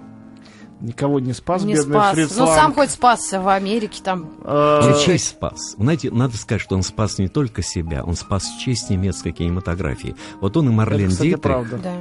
Никого 0.82 1.22
не 1.22 1.32
спас, 1.32 1.64
Не 1.64 1.76
бедный 1.76 1.94
спас. 1.94 2.14
Фриц 2.14 2.36
Ну, 2.38 2.46
сам 2.46 2.74
хоть 2.74 2.92
спасся 2.92 3.40
в 3.40 3.48
Америке 3.48 4.02
там. 4.04 4.30
Э, 4.44 4.82
Он 4.84 5.00
честь 5.00 5.30
спас. 5.30 5.76
Знаете, 5.78 6.12
надо 6.12 6.36
сказать, 6.36 6.62
что 6.62 6.76
он 6.76 6.84
спас 6.84 7.20
не 7.20 7.30
только 7.30 7.62
себя, 7.62 8.04
он 8.04 8.16
спас 8.16 8.44
честь 8.60 8.90
немецкой 8.90 9.32
кинематографии. 9.32 10.16
Вот 10.42 10.58
он 10.58 10.66
и 10.66 10.68
это, 10.68 10.76
Марлен 10.76 11.10
кстати, 11.10 11.28
Дитрих, 11.28 11.42
правда. 11.42 11.80
Да. 11.82 11.94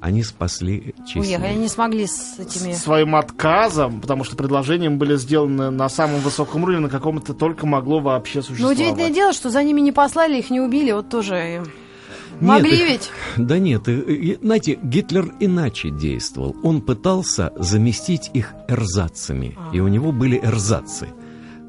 Они 0.00 0.22
спасли 0.22 0.94
честь. 1.06 1.16
Уехали, 1.16 1.26
немецкой. 1.32 1.50
они 1.50 1.60
не 1.62 1.68
смогли 1.68 2.06
с 2.06 2.38
этими... 2.38 2.72
своим 2.74 3.16
отказом, 3.16 4.00
потому 4.00 4.24
что 4.24 4.36
предложения 4.36 4.90
были 4.90 5.16
сделаны 5.16 5.70
на 5.70 5.88
самом 5.88 6.20
высоком 6.20 6.62
уровне, 6.64 6.80
на 6.80 6.88
каком 6.88 7.18
это 7.18 7.34
только 7.34 7.66
могло 7.66 8.00
вообще 8.00 8.38
Но 8.38 8.42
существовать. 8.42 8.78
Ну, 8.78 8.84
удивительное 8.84 9.14
дело, 9.14 9.32
что 9.32 9.50
за 9.50 9.62
ними 9.62 9.80
не 9.80 9.92
послали, 9.92 10.38
их 10.38 10.50
не 10.50 10.60
убили, 10.60 10.92
вот 10.92 11.08
тоже... 11.08 11.64
Могли 12.40 12.76
их- 12.76 12.86
ведь? 12.86 13.10
Да 13.38 13.58
нет, 13.58 13.88
и- 13.88 13.92
и- 14.00 14.38
знаете, 14.42 14.78
Гитлер 14.82 15.32
иначе 15.40 15.88
действовал. 15.90 16.54
Он 16.62 16.82
пытался 16.82 17.50
заместить 17.56 18.30
их 18.34 18.52
эрзацами, 18.68 19.56
и 19.72 19.80
у 19.80 19.88
него 19.88 20.12
были 20.12 20.38
эрзацы. 20.42 21.08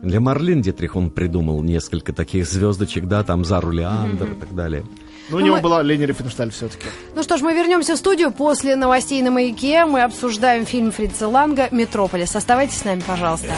Для 0.03 0.19
Марлен 0.19 0.61
Дитрих 0.61 0.95
он 0.95 1.09
придумал 1.09 1.63
несколько 1.63 2.11
таких 2.13 2.45
звездочек, 2.47 3.05
да, 3.07 3.23
там 3.23 3.45
Зару 3.45 3.71
Леандр 3.71 4.31
и 4.33 4.35
так 4.35 4.53
далее. 4.53 4.83
Но 5.29 5.37
у 5.37 5.39
него 5.39 5.55
мы- 5.57 5.61
была 5.61 5.83
Лени 5.83 6.05
Рифеншталь 6.05 6.51
все-таки. 6.51 6.85
Ну 7.15 7.23
что 7.23 7.37
ж, 7.37 7.41
мы 7.41 7.53
вернемся 7.53 7.95
в 7.95 7.97
студию 7.97 8.31
после 8.31 8.75
новостей 8.75 9.21
на 9.21 9.31
«Маяке». 9.31 9.85
Мы 9.85 10.03
обсуждаем 10.03 10.65
фильм 10.65 10.91
Фрица 10.91 11.27
Ланга 11.27 11.67
«Метрополис». 11.71 12.35
Оставайтесь 12.35 12.77
с 12.79 12.85
нами, 12.85 13.01
пожалуйста. 13.05 13.51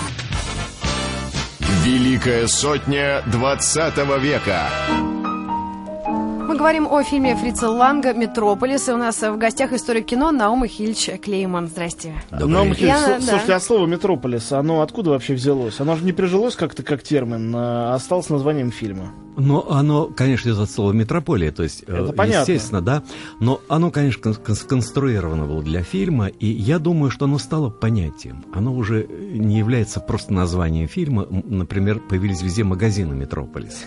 Великая 1.83 2.47
сотня 2.47 3.21
20 3.27 4.17
века. 4.19 4.69
Говорим 6.59 6.87
о 6.91 7.01
фильме 7.03 7.37
Фрица 7.37 7.69
Ланга 7.69 8.13
«Метрополис». 8.13 8.89
И 8.89 8.91
у 8.91 8.97
нас 8.97 9.21
в 9.21 9.37
гостях 9.37 9.71
историк 9.71 10.07
кино 10.07 10.31
Наум 10.31 10.67
Ихильевич 10.67 11.09
Клейман. 11.23 11.69
Здрасте. 11.69 12.13
Вечер. 12.31 12.47
Михаил, 12.47 12.87
Я- 12.89 12.97
слу- 12.97 13.07
да. 13.15 13.21
слушайте, 13.21 13.53
а 13.53 13.59
слово 13.61 13.85
«Метрополис», 13.87 14.51
оно 14.51 14.81
откуда 14.81 15.11
вообще 15.11 15.35
взялось? 15.35 15.79
Оно 15.79 15.95
же 15.95 16.03
не 16.03 16.11
прижилось 16.11 16.57
как-то 16.57 16.83
как 16.83 17.01
термин, 17.01 17.53
а 17.55 17.95
осталось 17.95 18.29
названием 18.29 18.71
фильма. 18.73 19.13
Но 19.37 19.71
оно, 19.71 20.07
конечно, 20.07 20.49
идет 20.49 20.59
от 20.59 20.69
слова 20.69 20.91
метрополия, 20.91 21.53
то 21.53 21.63
есть, 21.63 21.85
э, 21.87 21.95
Это 22.03 22.11
понятно. 22.11 22.41
естественно, 22.51 22.81
да. 22.81 23.03
Но 23.39 23.61
оно, 23.69 23.89
конечно, 23.89 24.21
кон- 24.21 24.35
кон- 24.35 24.55
сконструировано 24.55 25.45
было 25.45 25.63
для 25.63 25.81
фильма, 25.81 26.27
и 26.27 26.47
я 26.47 26.77
думаю, 26.77 27.09
что 27.09 27.23
оно 27.23 27.37
стало 27.37 27.69
понятием. 27.69 28.43
Оно 28.53 28.73
уже 28.73 29.07
не 29.07 29.57
является 29.57 30.01
просто 30.01 30.33
названием 30.33 30.89
фильма. 30.89 31.25
Например, 31.29 31.99
появились 32.01 32.41
везде 32.41 32.65
магазины 32.65 33.15
«Метрополис». 33.15 33.85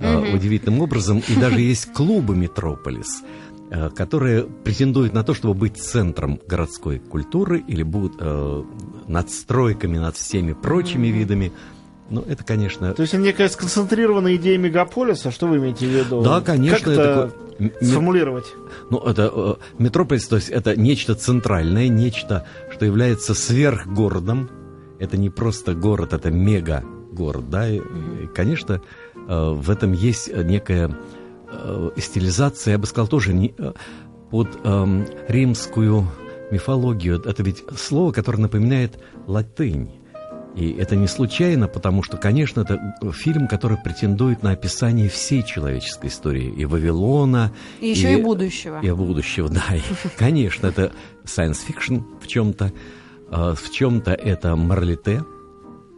Э, 0.00 0.34
Удивительным 0.34 0.80
образом. 0.80 1.22
И 1.28 1.36
даже 1.36 1.60
есть 1.60 1.91
клубы 1.94 2.36
«Метрополис», 2.36 3.22
э, 3.70 3.90
которые 3.90 4.44
претендуют 4.44 5.12
на 5.12 5.24
то, 5.24 5.34
чтобы 5.34 5.54
быть 5.54 5.76
центром 5.76 6.40
городской 6.46 6.98
культуры 6.98 7.62
или 7.66 7.82
будут 7.82 8.14
э, 8.18 8.62
надстройками 9.06 9.98
над 9.98 10.16
всеми 10.16 10.52
прочими 10.52 11.08
видами. 11.08 11.52
Ну, 12.10 12.22
это, 12.28 12.44
конечно, 12.44 12.92
То 12.92 13.02
есть 13.02 13.14
некая 13.14 13.48
сконцентрированная 13.48 14.36
идея 14.36 14.58
мегаполиса, 14.58 15.30
что 15.30 15.46
вы 15.46 15.56
имеете 15.56 15.86
в 15.86 15.90
виду? 15.90 16.22
Да, 16.22 16.40
конечно, 16.40 16.78
Как 16.78 16.88
это 16.88 17.32
это 17.58 17.84
сформулировать? 17.84 18.46
Ну, 18.90 18.98
это 18.98 19.30
э, 19.34 19.54
метрополис, 19.78 20.26
то 20.28 20.36
есть 20.36 20.48
это 20.48 20.78
нечто 20.78 21.14
центральное, 21.14 21.88
нечто, 21.88 22.46
что 22.70 22.84
является 22.84 23.34
сверхгородом. 23.34 24.50
Это 24.98 25.16
не 25.16 25.30
просто 25.30 25.74
город, 25.74 26.12
это 26.12 26.30
мега-город, 26.30 27.50
да. 27.50 27.68
И, 27.68 27.78
и, 27.78 28.26
конечно, 28.34 28.82
э, 29.28 29.50
в 29.50 29.70
этом 29.70 29.92
есть 29.92 30.30
некая 30.34 30.96
э, 31.52 31.90
стилизация, 31.98 32.72
я 32.72 32.78
бы 32.78 32.86
сказал, 32.86 33.08
тоже 33.08 33.32
не, 33.34 33.54
э, 33.58 33.72
под 34.30 34.48
эм, 34.64 35.06
римскую 35.28 36.08
мифологию. 36.50 37.20
Это 37.24 37.42
ведь 37.42 37.62
слово, 37.76 38.12
которое 38.12 38.38
напоминает 38.38 38.98
латынь. 39.26 39.90
И 40.54 40.70
это 40.72 40.96
не 40.96 41.06
случайно, 41.06 41.66
потому 41.66 42.02
что, 42.02 42.18
конечно, 42.18 42.60
это 42.60 42.78
фильм, 43.12 43.48
который 43.48 43.78
претендует 43.78 44.42
на 44.42 44.50
описание 44.50 45.08
всей 45.08 45.42
человеческой 45.42 46.08
истории. 46.08 46.52
И 46.54 46.66
Вавилона, 46.66 47.52
И 47.80 47.88
еще 47.88 48.18
и, 48.18 48.22
будущего. 48.22 48.78
и 48.82 48.90
будущего, 48.90 49.48
да. 49.48 49.62
И, 49.74 49.80
конечно, 50.18 50.66
это 50.66 50.92
science 51.24 51.60
fiction 51.66 52.02
в 52.20 52.26
чем-то. 52.26 52.70
а, 53.30 53.54
В 53.54 53.70
чем-то 53.70 54.12
это 54.12 54.54
марлите 54.56 55.24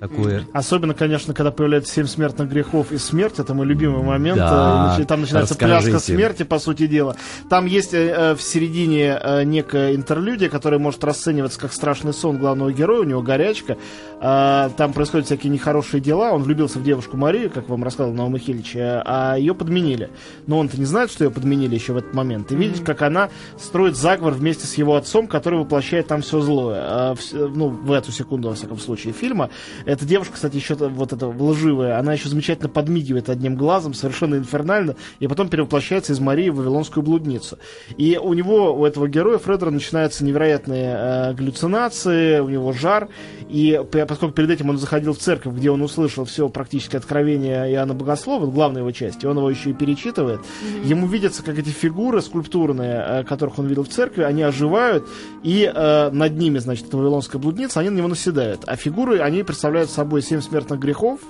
такое. 0.09 0.47
Особенно, 0.53 0.95
конечно, 0.95 1.35
когда 1.35 1.51
появляется 1.51 1.93
семь 1.93 2.07
смертных 2.07 2.49
грехов 2.49 2.93
и 2.93 2.99
смерть, 2.99 3.39
это 3.39 3.55
мой 3.55 3.67
любимый 3.67 4.03
момент. 4.03 4.39
Да, 4.39 4.97
Э, 4.99 5.05
Там 5.05 5.21
начинается 5.23 5.55
расскажите. 5.55 5.91
пляска 5.91 5.99
смерти, 6.13 6.43
по 6.43 6.59
сути 6.59 6.87
дела. 6.87 7.17
Там 7.49 7.67
есть 7.67 7.95
э, 7.95 8.09
э, 8.09 8.35
в 8.35 8.43
середине 8.43 9.19
э, 9.21 9.45
некая 9.45 9.95
интерлюдия, 9.95 10.49
которая 10.49 10.79
может 10.81 11.03
расцениваться 11.05 11.59
как 11.61 11.73
страшный 11.73 12.13
сон 12.13 12.39
главного 12.39 12.73
героя, 12.73 13.01
у 13.01 13.05
него 13.05 13.23
горячка. 13.23 13.77
А, 14.21 14.71
Там 14.77 14.93
происходят 14.93 15.27
всякие 15.27 15.53
нехорошие 15.53 16.01
дела. 16.01 16.33
Он 16.33 16.43
влюбился 16.43 16.79
в 16.79 16.83
девушку 16.83 17.17
Марию, 17.17 17.51
как 17.51 17.69
вам 17.69 17.85
рассказал 17.85 18.13
Наум 18.13 18.37
Ильич, 18.37 18.75
э, 18.77 19.03
а 19.05 19.37
ее 19.37 19.55
подменили. 19.55 20.11
Но 20.47 20.59
он-то 20.59 20.79
не 20.79 20.85
знает, 20.87 21.11
что 21.11 21.25
ее 21.25 21.31
подменили 21.31 21.75
еще 21.75 21.93
в 21.93 21.97
этот 21.97 22.15
момент. 22.15 22.53
И 22.53 22.57
видите, 22.57 22.83
как 22.85 23.03
она 23.03 23.29
строит 23.59 23.97
заговор 23.97 24.33
вместе 24.35 24.67
с 24.67 24.75
его 24.75 24.97
отцом, 24.97 25.27
который 25.27 25.59
воплощает 25.59 26.07
там 26.07 26.23
все 26.23 26.41
злое. 26.41 26.81
А 26.83 27.15
в 27.15 27.21
ну, 27.33 27.69
в 27.69 27.93
эту 27.93 28.13
секунду, 28.13 28.49
во 28.49 28.55
всяком 28.55 28.79
случае, 28.79 29.13
фильма. 29.13 29.51
Эта 29.95 30.07
девушка, 30.07 30.35
кстати, 30.35 30.57
еще 30.57 30.75
вот 30.75 31.13
эта 31.13 31.29
лживая, 31.29 32.01
она 32.01 32.15
еще 32.15 32.29
замечательно 32.29 32.69
подмигивает 32.69 33.29
одним 33.29 33.55
глазом, 33.55 33.95
совершенно 33.95 34.35
инфернально, 34.35 34.97
и 35.21 35.29
потом 35.29 35.49
перевоплощается 35.49 36.13
из 36.13 36.19
Марии 36.19 36.49
в 36.49 36.57
Вавилонскую 36.57 37.05
блудницу. 37.05 37.59
И 37.97 38.19
у 38.21 38.33
него, 38.35 38.75
у 38.77 38.85
этого 38.85 39.07
героя 39.07 39.39
Фредера 39.39 39.71
начинаются 39.71 40.25
невероятные 40.25 40.97
э, 40.97 41.35
галлюцинации, 41.35 42.41
у 42.41 42.49
него 42.49 42.73
жар, 42.73 43.09
и 43.49 43.81
поскольку 44.09 44.35
перед 44.35 44.51
этим 44.51 44.71
он 44.71 44.79
заходил 44.79 45.13
в 45.13 45.19
церковь, 45.19 45.55
где 45.55 45.71
он 45.71 45.81
услышал 45.81 46.25
все 46.25 46.49
практически 46.49 46.97
откровение 46.97 47.71
Иоанна 47.73 47.95
Богослова, 47.95 48.51
главной 48.51 48.81
его 48.81 48.91
части, 48.91 49.27
он 49.27 49.37
его 49.37 49.49
еще 49.49 49.71
и 49.71 49.75
перечитывает, 49.75 50.41
mm-hmm. 50.41 50.87
ему 50.89 51.07
видится, 51.07 51.45
как 51.45 51.57
эти 51.57 51.69
фигуры 51.69 52.21
скульптурные, 52.21 53.05
э, 53.07 53.23
которых 53.23 53.61
он 53.61 53.69
видел 53.69 53.85
в 53.85 53.89
церкви, 53.91 54.25
они 54.25 54.43
оживают, 54.43 55.09
и 55.45 55.71
э, 55.73 56.11
над 56.11 56.37
ними, 56.37 56.59
значит, 56.59 56.89
эта 56.89 56.97
вавилонская 56.97 57.41
блудница, 57.41 57.79
они 57.79 57.91
на 57.91 57.99
него 57.99 58.09
наседают. 58.09 58.63
А 58.67 58.75
фигуры, 58.75 59.21
они 59.21 59.45
представляют 59.45 59.74
собой 59.87 60.23
семь 60.23 60.41
смертных 60.41 60.81
грехов, 60.81 61.21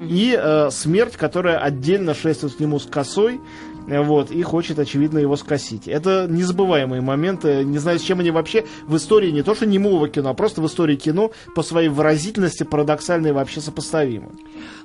и 0.00 0.38
э, 0.38 0.70
смерть, 0.70 1.16
которая 1.16 1.58
отдельно 1.58 2.14
шествует 2.14 2.54
к 2.54 2.60
нему 2.60 2.78
с 2.78 2.86
косой, 2.86 3.40
вот, 3.98 4.30
и 4.30 4.42
хочет, 4.42 4.78
очевидно, 4.78 5.18
его 5.18 5.36
скосить. 5.36 5.88
Это 5.88 6.26
незабываемые 6.28 7.00
моменты. 7.00 7.64
Не 7.64 7.78
знаю, 7.78 7.98
с 7.98 8.02
чем 8.02 8.20
они 8.20 8.30
вообще 8.30 8.64
в 8.86 8.96
истории 8.96 9.30
не 9.30 9.42
то 9.42 9.54
что 9.54 9.66
немого 9.66 10.08
кино, 10.08 10.30
а 10.30 10.34
просто 10.34 10.60
в 10.60 10.66
истории 10.66 10.96
кино 10.96 11.32
по 11.54 11.62
своей 11.62 11.88
выразительности 11.88 12.62
парадоксальной 12.62 13.32
вообще 13.32 13.60
сопоставимы. 13.60 14.30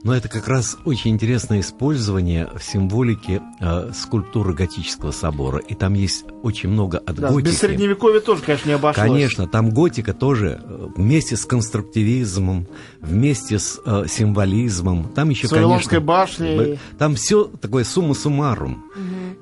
Но 0.03 0.15
это 0.15 0.29
как 0.29 0.47
раз 0.47 0.77
очень 0.85 1.11
интересное 1.11 1.61
использование 1.61 2.47
в 2.55 2.63
символике 2.63 3.41
э, 3.59 3.91
скульптуры 3.93 4.53
готического 4.53 5.11
собора. 5.11 5.57
И 5.57 5.73
там 5.73 5.95
есть 5.95 6.25
очень 6.43 6.69
много 6.69 6.99
от 6.99 7.15
да, 7.15 7.29
готики. 7.29 7.45
Без 7.45 7.57
средневековья 7.57 8.19
тоже, 8.19 8.43
конечно, 8.43 8.69
не 8.69 8.75
обошлось. 8.75 9.07
Конечно, 9.07 9.47
там 9.47 9.71
готика 9.71 10.13
тоже 10.13 10.61
э, 10.63 10.87
вместе 10.95 11.35
с 11.35 11.45
конструктивизмом, 11.45 12.67
вместе 13.01 13.57
с 13.57 13.79
э, 13.83 14.05
символизмом. 14.07 15.09
Там 15.09 15.29
еще, 15.29 15.47
с 15.47 15.49
конечно... 15.49 15.99
башней. 15.99 16.79
Там 16.99 17.15
все 17.15 17.45
такое 17.45 17.83
сумма 17.83 18.13
суммарум. 18.13 18.85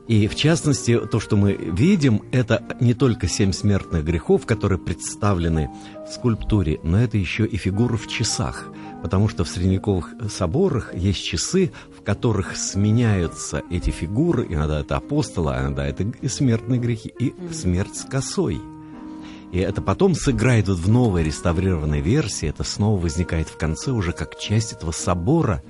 И 0.07 0.27
в 0.27 0.35
частности, 0.35 0.99
то, 0.99 1.19
что 1.21 1.37
мы 1.37 1.53
видим, 1.53 2.23
это 2.31 2.61
не 2.81 2.93
только 2.93 3.27
семь 3.27 3.53
смертных 3.53 4.03
грехов, 4.03 4.45
которые 4.45 4.77
представлены 4.77 5.69
в 6.05 6.11
скульптуре, 6.11 6.79
но 6.83 7.01
это 7.01 7.17
еще 7.17 7.45
и 7.45 7.55
фигуры 7.55 7.95
в 7.95 8.07
часах. 8.07 8.67
Потому 9.01 9.29
что 9.29 9.45
в 9.45 9.49
средневековых 9.49 10.13
соборах 10.29 10.93
есть 10.93 11.23
часы, 11.23 11.71
в 11.97 12.03
которых 12.03 12.57
сменяются 12.57 13.63
эти 13.69 13.91
фигуры, 13.91 14.45
иногда 14.49 14.81
это 14.81 14.97
апостолы, 14.97 15.53
а 15.53 15.61
иногда 15.61 15.85
это 15.85 16.03
и 16.03 16.27
смертные 16.27 16.79
грехи, 16.79 17.13
и 17.19 17.33
смерть 17.53 17.95
с 17.95 18.03
косой. 18.03 18.59
И 19.53 19.59
это 19.59 19.81
потом 19.81 20.15
сыграет 20.15 20.67
вот 20.67 20.79
в 20.79 20.89
новой 20.89 21.23
реставрированной 21.23 22.01
версии, 22.01 22.49
это 22.49 22.63
снова 22.63 22.99
возникает 22.99 23.47
в 23.47 23.57
конце 23.57 23.91
уже 23.91 24.11
как 24.11 24.37
часть 24.37 24.73
этого 24.73 24.91
собора, 24.91 25.63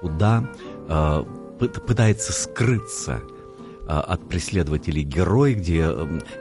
куда 0.00 0.50
э, 0.88 1.24
пытается 1.86 2.32
скрыться 2.32 3.22
от 3.88 4.28
преследователей 4.28 5.02
герой, 5.02 5.54
где 5.54 5.88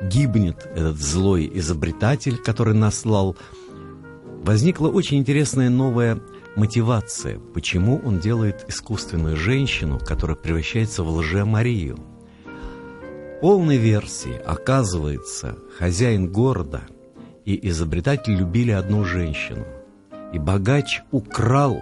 гибнет 0.03 0.65
этот 0.75 0.97
злой 0.97 1.49
изобретатель, 1.53 2.38
который 2.38 2.73
наслал. 2.73 3.38
Возникла 4.43 4.89
очень 4.89 5.17
интересная 5.17 5.69
новая 5.69 6.19
мотивация, 6.57 7.39
почему 7.53 8.01
он 8.03 8.19
делает 8.19 8.65
искусственную 8.67 9.38
женщину, 9.38 9.99
которая 9.99 10.36
превращается 10.36 11.03
в 11.03 11.10
лже-Марию. 11.10 11.97
Полной 13.41 13.77
версии, 13.77 14.33
оказывается, 14.33 15.57
хозяин 15.77 16.31
города 16.31 16.81
и 17.45 17.69
изобретатель 17.69 18.36
любили 18.36 18.71
одну 18.71 19.05
женщину. 19.05 19.65
И 20.33 20.39
богач 20.39 21.01
украл 21.12 21.81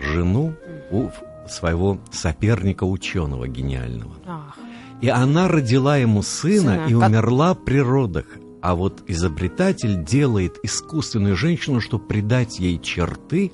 жену 0.00 0.54
у 0.90 1.10
своего 1.48 2.00
соперника-ученого 2.10 3.46
гениального. 3.46 4.14
Ах. 4.26 4.58
И 5.00 5.08
она 5.08 5.48
родила 5.48 5.96
ему 5.96 6.22
сына, 6.22 6.86
сына. 6.86 6.86
и 6.88 6.94
умерла 6.94 7.54
при 7.54 7.80
родах. 7.80 8.26
А 8.62 8.74
вот 8.74 9.02
изобретатель 9.06 10.02
делает 10.02 10.58
искусственную 10.62 11.36
женщину, 11.36 11.80
чтобы 11.80 12.06
придать 12.06 12.58
ей 12.58 12.80
черты 12.80 13.52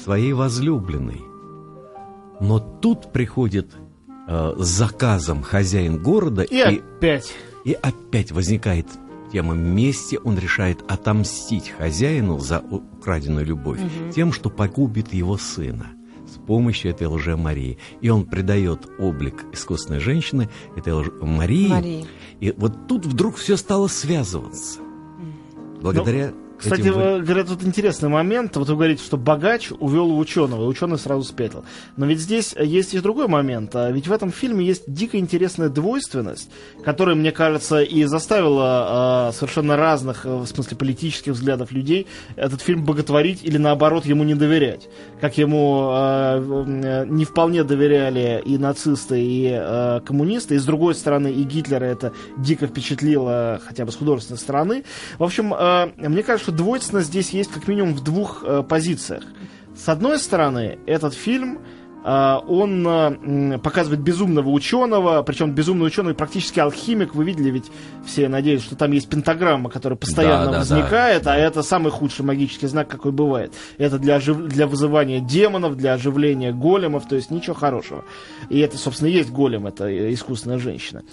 своей 0.00 0.32
возлюбленной. 0.32 1.22
Но 2.40 2.58
тут 2.58 3.12
приходит 3.12 3.74
э, 4.28 4.54
с 4.58 4.66
заказом 4.66 5.42
хозяин 5.42 6.02
города 6.02 6.42
и, 6.42 6.56
и 6.56 6.60
опять 6.60 7.32
и 7.64 7.72
опять 7.72 8.30
возникает 8.30 8.86
тема 9.32 9.54
мести. 9.54 10.18
Он 10.22 10.38
решает 10.38 10.84
отомстить 10.88 11.70
хозяину 11.70 12.38
за 12.38 12.60
украденную 12.60 13.46
любовь 13.46 13.80
угу. 13.80 14.12
тем, 14.12 14.32
что 14.32 14.50
погубит 14.50 15.12
его 15.14 15.38
сына 15.38 15.86
помощью 16.40 16.90
этой 16.90 17.06
лже-Марии. 17.06 17.78
И 18.00 18.08
он 18.08 18.24
придает 18.24 18.88
облик 18.98 19.44
искусственной 19.52 20.00
женщины, 20.00 20.48
этой 20.76 20.92
лже-Марии. 20.92 21.68
Марии. 21.68 22.06
И 22.40 22.52
вот 22.56 22.86
тут 22.88 23.06
вдруг 23.06 23.36
все 23.36 23.56
стало 23.56 23.88
связываться. 23.88 24.80
Благодаря 25.80 26.32
кстати. 26.64 26.88
Э, 26.88 27.20
говорят, 27.20 27.48
тут 27.48 27.62
интересный 27.64 28.08
момент. 28.08 28.56
Вот 28.56 28.68
вы 28.68 28.74
говорите, 28.74 29.02
что 29.04 29.16
богач 29.16 29.70
увел 29.78 30.18
ученого, 30.18 30.64
и 30.64 30.66
ученый 30.66 30.98
сразу 30.98 31.22
спятил. 31.22 31.64
Но 31.96 32.06
ведь 32.06 32.20
здесь 32.20 32.54
есть 32.58 32.94
и 32.94 33.00
другой 33.00 33.28
момент. 33.28 33.76
А 33.76 33.90
ведь 33.90 34.08
в 34.08 34.12
этом 34.12 34.32
фильме 34.32 34.64
есть 34.64 34.84
дико 34.86 35.18
интересная 35.18 35.68
двойственность, 35.68 36.50
которая, 36.84 37.14
мне 37.14 37.32
кажется, 37.32 37.82
и 37.82 38.04
заставила 38.04 39.28
э, 39.30 39.32
совершенно 39.34 39.76
разных, 39.76 40.26
э, 40.26 40.34
в 40.34 40.46
смысле 40.46 40.76
политических 40.76 41.32
взглядов 41.32 41.70
людей, 41.70 42.06
этот 42.36 42.60
фильм 42.62 42.84
боготворить 42.84 43.44
или 43.44 43.58
наоборот 43.58 44.06
ему 44.06 44.24
не 44.24 44.34
доверять. 44.34 44.88
Как 45.20 45.38
ему 45.38 45.90
э, 45.92 47.04
не 47.08 47.24
вполне 47.24 47.64
доверяли 47.64 48.42
и 48.44 48.58
нацисты, 48.58 49.20
и 49.20 50.00
коммунисты, 50.04 50.54
и 50.54 50.58
с 50.58 50.64
другой 50.64 50.94
стороны, 50.94 51.28
и 51.28 51.42
Гитлера 51.42 51.84
это 51.84 52.12
дико 52.36 52.66
впечатлило 52.66 53.60
хотя 53.64 53.84
бы 53.84 53.92
с 53.92 53.96
художественной 53.96 54.38
стороны. 54.38 54.84
В 55.18 55.24
общем, 55.24 55.48
мне 55.96 56.22
кажется, 56.22 56.50
что 56.50 56.52
двойственность 56.54 57.08
здесь 57.08 57.30
есть 57.30 57.50
как 57.50 57.68
минимум 57.68 57.94
в 57.94 58.02
двух 58.02 58.42
э, 58.44 58.62
позициях. 58.62 59.24
С 59.76 59.88
одной 59.88 60.18
стороны, 60.18 60.78
этот 60.86 61.14
фильм 61.14 61.58
а, 62.06 62.44
он 62.46 62.86
а, 62.86 63.58
показывает 63.62 64.02
безумного 64.02 64.50
ученого, 64.50 65.22
причем 65.22 65.52
безумный 65.52 65.86
ученый 65.86 66.12
практически 66.12 66.60
алхимик. 66.60 67.14
Вы 67.14 67.24
видели 67.24 67.50
ведь 67.50 67.70
все, 68.04 68.22
я 68.22 68.28
надеюсь, 68.28 68.62
что 68.62 68.76
там 68.76 68.92
есть 68.92 69.08
пентаграмма, 69.08 69.70
которая 69.70 69.96
постоянно 69.96 70.44
да, 70.44 70.52
да, 70.52 70.58
возникает, 70.58 71.22
да. 71.22 71.32
а 71.32 71.36
это 71.36 71.62
самый 71.62 71.90
худший 71.90 72.26
магический 72.26 72.66
знак, 72.66 72.88
какой 72.88 73.10
бывает. 73.10 73.54
Это 73.78 73.98
для, 73.98 74.16
ожив... 74.16 74.36
для 74.36 74.66
вызывания 74.66 75.20
демонов, 75.20 75.78
для 75.78 75.94
оживления 75.94 76.52
големов, 76.52 77.08
то 77.08 77.16
есть 77.16 77.30
ничего 77.30 77.54
хорошего. 77.54 78.04
И 78.50 78.58
это, 78.58 78.76
собственно, 78.76 79.08
есть 79.08 79.30
голем, 79.30 79.66
это 79.66 80.12
искусственная 80.12 80.58
женщина. 80.58 81.04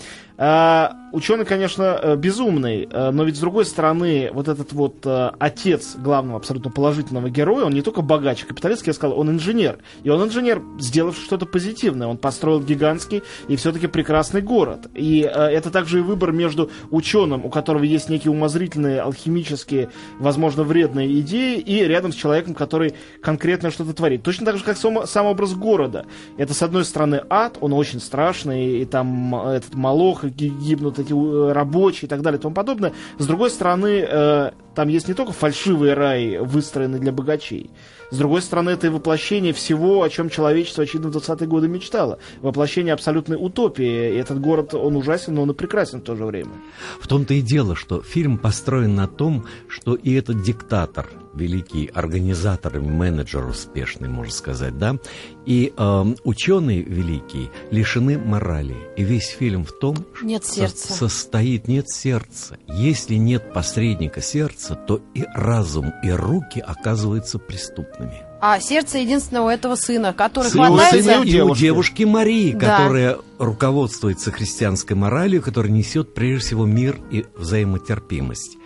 А, 0.43 0.95
ученый, 1.12 1.45
конечно, 1.45 1.99
э, 2.01 2.15
безумный, 2.15 2.88
э, 2.91 3.12
но 3.12 3.23
ведь 3.25 3.36
с 3.36 3.39
другой 3.39 3.63
стороны, 3.63 4.32
вот 4.34 4.47
этот 4.47 4.73
вот 4.73 5.06
э, 5.06 5.30
отец 5.38 5.95
главного 5.95 6.39
абсолютно 6.39 6.71
положительного 6.71 7.30
героя, 7.30 7.65
он 7.65 7.73
не 7.73 7.84
только 7.84 8.01
богач, 8.01 8.43
капиталист, 8.43 8.88
я 8.88 8.93
сказал, 8.93 9.19
он 9.19 9.30
инженер. 9.30 9.77
И 10.01 10.10
он 10.10 10.27
инженер, 10.27 10.63
сделавший 10.80 11.25
что-то 11.25 11.45
позитивное. 11.45 12.08
Он 12.08 12.17
построил 12.17 12.60
гигантский 12.60 13.21
и 13.49 13.56
все-таки 13.56 13.86
прекрасный 13.86 14.41
город. 14.41 14.88
И 14.95 15.19
это 15.19 15.69
также 15.69 15.99
и 15.99 16.01
выбор 16.01 16.32
между 16.32 16.71
ученым, 16.89 17.45
у 17.45 17.49
которого 17.49 17.84
есть 17.84 18.10
некие 18.10 18.32
умозрительные, 18.32 19.01
алхимические, 19.01 19.89
возможно, 20.17 20.63
вредные 20.63 21.19
идеи, 21.19 21.60
и 21.60 21.84
рядом 21.84 22.13
с 22.13 22.15
человеком, 22.15 22.56
который 22.56 22.95
конкретно 23.21 23.69
что-то 23.69 23.93
творит. 23.93 24.23
Точно 24.23 24.47
так 24.47 24.58
же, 24.58 24.63
как 24.63 24.77
сам, 24.77 25.06
сам 25.06 25.27
образ 25.27 25.54
города. 25.54 26.08
Это, 26.38 26.56
с 26.56 26.63
одной 26.63 26.84
стороны, 26.84 27.21
ад, 27.30 27.60
он 27.62 27.73
очень 27.73 27.99
страшный, 27.99 28.82
и 28.82 28.86
там 28.86 29.36
этот 29.36 29.75
молох, 29.75 30.23
гибнут 30.36 31.00
эти 31.00 31.13
э, 31.13 31.52
рабочие 31.52 32.08
и 32.08 32.10
так 32.10 32.22
далее 32.22 32.39
и 32.39 32.41
тому 32.41 32.54
подобное. 32.54 32.94
С 33.17 33.26
другой 33.26 33.50
стороны, 33.50 34.06
э, 34.08 34.52
там 34.76 34.88
есть 34.88 35.08
не 35.08 35.14
только 35.14 35.34
фальшивый 35.34 35.94
рай, 35.94 36.38
выстроенный 36.40 37.00
для 37.00 37.12
богачей. 37.12 37.70
С 38.12 38.18
другой 38.18 38.42
стороны, 38.42 38.72
это 38.72 38.88
и 38.88 38.90
воплощение 38.90 39.54
всего, 39.54 40.04
о 40.04 40.10
чем 40.10 40.30
человечество, 40.30 40.84
очевидно, 40.84 41.10
в 41.10 41.16
20-е 41.16 41.48
годы 41.48 41.70
мечтало. 41.70 42.20
Воплощение 42.42 42.94
абсолютной 42.94 43.38
утопии. 43.40 44.14
И 44.14 44.18
этот 44.18 44.42
город, 44.42 44.74
он 44.74 44.98
ужасен, 44.98 45.36
но 45.36 45.44
он 45.44 45.52
и 45.52 45.54
прекрасен 45.54 46.02
в 46.02 46.04
то 46.04 46.16
же 46.18 46.26
время. 46.26 46.52
В 47.00 47.08
том-то 47.08 47.34
и 47.34 47.42
дело, 47.42 47.74
что 47.76 48.02
фильм 48.02 48.38
построен 48.38 48.96
на 48.96 49.08
том, 49.08 49.46
что 49.70 49.96
и 49.96 50.14
этот 50.14 50.44
диктатор, 50.44 51.08
великий 51.34 51.90
организатор 51.94 52.76
и 52.76 52.80
менеджер 52.82 53.46
успешный, 53.46 54.10
можно 54.10 54.34
сказать, 54.34 54.78
да, 54.78 54.98
и 55.46 55.74
э, 55.76 56.06
ученый 56.26 56.82
великий 56.82 57.50
лишены 57.72 58.18
морали. 58.18 58.76
И 58.98 59.04
весь 59.04 59.30
фильм 59.30 59.64
в 59.64 59.72
том, 59.72 59.96
нет 60.22 60.46
сердца. 60.46 60.90
Со 60.90 61.08
состоит 61.08 61.70
нет 61.70 61.90
сердца. 61.90 62.58
Если 62.68 63.16
нет 63.16 63.54
посредника 63.54 64.22
сердца, 64.22 64.61
то 64.69 65.02
и 65.13 65.26
разум, 65.34 65.91
и 66.04 66.12
руки 66.12 66.60
оказываются 66.60 67.39
преступными. 67.39 68.24
А 68.39 68.60
сердце 68.60 69.00
единственного 69.00 69.52
этого 69.52 69.76
сына, 69.76 70.13
который 70.13 70.50
Сын, 70.50 70.65
хватается... 70.65 71.13
Сына 71.13 71.24
и 71.24 71.41
у 71.41 71.56
девушки 71.56 72.04
Марии, 72.04 72.54
да. 72.54 72.78
которая 72.78 73.17
руководствуется 73.38 74.32
христианской 74.32 74.95
моралью, 74.95 75.41
которая 75.41 75.71
несет 75.71 76.13
прежде 76.13 76.47
всего 76.47 76.65
мир 76.65 77.00
и 77.12 77.26
взаимотерпимость. 77.36 78.58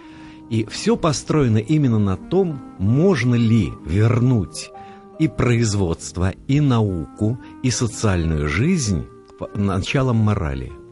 И 0.49 0.65
все 0.65 0.95
построено 0.95 1.57
именно 1.57 1.99
на 1.99 2.17
том, 2.17 2.61
можно 2.77 3.35
ли 3.35 3.73
вернуть 3.85 4.71
и 5.19 5.27
производство, 5.27 6.33
и 6.47 6.59
науку, 6.59 7.39
и 7.63 7.71
социальную 7.71 8.47
жизнь 8.47 9.05
началом 9.55 10.17
морали– 10.17 10.71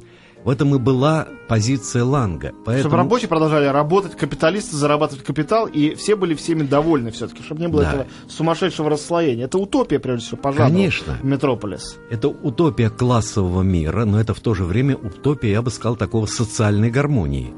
в 0.44 0.50
этом 0.50 0.76
и 0.76 0.80
была 0.80 1.28
позиция 1.48 2.04
Ланга. 2.04 2.54
Поэтому... 2.66 2.80
Чтобы 2.80 2.98
рабочие 2.98 3.28
продолжали 3.28 3.66
работать, 3.66 4.16
капиталисты 4.16 4.76
зарабатывать 4.76 5.24
капитал, 5.24 5.68
и 5.68 5.96
все 5.96 6.16
были 6.16 6.34
всеми 6.36 6.64
довольны 6.64 7.12
все-таки, 7.12 7.44
чтобы 7.44 7.62
не 7.62 7.68
было 7.68 7.84
да. 7.84 7.90
этого 7.90 8.08
сумасшедшего 8.28 8.90
расслоения. 8.90 9.46
Это 9.46 9.58
утопия, 9.58 10.00
прежде 10.00 10.26
всего, 10.26 10.38
пожалуйста. 10.38 10.74
Конечно. 10.74 11.18
Метрополис. 11.24 11.98
Это 12.10 12.28
утопия 12.28 12.90
классового 12.90 13.62
мира, 13.62 14.06
но 14.06 14.20
это 14.20 14.34
в 14.34 14.40
то 14.40 14.54
же 14.54 14.64
время 14.64 14.96
утопия, 14.96 15.52
я 15.52 15.62
бы 15.62 15.72
сказал, 15.72 15.96
такого 15.96 16.26
социальной 16.26 16.90
гармонии. 16.90 17.54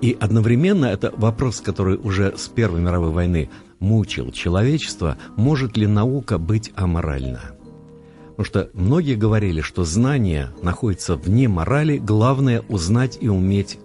И 0.00 0.16
одновременно 0.18 0.86
это 0.86 1.12
вопрос, 1.16 1.60
который 1.60 1.96
уже 1.96 2.34
с 2.36 2.48
Первой 2.48 2.80
мировой 2.80 3.10
войны 3.10 3.50
мучил 3.78 4.30
человечество, 4.32 5.16
может 5.36 5.76
ли 5.76 5.86
наука 5.86 6.38
быть 6.38 6.72
аморальна? 6.74 7.53
Потому 8.36 8.46
что 8.46 8.70
многие 8.72 9.14
говорили, 9.14 9.60
что 9.60 9.84
знание 9.84 10.50
находится 10.60 11.14
вне 11.14 11.46
морали, 11.48 11.98
главное 11.98 12.62
узнать 12.68 13.16
и 13.20 13.28
уметь 13.28 13.78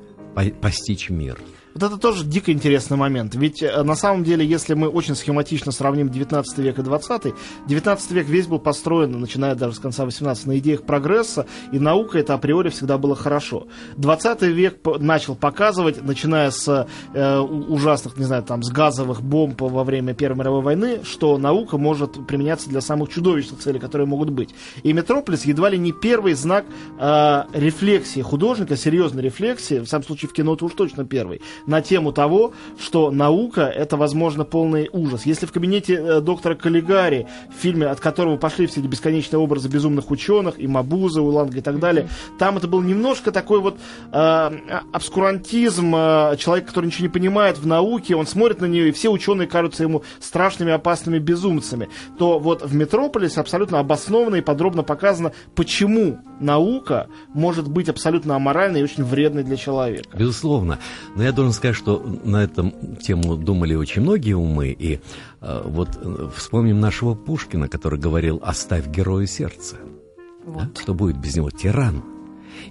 постичь 0.60 1.10
мир. 1.10 1.38
Вот 1.74 1.84
это 1.84 1.98
тоже 1.98 2.26
дико 2.26 2.52
интересный 2.52 2.98
момент. 2.98 3.36
Ведь 3.36 3.62
э, 3.62 3.84
на 3.84 3.96
самом 3.96 4.24
деле, 4.24 4.46
если 4.46 4.74
мы 4.74 4.88
очень 4.88 5.16
схематично 5.16 5.72
сравним 5.72 6.10
19 6.10 6.58
век 6.60 6.80
и 6.80 6.82
20, 6.82 7.34
19 7.68 8.12
век 8.12 8.28
весь 8.28 8.48
был 8.48 8.60
построен, 8.60 9.20
начиная 9.20 9.54
даже 9.56 9.76
с 9.76 9.80
конца 9.80 10.06
18 10.06 10.48
на 10.48 10.58
идеях 10.58 10.84
прогресса, 10.84 11.46
и 11.72 11.80
наука 11.80 12.18
это 12.18 12.34
априори 12.34 12.70
всегда 12.70 12.98
было 12.98 13.16
хорошо. 13.16 13.68
20 13.98 14.42
век 14.44 14.80
начал 15.00 15.36
показывать, 15.36 16.02
начиная 16.02 16.50
с 16.50 16.88
э, 17.14 17.38
ужасных, 17.40 18.18
не 18.18 18.26
знаю, 18.26 18.44
там, 18.44 18.64
с 18.64 18.70
газовых 18.70 19.22
бомб 19.22 19.62
во 19.62 19.84
время 19.84 20.14
Первой 20.14 20.40
мировой 20.40 20.62
войны, 20.62 21.02
что 21.04 21.38
наука 21.38 21.78
может 21.78 22.26
применяться 22.28 22.70
для 22.70 22.82
самых 22.82 23.10
чудовищных 23.10 23.60
целей, 23.60 23.80
которые 23.80 24.08
могут 24.08 24.32
быть. 24.32 24.50
И 24.82 24.92
Метрополис 24.92 25.46
едва 25.46 25.70
ли 25.70 25.78
не 25.78 25.92
первый 25.92 26.34
знак 26.34 26.66
э, 27.00 27.44
рефлексии 27.54 28.22
художника, 28.22 28.76
серьезной 28.76 29.24
рефлексии, 29.24 29.80
в 29.80 29.86
самом 29.86 30.06
случае 30.06 30.30
в 30.30 30.34
кино 30.34 30.56
это 30.56 30.66
уж 30.66 30.74
точно 30.74 31.06
первый, 31.06 31.42
на 31.66 31.82
тему 31.82 32.12
того, 32.12 32.54
что 32.80 33.12
наука 33.12 33.62
это, 33.62 33.98
возможно, 33.98 34.46
полный 34.46 34.90
ужас. 34.92 35.26
Если 35.26 35.46
в 35.46 35.52
кабинете 35.52 35.94
э, 35.96 36.22
доктора 36.22 36.56
Каллигари, 36.56 37.28
в 37.56 37.62
фильме, 37.62 37.88
от 37.88 38.00
которого 38.00 38.38
пошли 38.38 38.68
все 38.68 38.82
эти 38.82 38.88
бесконечные 38.88 39.40
образы 39.40 39.70
безумных 39.70 40.12
ученых, 40.12 40.60
и 40.60 40.68
Мабуза, 40.68 41.22
Уланга 41.22 41.58
и 41.58 41.62
так 41.62 41.80
далее, 41.80 42.10
там 42.38 42.58
это 42.58 42.68
был 42.68 42.82
немножко 42.82 43.32
такой 43.32 43.60
вот 43.60 43.78
э, 44.12 44.52
обскурантизм, 44.92 45.96
э, 45.96 46.38
человек, 46.38 46.68
который 46.68 46.88
ничего 46.88 47.04
не 47.04 47.14
понимает 47.14 47.58
в 47.58 47.68
науке, 47.68 48.16
он 48.16 48.28
смотрит 48.28 48.62
на 48.62 48.66
нее, 48.66 48.90
и 48.90 48.92
все 48.92 49.10
ученые 49.10 49.48
кажутся 49.48 49.84
ему 49.84 50.04
страшными, 50.20 50.72
опасными 50.72 51.20
безумцами, 51.20 51.90
то 52.18 52.40
вот 52.40 52.64
в 52.64 52.74
Метрополисе 52.74 53.42
абсолютно 53.42 53.80
обоснованно 53.80 54.36
и 54.36 54.42
подробно 54.42 54.84
показано, 54.84 55.34
почему 55.56 56.20
наука 56.40 57.08
может 57.34 57.68
быть 57.68 57.90
абсолютно 57.90 58.36
аморальной 58.36 58.82
и 58.82 58.84
очень 58.84 59.04
вредной 59.04 59.44
для 59.44 59.58
человека. 59.58 60.18
Безусловно. 60.18 60.80
Но 61.16 61.24
я 61.24 61.32
должен 61.32 61.49
сказать, 61.54 61.76
что 61.76 62.00
на 62.24 62.44
этом 62.44 62.96
тему 62.98 63.36
думали 63.36 63.76
очень 63.76 64.02
многие 64.02 64.34
умы. 64.34 64.76
И 64.78 65.00
э, 65.42 65.62
вот 65.66 65.90
э, 66.02 66.30
вспомним 66.36 66.80
нашего 66.80 67.16
Пушкина, 67.16 67.68
который 67.68 68.00
говорил 68.00 68.42
«оставь 68.44 68.88
герою 68.88 69.28
сердце». 69.28 69.78
Вот. 70.46 70.74
Да? 70.74 70.82
Что 70.82 70.94
будет 70.94 71.18
без 71.18 71.36
него? 71.36 71.50
Тиран. 71.52 72.04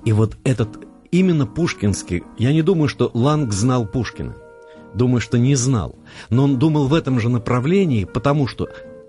И 0.05 0.12
вот 0.12 0.37
этот 0.45 0.69
именно 1.11 1.47
пушкинский, 1.47 2.23
я 2.38 2.53
не 2.53 2.62
думаю, 2.62 2.88
что 2.88 3.11
Ланг 3.14 3.53
знал 3.53 3.87
Пушкина. 3.87 4.37
Думаю, 4.95 5.21
что 5.21 5.38
не 5.38 5.55
знал. 5.55 5.97
Но 6.31 6.45
он 6.45 6.59
думал 6.59 6.88
в 6.88 6.95
этом 6.95 7.21
же 7.21 7.29
направлении, 7.29 8.05
потому 8.05 8.47
что 8.47 8.69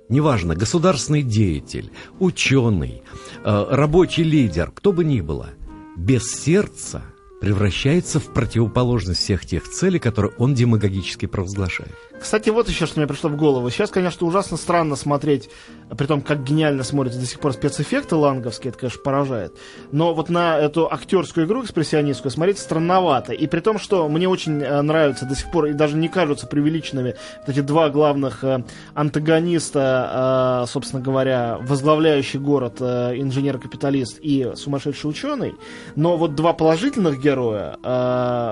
неважно, 0.10 0.56
государственный 0.56 1.24
деятель, 1.24 1.92
ученый, 2.20 3.04
э, 3.44 3.66
рабочий 3.70 4.24
лидер, 4.24 4.72
кто 4.72 4.92
бы 4.92 5.04
ни 5.04 5.22
было, 5.22 5.50
без 5.96 6.32
сердца– 6.32 7.04
превращается 7.40 8.20
в 8.20 8.34
противоположность 8.34 9.22
всех 9.22 9.46
тех 9.46 9.68
целей, 9.68 10.00
которые 10.00 10.34
он 10.38 10.54
демагогически 10.54 11.26
провозглашает. 11.26 11.96
Кстати, 12.20 12.50
вот 12.50 12.70
еще 12.70 12.86
что 12.86 13.00
мне 13.00 13.08
пришло 13.08 13.30
в 13.30 13.36
голову. 13.36 13.70
Сейчас, 13.70 13.90
конечно, 13.90 14.28
ужасно 14.28 14.58
странно 14.58 14.96
смотреть, 14.96 15.50
при 15.98 16.06
том, 16.06 16.22
как 16.22 16.44
гениально 16.44 16.84
смотрятся 16.84 17.20
до 17.20 17.26
сих 17.26 17.40
пор 17.40 17.54
спецэффекты 17.54 18.16
ланговские, 18.16 18.70
это, 18.70 18.80
конечно, 18.80 19.02
поражает. 19.02 19.54
Но 19.92 20.14
вот 20.14 20.30
на 20.30 20.58
эту 20.58 20.92
актерскую 20.92 21.48
игру 21.48 21.64
экспрессионистскую 21.64 22.32
смотреть 22.32 22.60
странновато. 22.60 23.34
И 23.34 23.48
при 23.48 23.60
том, 23.60 23.80
что 23.80 24.08
мне 24.10 24.28
очень 24.28 24.62
э, 24.62 24.82
нравятся 24.82 25.26
до 25.26 25.36
сих 25.36 25.50
пор, 25.52 25.68
и 25.68 25.74
даже 25.74 25.96
не 25.96 26.10
кажутся 26.10 26.48
преувеличенными, 26.48 27.16
вот 27.40 27.50
эти 27.50 27.62
два 27.62 27.90
главных 27.90 28.44
э, 28.44 28.64
антагониста, 28.94 30.64
э, 30.64 30.72
собственно 30.72 31.02
говоря, 31.02 31.58
возглавляющий 31.62 32.40
город 32.40 32.82
инженер-капиталист 32.82 34.20
и 34.22 34.52
сумасшедший 34.56 35.10
ученый. 35.10 35.56
Но 35.96 36.18
вот 36.18 36.36
два 36.36 36.54
положительных 36.54 37.22
героя, 37.22 37.78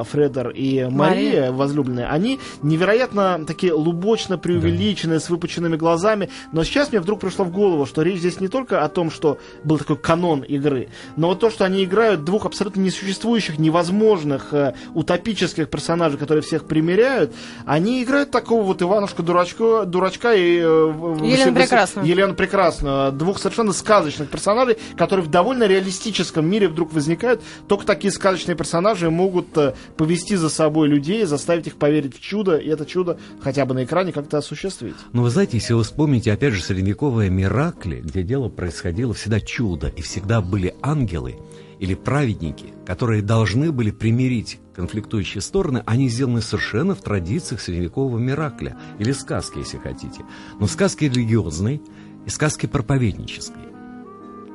Фредер 0.10 0.49
и 0.49 0.86
Мария, 0.86 1.17
Мария, 1.17 1.51
возлюбленные, 1.51 2.08
они 2.08 2.39
невероятно 2.62 3.43
такие 3.45 3.56
лубочно 3.65 4.37
преувеличенные, 4.37 5.19
да. 5.19 5.25
с 5.25 5.29
выпученными 5.29 5.75
глазами. 5.75 6.29
Но 6.51 6.63
сейчас 6.63 6.91
мне 6.91 6.99
вдруг 6.99 7.19
пришло 7.19 7.45
в 7.45 7.51
голову, 7.51 7.85
что 7.85 8.01
речь 8.01 8.19
здесь 8.19 8.39
не 8.39 8.47
только 8.47 8.83
о 8.83 8.89
том, 8.89 9.11
что 9.11 9.37
был 9.63 9.77
такой 9.77 9.97
канон 9.97 10.41
игры, 10.41 10.89
но 11.15 11.27
вот 11.29 11.39
то, 11.39 11.49
что 11.49 11.65
они 11.65 11.83
играют 11.83 12.23
двух 12.23 12.45
абсолютно 12.45 12.81
несуществующих, 12.81 13.59
невозможных, 13.59 14.53
э, 14.53 14.73
утопических 14.93 15.69
персонажей, 15.69 16.17
которые 16.17 16.41
всех 16.41 16.65
примеряют, 16.65 17.33
они 17.65 18.03
играют 18.03 18.31
такого 18.31 18.63
вот 18.63 18.81
Иванушка 18.81 19.23
дурачка, 19.23 19.85
дурачка 19.85 20.33
и... 20.33 20.59
Э, 20.59 21.17
Елену 21.23 21.53
Прекрасную. 21.55 22.07
Елену 22.07 22.33
Прекрасную. 22.35 23.11
Двух 23.11 23.39
совершенно 23.39 23.73
сказочных 23.73 24.29
персонажей, 24.29 24.77
которые 24.97 25.25
в 25.25 25.29
довольно 25.29 25.65
реалистическом 25.65 26.49
мире 26.49 26.67
вдруг 26.67 26.93
возникают. 26.93 27.41
Только 27.67 27.85
такие 27.85 28.11
сказочные 28.11 28.55
персонажи 28.55 29.09
могут 29.09 29.57
э, 29.57 29.73
повести 29.95 30.35
за 30.35 30.49
собой 30.49 30.87
людей, 30.87 31.25
заставить 31.25 31.67
их 31.67 31.75
поверить 31.77 32.15
в 32.15 32.21
чудо, 32.21 32.57
и 32.57 32.69
это 32.69 32.85
чудо 32.85 33.19
хотя 33.47 33.65
бы 33.65 33.73
на 33.73 33.86
экране 33.86 34.12
как-то 34.12 34.39
осуществить. 34.39 34.97
Ну, 35.13 35.21
вы 35.21 35.29
знаете, 35.29 35.55
если 35.55 35.71
вы 35.71 35.83
вспомните, 35.83 36.33
опять 36.33 36.53
же, 36.53 36.62
средневековые 36.62 37.29
Миракли, 37.29 38.01
где 38.01 38.21
дело 38.21 38.49
происходило 38.49 39.13
всегда 39.13 39.39
чудо, 39.39 39.88
и 39.88 40.01
всегда 40.01 40.41
были 40.41 40.75
ангелы 40.81 41.38
или 41.79 41.93
праведники, 41.93 42.73
которые 42.86 43.21
должны 43.21 43.71
были 43.71 43.91
примирить 43.91 44.60
конфликтующие 44.75 45.39
стороны, 45.39 45.81
они 45.86 46.10
сделаны 46.10 46.41
совершенно 46.41 46.93
в 46.93 47.01
традициях 47.01 47.62
средневекового 47.62 48.17
Миракля, 48.17 48.75
или 48.99 49.13
сказки, 49.13 49.60
если 49.60 49.77
хотите. 49.77 50.25
Но 50.60 50.67
сказки 50.67 51.05
религиозной 51.05 51.81
и 52.25 52.29
сказки 52.29 52.65
проповеднической. 52.65 53.66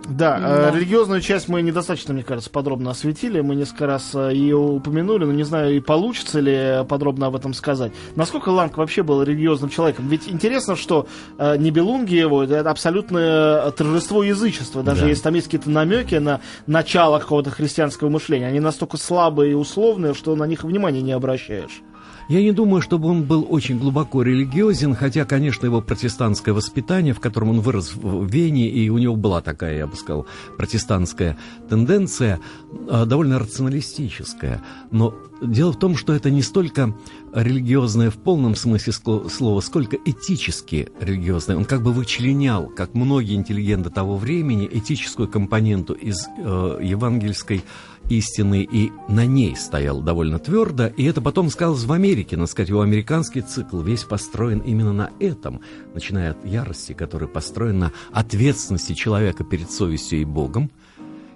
Да, 0.09 0.39
да. 0.39 0.71
Э, 0.71 0.75
религиозную 0.75 1.21
часть 1.21 1.49
мы 1.49 1.63
недостаточно, 1.63 2.13
мне 2.13 2.23
кажется, 2.23 2.51
подробно 2.51 2.91
осветили. 2.91 3.41
Мы 3.41 3.55
несколько 3.55 3.87
раз 3.87 4.15
э, 4.15 4.31
ее 4.33 4.57
упомянули, 4.57 5.25
но 5.25 5.33
не 5.33 5.45
знаю, 5.45 5.77
и 5.77 5.81
получится 5.81 6.41
ли 6.41 6.85
подробно 6.89 7.27
об 7.27 7.37
этом 7.37 7.55
сказать. 7.55 7.93
Насколько 8.17 8.51
Ланг 8.51 8.77
вообще 8.77 9.03
был 9.03 9.23
религиозным 9.23 9.71
человеком? 9.71 10.09
Ведь 10.09 10.29
интересно, 10.29 10.77
что 10.77 11.07
э, 11.39 11.57
Нибелунги 11.57 12.15
его 12.15 12.43
это 12.43 12.69
абсолютное 12.71 13.71
торжество 13.71 14.23
язычества. 14.23 14.83
Даже 14.83 15.03
да. 15.03 15.09
если 15.09 15.23
там 15.23 15.35
есть 15.35 15.47
какие-то 15.47 15.71
намеки 15.71 16.17
на 16.17 16.41
начало 16.67 17.19
какого-то 17.19 17.51
христианского 17.51 18.09
мышления, 18.09 18.47
они 18.47 18.61
настолько 18.61 18.97
слабые 18.97 19.53
и 19.53 19.55
условные, 19.55 20.15
что 20.15 20.35
на 20.35 20.45
них 20.45 20.65
внимания 20.65 21.03
не 21.03 21.13
обращаешь. 21.13 21.83
Я 22.29 22.41
не 22.41 22.53
думаю, 22.53 22.83
чтобы 22.83 23.09
он 23.09 23.25
был 23.25 23.47
очень 23.49 23.79
глубоко 23.79 24.23
религиозен, 24.23 24.95
хотя, 24.95 25.25
конечно, 25.25 25.67
его 25.67 25.81
протестантское 25.81 26.55
воспитание, 26.55 27.15
в 27.15 27.21
котором 27.21 27.51
он 27.51 27.61
вырос 27.61 27.95
в 27.95 28.27
Вене, 28.27 28.69
и 28.69 28.89
у 28.89 28.99
него 28.99 29.17
была 29.17 29.41
такая, 29.41 29.79
я 29.79 29.87
бы 29.87 29.97
сказал, 29.97 30.27
протестантская 30.57 31.37
тенденция, 31.69 32.41
а, 32.89 33.05
довольно 33.07 33.39
рационалистическая. 33.39 34.63
Но 34.91 35.15
дело 35.43 35.73
в 35.73 35.79
том, 35.79 35.97
что 35.97 36.13
это 36.13 36.31
не 36.31 36.43
столько 36.43 36.95
религиозное 37.35 38.11
в 38.11 38.17
полном 38.17 38.55
смысле 38.55 38.93
слова, 38.93 39.61
сколько 39.61 39.97
этически 39.97 40.89
религиозное. 41.01 41.57
Он 41.57 41.65
как 41.65 41.83
бы 41.83 41.93
вычленял, 41.93 42.67
как 42.69 42.95
многие 42.95 43.35
интеллигенты 43.35 43.91
того 43.91 44.17
времени, 44.17 44.69
этическую 44.71 45.29
компоненту 45.29 45.95
из 45.95 46.27
э, 46.39 46.79
евангельской 46.83 47.63
истины, 48.09 48.67
и 48.71 48.93
на 49.09 49.25
ней 49.27 49.57
стоял 49.57 50.01
довольно 50.01 50.39
твердо, 50.39 50.87
и 50.89 51.05
это 51.05 51.21
потом 51.21 51.51
сказалось 51.51 51.85
в 51.85 51.93
Америке, 51.93 52.37
надо 52.37 52.51
сказать, 52.51 52.69
его 52.69 52.83
американский 52.83 53.43
цикл 53.43 53.81
весь 53.81 54.05
построен 54.05 54.59
именно 54.59 54.93
на 54.93 55.11
этом, 55.21 55.61
начиная 55.95 56.33
от 56.33 56.45
ярости, 56.45 56.93
который 56.93 57.29
построен 57.29 57.79
на 57.79 57.93
ответственности 58.11 58.95
человека 58.95 59.45
перед 59.45 59.71
совестью 59.71 60.21
и 60.21 60.25
Богом, 60.25 60.71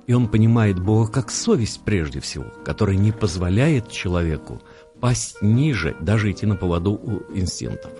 и 0.06 0.12
он 0.12 0.28
понимает 0.28 0.78
Бога 0.78 1.10
как 1.10 1.30
совесть 1.30 1.82
прежде 1.84 2.20
всего, 2.20 2.46
которая 2.64 2.96
не 2.96 3.12
позволяет 3.12 3.90
человеку 3.90 4.60
пасть 5.00 5.42
ниже, 5.42 5.96
даже 6.00 6.30
идти 6.30 6.46
на 6.46 6.56
поводу 6.56 6.92
у 6.92 7.22
инстинктов. 7.36 7.90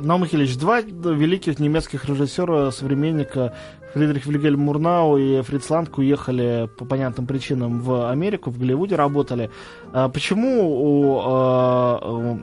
Наум 0.00 0.22
Михайлович, 0.22 0.56
два 0.56 0.80
великих 0.80 1.58
немецких 1.58 2.06
режиссера 2.06 2.70
современника 2.70 3.54
Фридрих 3.92 4.24
Вильгельм 4.24 4.60
Мурнау 4.60 5.18
и 5.18 5.42
Фриц 5.42 5.68
Ланг 5.68 5.98
уехали 5.98 6.70
по 6.78 6.86
понятным 6.86 7.26
причинам 7.26 7.80
в 7.80 8.10
Америку, 8.10 8.50
в 8.50 8.58
Голливуде 8.58 8.96
работали. 8.96 9.50
А 9.92 10.08
почему 10.08 10.62
у, 10.62 11.20
а, 11.22 12.42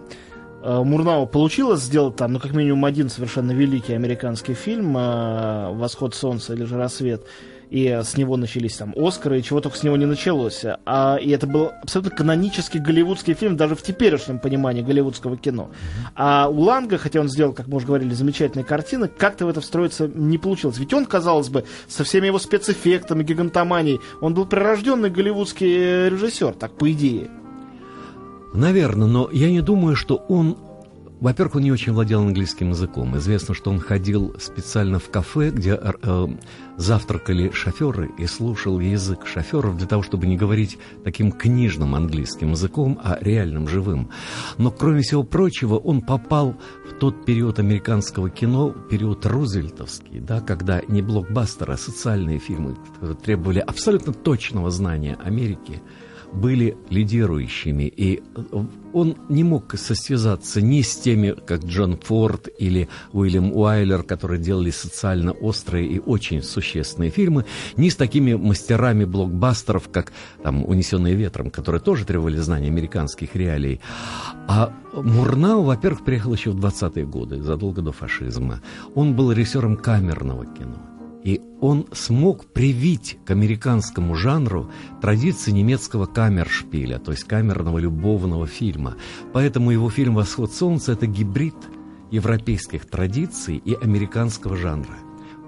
у 0.62 0.83
Мурнау 0.83 1.25
получилось 1.25 1.81
сделать 1.81 2.17
там, 2.17 2.33
ну, 2.33 2.39
как 2.39 2.53
минимум 2.53 2.85
один 2.85 3.09
совершенно 3.09 3.51
великий 3.51 3.93
американский 3.93 4.53
фильм 4.53 4.93
«Восход 4.93 6.13
солнца» 6.13 6.54
или 6.54 6.65
же 6.65 6.77
«Рассвет», 6.77 7.25
и 7.69 7.87
с 7.87 8.17
него 8.17 8.35
начались 8.37 8.77
там 8.77 8.93
Оскары, 8.95 9.39
и 9.39 9.43
чего 9.43 9.61
только 9.61 9.77
с 9.77 9.83
него 9.83 9.95
не 9.95 10.05
началось. 10.05 10.63
А, 10.85 11.17
и 11.17 11.29
это 11.29 11.47
был 11.47 11.71
абсолютно 11.81 12.11
канонический 12.15 12.79
голливудский 12.79 13.33
фильм, 13.33 13.57
даже 13.57 13.75
в 13.75 13.81
теперешнем 13.81 14.39
понимании 14.39 14.81
голливудского 14.81 15.37
кино. 15.37 15.69
А 16.15 16.47
у 16.49 16.59
Ланга, 16.59 16.97
хотя 16.97 17.19
он 17.19 17.29
сделал, 17.29 17.53
как 17.53 17.67
мы 17.67 17.77
уже 17.77 17.87
говорили, 17.87 18.13
замечательные 18.13 18.65
картины, 18.65 19.07
как-то 19.07 19.45
в 19.45 19.49
это 19.49 19.61
встроиться 19.61 20.07
не 20.07 20.37
получилось. 20.37 20.77
Ведь 20.79 20.93
он, 20.93 21.05
казалось 21.05 21.49
бы, 21.49 21.65
со 21.87 22.03
всеми 22.03 22.27
его 22.27 22.39
спецэффектами, 22.39 23.23
гигантоманией, 23.23 24.01
он 24.21 24.33
был 24.33 24.45
прирожденный 24.45 25.09
голливудский 25.09 26.09
режиссер, 26.09 26.53
так 26.53 26.71
по 26.71 26.91
идее. 26.91 27.29
Наверное, 28.53 29.07
но 29.07 29.29
я 29.31 29.51
не 29.51 29.61
думаю, 29.61 29.95
что 29.95 30.15
он 30.27 30.57
во-первых, 31.19 31.55
он 31.55 31.63
не 31.63 31.71
очень 31.71 31.91
владел 31.91 32.21
английским 32.21 32.69
языком. 32.69 33.17
Известно, 33.17 33.53
что 33.53 33.71
он 33.71 33.79
ходил 33.79 34.35
специально 34.39 34.99
в 34.99 35.09
кафе, 35.09 35.49
где 35.49 35.77
э, 35.81 36.27
завтракали 36.77 37.51
шоферы, 37.51 38.09
и 38.17 38.25
слушал 38.25 38.79
язык 38.79 39.27
шоферов 39.27 39.77
для 39.77 39.85
того, 39.85 40.01
чтобы 40.01 40.27
не 40.27 40.37
говорить 40.37 40.77
таким 41.03 41.31
книжным 41.31 41.93
английским 41.93 42.51
языком, 42.51 42.99
а 43.03 43.17
реальным, 43.19 43.67
живым. 43.67 44.11
Но, 44.57 44.71
кроме 44.71 45.01
всего 45.01 45.23
прочего, 45.23 45.75
он 45.75 46.01
попал 46.01 46.55
в 46.89 46.93
тот 46.99 47.25
период 47.25 47.59
американского 47.59 48.29
кино, 48.29 48.69
период 48.69 49.25
рузвельтовский, 49.25 50.21
да, 50.21 50.39
когда 50.39 50.81
не 50.87 51.01
блокбастеры, 51.01 51.73
а 51.73 51.77
социальные 51.77 52.39
фильмы 52.39 52.77
требовали 53.23 53.59
абсолютно 53.59 54.13
точного 54.13 54.71
знания 54.71 55.17
Америки– 55.21 55.81
были 56.34 56.77
лидирующими, 56.90 57.84
и 57.84 58.21
он 58.94 59.17
не 59.30 59.44
мог 59.44 59.73
состязаться 59.77 60.62
ни 60.62 60.82
с 60.82 60.96
теми, 60.98 61.32
как 61.32 61.63
Джон 61.63 61.98
Форд 61.98 62.48
или 62.58 62.88
Уильям 63.13 63.52
Уайлер, 63.56 64.04
которые 64.04 64.40
делали 64.40 64.71
социально 64.71 65.32
острые 65.32 65.88
и 65.88 66.00
очень 66.00 66.42
существенные 66.42 67.10
фильмы, 67.10 67.46
ни 67.77 67.90
с 67.90 67.96
такими 67.96 68.34
мастерами 68.34 69.06
блокбастеров, 69.06 69.90
как 69.90 70.12
там 70.44 70.65
«Унесенные 70.65 71.15
ветром», 71.15 71.50
которые 71.50 71.82
тоже 71.82 72.06
требовали 72.06 72.38
знания 72.38 72.67
американских 72.67 73.36
реалий. 73.36 73.80
А 74.48 74.73
Мурнау, 74.94 75.63
во-первых, 75.63 76.04
приехал 76.04 76.34
еще 76.34 76.52
в 76.52 76.63
20-е 76.63 77.06
годы, 77.06 77.42
задолго 77.42 77.82
до 77.82 77.92
фашизма. 77.92 78.62
Он 78.96 79.15
был 79.15 79.32
режиссером 79.32 79.77
камерного 79.77 80.46
кино. 80.46 80.98
И 81.23 81.41
он 81.59 81.87
смог 81.91 82.53
привить 82.53 83.17
к 83.25 83.31
американскому 83.31 84.15
жанру 84.15 84.71
традиции 85.01 85.51
немецкого 85.51 86.05
камершпиля, 86.05 86.99
то 86.99 87.11
есть 87.11 87.25
камерного 87.25 87.77
любовного 87.77 88.47
фильма. 88.47 88.95
Поэтому 89.33 89.71
его 89.71 89.89
фильм 89.89 90.15
«Восход 90.15 90.53
солнца»— 90.53 90.91
это 90.93 91.07
гибрид 91.07 91.55
европейских 92.11 92.85
традиций 92.85 93.57
и 93.57 93.73
американского 93.73 94.55
жанра. 94.55 94.97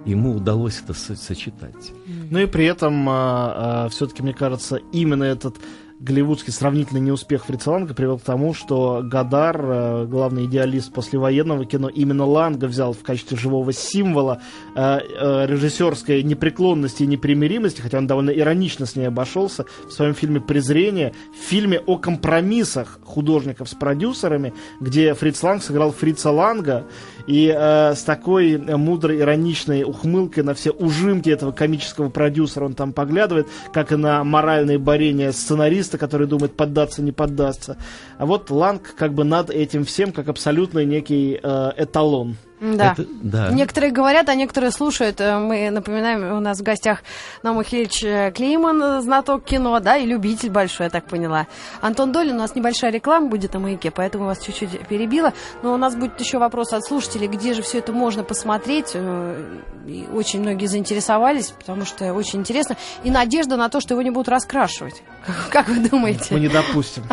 Ему 0.06 0.36
удалось 0.36 0.82
это 0.84 0.94
сочетать. 0.94 1.94
Ну 2.30 2.40
и 2.40 2.48
при 2.48 2.66
этом, 2.66 3.08
а, 3.08 3.84
а, 3.86 3.90
все-таки, 3.90 4.24
мне 4.24 4.34
кажется, 4.34 4.78
именно 4.92 5.24
этот 5.24 5.58
голливудский 6.02 6.52
сравнительный 6.52 7.02
неуспех 7.02 7.46
Фрица 7.46 7.72
Ланга 7.72 7.94
привел 7.94 8.18
к 8.18 8.24
тому, 8.24 8.54
что 8.54 9.02
Гадар, 9.04 9.62
э, 9.64 10.06
главный 10.08 10.46
идеалист 10.46 10.92
послевоенного 10.92 11.66
кино, 11.66 11.90
именно 11.90 12.26
Ланга 12.26 12.66
взял 12.66 12.94
в 12.94 13.04
качестве 13.04 13.38
живого 13.38 13.72
символа 13.72 14.42
э, 14.76 15.00
э, 15.00 15.46
режиссерской 15.48 16.24
непреклонности 16.24 17.04
и 17.04 17.08
непримиримости, 17.08 17.82
хотя 17.82 18.00
он 18.00 18.08
довольно 18.08 18.32
иронично 18.32 18.86
с 18.88 18.96
ней 18.96 19.06
обошелся 19.06 19.66
в 19.88 19.92
своем 19.92 20.16
фильме 20.16 20.42
«Презрение», 20.42 21.14
в 21.34 21.48
фильме 21.48 21.80
о 21.80 21.98
компромиссах 21.98 23.00
художников 23.04 23.70
с 23.70 23.76
продюсерами, 23.76 24.54
где 24.80 25.14
Фриц 25.14 25.42
Ланг 25.44 25.62
сыграл 25.62 25.92
Фрица 25.92 26.32
Ланга, 26.32 26.88
и 27.28 27.54
э, 27.56 27.94
с 27.94 28.04
такой 28.04 28.58
мудрой, 28.58 29.20
ироничной 29.20 29.84
ухмылкой 29.84 30.44
на 30.44 30.56
все 30.56 30.72
ужимки 30.72 31.30
этого 31.30 31.52
комического 31.52 32.10
продюсера 32.10 32.66
он 32.66 32.74
там 32.74 32.92
поглядывает, 32.92 33.48
как 33.72 33.92
и 33.92 33.96
на 33.96 34.24
моральные 34.24 34.80
борения 34.80 35.32
сценариста, 35.32 35.91
который 35.98 36.28
думает, 36.28 36.56
поддаться, 36.56 37.02
не 37.02 37.12
поддаться. 37.12 37.78
А 38.18 38.26
вот 38.26 38.50
Ланг 38.50 38.96
как 38.96 39.14
бы 39.14 39.24
над 39.24 39.50
этим 39.50 39.86
всем, 39.86 40.12
как 40.12 40.30
абсолютный 40.30 40.86
некий 40.86 41.40
э, 41.42 41.72
эталон. 41.78 42.38
Да. 42.62 42.94
Это, 42.94 43.06
да. 43.10 43.50
Некоторые 43.50 43.92
говорят, 43.92 44.30
а 44.30 44.36
некоторые 44.36 44.70
слушают. 44.70 45.20
Э, 45.20 45.40
мы 45.40 45.72
напоминаем, 45.72 46.38
у 46.38 46.40
нас 46.40 46.60
в 46.60 46.64
гостях 46.64 47.00
Наум 47.42 47.64
Ильич 47.64 48.04
э, 48.04 48.32
Клейман, 48.32 49.02
знаток 49.02 49.44
кино, 49.46 49.80
да, 49.80 49.98
и 49.98 50.06
любитель 50.06 50.52
большой, 50.52 50.86
я 50.86 50.90
так 50.92 51.06
поняла. 51.06 51.48
Антон 51.82 52.12
Долин, 52.12 52.36
у 52.36 52.40
нас 52.40 52.56
небольшая 52.56 52.92
реклама 52.92 53.30
будет 53.30 53.56
на 53.56 53.60
маяке, 53.60 53.90
поэтому 53.90 54.26
вас 54.26 54.40
чуть-чуть 54.40 54.88
перебила. 54.88 55.34
Но 55.64 55.74
у 55.74 55.78
нас 55.78 55.96
будет 55.96 56.20
еще 56.20 56.38
вопрос 56.38 56.72
от 56.74 56.86
слушателей, 56.86 57.28
где 57.28 57.56
же 57.56 57.64
все 57.64 57.80
это 57.80 57.94
можно 57.94 58.24
посмотреть. 58.24 58.92
Э, 58.94 59.44
и 59.88 60.06
очень 60.14 60.42
многие 60.42 60.68
заинтересовались, 60.68 61.50
потому 61.50 61.86
что 61.86 62.14
очень 62.14 62.42
интересно. 62.42 62.78
И 63.04 63.10
надежда 63.10 63.58
на 63.58 63.70
то, 63.70 63.82
что 63.82 63.96
его 63.96 64.04
не 64.04 64.12
будут 64.12 64.30
раскрашивать. 64.30 65.02
Как 65.50 65.68
вы 65.68 65.90
думаете? 65.90 66.28
Мы 66.30 66.42
не 66.42 66.48
допустим. 66.48 67.04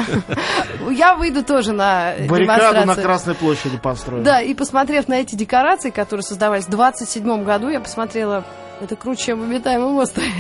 Я 0.91 1.15
выйду 1.15 1.43
тоже 1.43 1.73
на 1.73 2.15
Баррикаду 2.29 2.87
на 2.87 2.95
Красной 2.95 3.35
площади 3.35 3.79
построю. 3.79 4.23
Да, 4.23 4.43
и 4.43 4.53
посмотрев 4.53 5.09
на 5.09 5.15
эти 5.15 5.38
декорации, 5.39 5.91
которые 5.91 6.25
создавались 6.25 6.67
в 6.67 6.71
27 6.71 7.45
году, 7.45 7.69
я 7.69 7.81
посмотрела 7.81 8.45
это 8.81 8.97
круче, 8.97 9.27
чем 9.27 9.41
в 9.41 9.51
обитаемом 9.51 9.97
острове. 9.97 10.31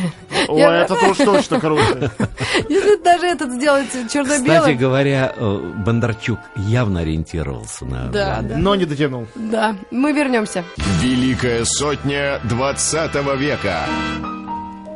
Ой, 0.49 0.61
я... 0.61 0.83
это 0.83 0.95
уж 0.95 1.17
точно 1.17 1.61
круче. 1.61 2.11
Если 2.69 3.03
даже 3.03 3.27
этот 3.27 3.53
сделать 3.53 3.91
черно-белым... 4.13 4.61
Кстати 4.61 4.77
говоря, 4.77 5.33
э, 5.37 5.73
Бондарчук 5.85 6.39
явно 6.57 7.01
ориентировался 7.01 7.85
на... 7.85 8.09
Да, 8.09 8.41
да. 8.43 8.57
Но 8.57 8.75
не 8.75 8.85
дотянул. 8.85 9.27
Да, 9.35 9.75
мы 9.91 10.13
вернемся. 10.13 10.65
Великая 11.01 11.65
сотня 11.65 12.41
20 12.45 13.15
века. 13.39 13.87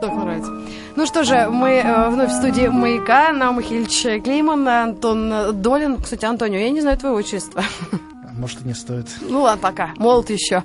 Так 0.00 0.12
нравится. 0.12 0.52
Ну 0.94 1.06
что 1.06 1.24
же, 1.24 1.48
мы 1.48 1.70
э, 1.70 2.08
вновь 2.10 2.30
в 2.30 2.34
студии 2.34 2.68
«Маяка». 2.68 3.32
Нам 3.32 3.60
Хильч 3.62 4.02
Клейман, 4.22 4.68
Антон 4.68 5.60
Долин. 5.60 6.00
Кстати, 6.00 6.24
Антонио, 6.26 6.58
я 6.58 6.70
не 6.70 6.80
знаю 6.80 6.98
твоего 6.98 7.18
отчества. 7.18 7.64
Может, 8.36 8.62
и 8.64 8.68
не 8.68 8.74
стоит. 8.74 9.06
Ну 9.20 9.42
ладно, 9.42 9.60
пока. 9.62 9.90
Молод 9.98 10.30
еще. 10.30 10.62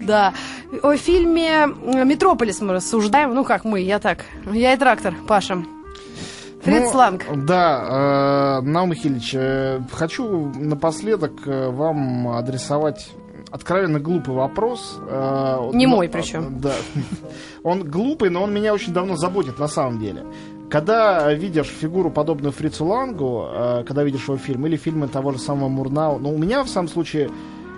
Да. 0.00 0.32
О 0.82 0.96
фильме 0.96 1.66
«Метрополис» 1.66 2.60
мы 2.60 2.74
рассуждаем. 2.74 3.34
Ну 3.34 3.44
как 3.44 3.64
мы, 3.64 3.80
я 3.80 3.98
так. 3.98 4.24
Я 4.52 4.74
и 4.74 4.76
трактор, 4.76 5.14
Паша. 5.26 5.62
Фриц 6.62 6.92
ну, 6.92 6.98
Ланг. 6.98 7.24
Да, 7.44 8.60
э, 8.60 8.66
Наум 8.66 8.90
Михайлович, 8.90 9.34
э, 9.34 9.80
хочу 9.90 10.52
напоследок 10.54 11.32
э, 11.46 11.70
вам 11.70 12.28
адресовать 12.28 13.10
откровенно 13.50 13.98
глупый 13.98 14.34
вопрос. 14.34 14.98
Э, 15.08 15.70
Не 15.72 15.86
но, 15.86 15.96
мой 15.96 16.08
причем. 16.08 16.60
Да. 16.60 16.74
Он 17.64 17.84
глупый, 17.84 18.30
но 18.30 18.44
он 18.44 18.54
меня 18.54 18.74
очень 18.74 18.92
давно 18.92 19.16
заботит 19.16 19.58
на 19.58 19.68
самом 19.68 19.98
деле. 19.98 20.24
Когда 20.72 21.30
видишь 21.34 21.66
фигуру, 21.66 22.10
подобную 22.10 22.50
Фрицу 22.50 22.86
Лангу, 22.86 23.46
э, 23.46 23.84
когда 23.86 24.04
видишь 24.04 24.22
его 24.22 24.38
фильм, 24.38 24.66
или 24.66 24.76
фильмы 24.76 25.06
того 25.06 25.32
же 25.32 25.38
самого 25.38 25.68
Мурнау, 25.68 26.18
ну, 26.18 26.34
у 26.34 26.38
меня, 26.38 26.64
в 26.64 26.68
самом 26.70 26.88
случае, 26.88 27.28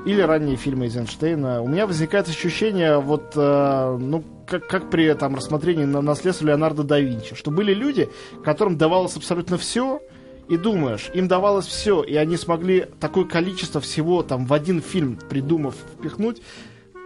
или 0.07 0.21
ранние 0.21 0.55
фильмы 0.55 0.85
Эйзенштейна, 0.85 1.61
у 1.61 1.67
меня 1.67 1.89
возникает 1.89 2.29
ощущение, 2.29 3.01
вот, 3.01 3.33
э, 3.35 3.97
ну, 3.99 4.23
как, 4.47 4.69
как 4.69 4.91
при 4.91 5.13
там, 5.15 5.35
рассмотрении 5.35 5.85
на 5.85 6.03
наследства 6.03 6.47
Леонардо 6.47 6.85
да 6.85 7.01
Винчи, 7.01 7.35
что 7.35 7.51
были 7.51 7.75
люди, 7.75 8.09
которым 8.45 8.79
давалось 8.79 9.17
абсолютно 9.17 9.59
все, 9.59 10.01
и 10.49 10.57
думаешь, 10.57 11.11
им 11.15 11.27
давалось 11.27 11.67
все, 11.67 12.01
и 12.01 12.15
они 12.15 12.37
смогли 12.37 12.87
такое 13.01 13.25
количество 13.25 13.81
всего 13.81 14.23
там 14.23 14.47
в 14.47 14.53
один 14.53 14.81
фильм 14.81 15.19
придумав 15.29 15.75
впихнуть, 15.99 16.43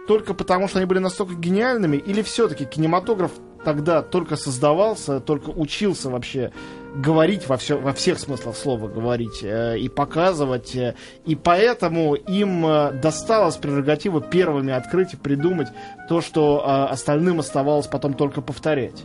только 0.07 0.35
потому 0.35 0.67
что 0.67 0.77
они 0.77 0.85
были 0.85 0.99
настолько 0.99 1.33
гениальными, 1.33 1.97
или 1.97 2.21
все-таки 2.21 2.65
кинематограф 2.65 3.31
тогда 3.63 4.01
только 4.01 4.35
создавался, 4.35 5.19
только 5.19 5.49
учился 5.49 6.09
вообще 6.09 6.51
говорить 6.95 7.47
во, 7.47 7.57
все, 7.57 7.77
во 7.77 7.93
всех 7.93 8.19
смыслах 8.19 8.55
слова 8.55 8.87
говорить 8.87 9.43
э, 9.43 9.77
и 9.77 9.89
показывать. 9.89 10.75
Э, 10.75 10.95
и 11.25 11.35
поэтому 11.35 12.15
им 12.15 12.65
э, 12.65 12.91
досталось 12.93 13.57
прерогатива 13.57 14.21
первыми 14.21 14.73
открыть 14.73 15.13
и 15.13 15.17
придумать 15.17 15.67
то, 16.07 16.21
что 16.21 16.63
э, 16.65 16.91
остальным 16.91 17.39
оставалось 17.39 17.87
потом 17.87 18.13
только 18.13 18.41
повторять. 18.41 19.03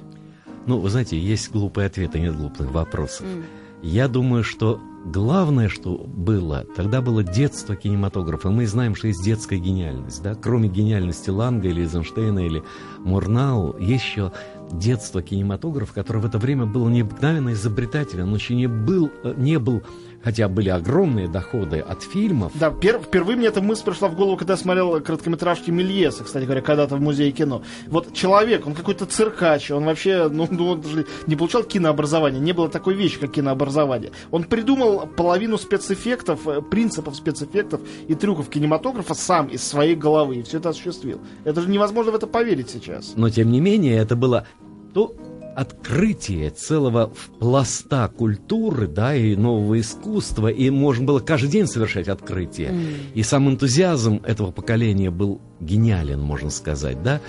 Ну, 0.67 0.79
вы 0.79 0.89
знаете, 0.89 1.19
есть 1.19 1.51
глупые 1.51 1.87
ответы, 1.87 2.19
нет 2.19 2.37
глупых 2.37 2.71
вопросов. 2.71 3.27
Mm. 3.27 3.45
Я 3.85 4.09
думаю, 4.09 4.45
что 4.45 4.81
главное, 5.05 5.69
что 5.69 5.99
было, 6.07 6.65
тогда 6.75 7.03
было 7.03 7.23
детство 7.23 7.77
кинематографа. 7.77 8.49
Мы 8.49 8.67
знаем, 8.67 8.95
что 8.95 9.09
есть 9.09 9.23
детская 9.23 9.59
гениальность. 9.59 10.23
Да? 10.23 10.35
Кроме 10.35 10.71
гениальности 10.71 11.29
Ланга 11.29 11.69
или 11.69 11.83
Эйзенштейна 11.83 12.47
или 12.47 12.63
Мурнау, 13.01 13.77
есть 13.79 14.05
еще 14.05 14.33
детство 14.73 15.23
кинематографа, 15.23 15.93
который 15.93 16.23
в 16.23 16.25
это 16.25 16.39
время 16.39 16.65
был 16.65 16.89
необыкновенно 16.89 17.53
изобретателен. 17.53 18.29
Он 18.29 18.35
еще 18.35 18.55
не 18.55 18.69
был, 18.69 19.11
не 19.37 19.59
был 19.59 19.83
хотя 20.25 20.49
были 20.49 20.71
огромные 20.71 21.29
доходы 21.29 21.79
от 21.79 22.03
фильмов. 22.03 22.53
Да, 22.55 22.71
пер, 22.71 22.99
впервые 22.99 23.37
мне 23.37 23.49
эта 23.49 23.61
мысль 23.61 23.85
пришла 23.85 24.09
в 24.09 24.17
голову, 24.17 24.37
когда 24.39 24.55
я 24.55 24.57
смотрел 24.57 25.01
короткометражки 25.01 25.71
Мельеса, 25.71 26.25
кстати 26.25 26.45
говоря, 26.45 26.63
когда-то 26.63 26.97
в 26.97 27.01
музее 27.01 27.31
кино. 27.31 27.63
Вот 27.89 28.15
человек, 28.15 28.67
он 28.67 28.75
какой-то 28.75 29.05
циркач, 29.05 29.71
он 29.71 29.85
вообще, 29.85 30.29
ну, 30.31 30.49
ну 30.51 30.69
он 30.69 30.81
даже 30.81 31.07
не 31.27 31.37
получал 31.37 31.63
кинообразование, 31.63 32.41
не 32.41 32.53
было 32.53 32.69
такой 32.69 32.95
вещи, 32.95 33.21
как 33.21 33.33
кинообразование. 33.33 34.13
Он 34.31 34.45
придумал 34.45 35.07
половину 35.07 35.59
спецэффектов, 35.59 36.49
э, 36.49 36.63
принципов 36.63 37.17
спецэффектов 37.17 37.83
и 38.09 38.15
трюков 38.15 38.49
кинематографа 38.49 39.15
сам 39.15 39.49
из 39.49 39.63
своей 39.63 39.95
головы, 39.95 40.37
и 40.37 40.43
все 40.43 40.57
это 40.57 40.71
осуществил. 40.71 41.21
Это 41.45 41.61
же 41.61 41.69
невозможно 41.69 42.13
в 42.13 42.15
это 42.15 42.27
поверить 42.27 42.71
сейчас. 42.71 43.13
Но, 43.17 43.29
тем 43.29 43.51
не 43.51 43.61
менее, 43.61 43.97
это 43.99 44.17
было 44.17 44.47
то 44.95 45.15
открытие 45.55 46.51
целого 46.51 47.13
пласта 47.39 48.09
культуры, 48.09 48.87
да, 48.87 49.15
и 49.15 49.37
нового 49.37 49.81
искусства, 49.81 50.49
и 50.49 50.71
можно 50.71 51.05
было 51.05 51.21
каждый 51.21 51.51
день 51.51 51.67
совершать 51.67 52.09
открытие. 52.09 52.71
Mm. 52.71 52.97
И 53.15 53.23
сам 53.23 53.49
энтузиазм 53.49 54.21
этого 54.25 54.51
поколения 54.51 55.11
был 55.11 55.41
гениален, 55.61 56.21
можно 56.21 56.51
сказать, 56.51 57.03
да. 57.03 57.21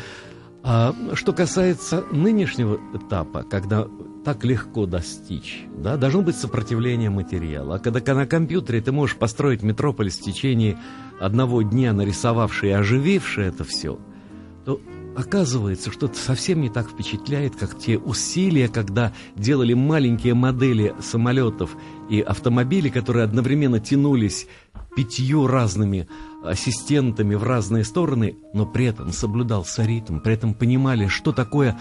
А 0.63 0.95
что 1.13 1.31
касается 1.31 2.03
нынешнего 2.11 2.79
этапа, 2.95 3.43
когда 3.43 3.87
так 4.25 4.43
легко 4.43 4.87
достичь, 4.87 5.63
да, 5.77 5.97
должно 5.97 6.23
быть 6.23 6.35
сопротивление 6.35 7.11
материала. 7.11 7.75
А 7.75 7.79
когда 7.79 8.15
на 8.15 8.25
компьютере 8.25 8.81
ты 8.81 8.91
можешь 8.91 9.15
построить 9.15 9.61
метрополис 9.61 10.17
в 10.17 10.23
течение 10.23 10.79
одного 11.19 11.61
дня, 11.61 11.93
нарисовавший 11.93 12.69
и 12.69 12.73
ожививший 12.73 13.45
это 13.45 13.63
все, 13.63 13.99
то 14.65 14.81
Оказывается, 15.15 15.91
что 15.91 16.07
это 16.07 16.17
совсем 16.17 16.59
не 16.61 16.69
так 16.69 16.89
впечатляет, 16.89 17.55
как 17.55 17.77
те 17.77 17.97
усилия, 17.97 18.67
когда 18.67 19.13
делали 19.35 19.73
маленькие 19.73 20.33
модели 20.33 20.93
самолетов 21.01 21.77
и 22.09 22.19
автомобилей, 22.19 22.89
которые 22.89 23.23
одновременно 23.23 23.79
тянулись 23.79 24.47
пятью 24.95 25.47
разными 25.47 26.07
ассистентами 26.43 27.35
в 27.35 27.43
разные 27.43 27.83
стороны, 27.83 28.37
но 28.53 28.65
при 28.65 28.85
этом 28.85 29.11
соблюдался 29.11 29.83
ритм, 29.85 30.19
при 30.19 30.33
этом 30.33 30.53
понимали, 30.53 31.07
что 31.07 31.31
такое 31.31 31.79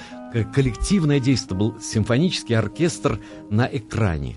коллективное 0.55 1.20
действие. 1.20 1.59
Был 1.59 1.80
симфонический 1.80 2.57
оркестр 2.57 3.20
на 3.51 3.66
экране. 3.66 4.37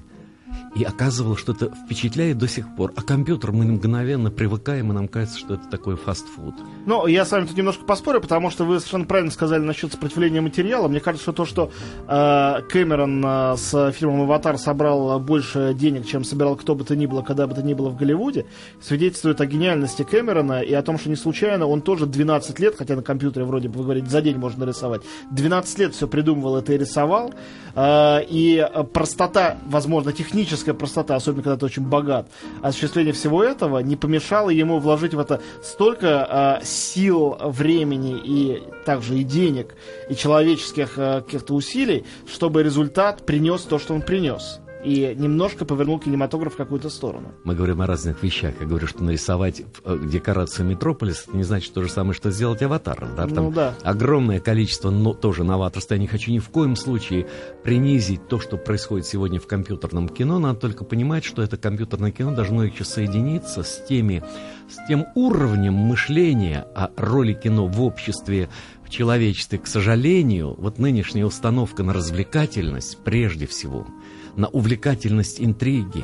И 0.78 0.84
оказывалось, 0.84 1.40
что 1.40 1.54
это 1.54 1.72
впечатляет 1.74 2.38
до 2.38 2.48
сих 2.48 2.76
пор. 2.76 2.94
А 2.96 3.02
компьютер 3.02 3.52
мы 3.52 3.66
мгновенно 3.66 4.30
привыкаем, 4.30 4.92
и 4.92 4.94
нам 4.94 5.08
кажется, 5.08 5.40
что 5.40 5.56
это 5.56 5.68
такой 5.70 5.96
фастфуд. 5.96 6.54
Ну, 6.86 7.08
я 7.08 7.26
с 7.26 7.32
вами 7.32 7.48
тут 7.48 7.58
немножко 7.58 7.84
поспорю, 7.84 8.22
потому 8.22 8.52
что 8.52 8.64
вы 8.64 8.78
совершенно 8.80 9.06
правильно 9.06 9.32
сказали 9.32 9.64
насчет 9.64 9.92
сопротивления 9.92 10.40
материала. 10.40 10.88
Мне 10.88 11.00
кажется, 11.00 11.24
что 11.24 11.34
то, 11.34 11.46
что 11.46 11.72
э, 12.08 12.62
Кэмерон 12.70 13.26
э, 13.26 13.58
с 13.58 13.92
фильмом 13.94 14.22
«Аватар» 14.22 14.60
собрал 14.60 15.20
больше 15.20 15.74
денег, 15.74 16.06
чем 16.06 16.24
собирал 16.24 16.56
кто 16.56 16.76
бы 16.76 16.84
то 16.84 16.96
ни 16.96 17.08
было, 17.08 17.24
когда 17.24 17.48
бы 17.48 17.56
то 17.56 17.64
ни 17.64 17.74
было 17.74 17.90
в 17.90 17.98
Голливуде, 17.98 18.46
свидетельствует 18.80 19.42
о 19.42 19.48
гениальности 19.48 20.04
Кэмерона 20.04 20.62
и 20.62 20.74
о 20.74 20.84
том, 20.84 21.00
что 21.00 21.10
не 21.10 21.16
случайно 21.16 21.66
он 21.66 21.82
тоже 21.82 22.06
12 22.06 22.60
лет, 22.60 22.76
хотя 22.78 22.96
на 22.96 23.02
компьютере 23.02 23.46
вроде 23.46 23.68
бы, 23.68 23.80
вы 23.80 23.84
говорите, 23.84 24.10
за 24.10 24.22
день 24.22 24.38
можно 24.38 24.64
рисовать, 24.64 25.02
12 25.32 25.80
лет 25.80 25.96
все 25.96 26.08
придумывал 26.08 26.58
это 26.58 26.74
и 26.74 26.78
рисовал. 26.78 27.34
Э, 27.74 28.24
и 28.28 28.64
простота, 28.94 29.58
возможно, 29.66 30.12
техническая 30.12 30.67
физическая 30.68 30.74
простота, 30.74 31.16
особенно 31.16 31.44
когда 31.44 31.58
ты 31.58 31.66
очень 31.66 31.84
богат, 31.84 32.28
осуществление 32.62 33.14
всего 33.14 33.44
этого 33.44 33.80
не 33.80 33.96
помешало 33.96 34.50
ему 34.50 34.80
вложить 34.80 35.14
в 35.14 35.20
это 35.20 35.42
столько 35.64 36.60
э, 36.62 36.66
сил, 36.66 37.38
времени 37.40 38.20
и 38.24 38.64
также 38.86 39.18
и 39.18 39.24
денег, 39.24 39.76
и 40.10 40.16
человеческих 40.16 40.98
э, 40.98 41.22
каких-то 41.22 41.54
усилий, 41.54 42.06
чтобы 42.28 42.64
результат 42.64 43.26
принес 43.26 43.62
то, 43.62 43.80
что 43.80 43.94
он 43.94 44.02
принес 44.02 44.60
и 44.88 45.14
немножко 45.16 45.66
повернул 45.66 46.00
кинематограф 46.00 46.54
в 46.54 46.58
какую-то 46.58 46.90
сторону. 46.90 47.34
Мы 47.44 47.56
говорим 47.56 47.82
о 47.82 47.88
разных 47.88 48.24
вещах. 48.24 48.56
Я 48.62 48.66
говорю, 48.66 48.88
что 48.88 49.04
нарисовать 49.04 49.62
э, 49.84 50.00
декорацию 50.10 50.66
Метрополис 50.66 51.26
не 51.34 51.44
значит 51.44 51.74
то 51.74 51.84
же 51.84 51.90
самое, 51.90 52.14
что 52.14 52.32
сделать 52.32 52.62
аватар. 52.62 53.06
Да? 53.18 53.28
Там 53.28 53.46
ну, 53.46 53.52
да. 53.52 53.76
огромное 53.84 54.40
количество 54.40 54.90
но, 54.90 55.14
тоже 55.14 55.44
новаторства. 55.44 55.96
Я 55.96 56.00
не 56.00 56.08
хочу 56.08 56.32
ни 56.32 56.40
в 56.40 56.48
коем 56.50 56.78
случае 56.78 57.28
принизить 57.64 58.30
то, 58.30 58.40
что 58.40 58.56
происходит 58.56 59.06
сегодня 59.06 59.42
в 59.42 59.48
компьютерном 59.48 60.08
кино. 60.08 60.40
Надо 60.40 60.58
только 60.58 60.86
понимать, 60.86 61.26
что 61.26 61.42
это 61.42 61.58
компьютерное 61.58 62.12
кино 62.12 62.34
должно 62.34 62.64
еще 62.64 62.86
соединиться 62.86 63.64
с 63.64 63.84
теми, 63.90 64.24
с 64.70 64.88
тем 64.88 65.06
уровнем 65.16 65.74
мышления 65.74 66.66
о 66.74 66.92
роли 66.96 67.34
кино 67.34 67.68
в 67.68 67.82
обществе, 67.82 68.48
в 68.86 68.90
человечестве. 68.90 69.60
К 69.60 69.68
сожалению, 69.68 70.56
вот 70.58 70.80
нынешняя 70.80 71.26
установка 71.26 71.84
на 71.84 71.92
развлекательность 71.92 73.00
прежде 73.04 73.48
всего– 73.48 73.86
на 74.38 74.48
увлекательность 74.48 75.42
интриги, 75.42 76.04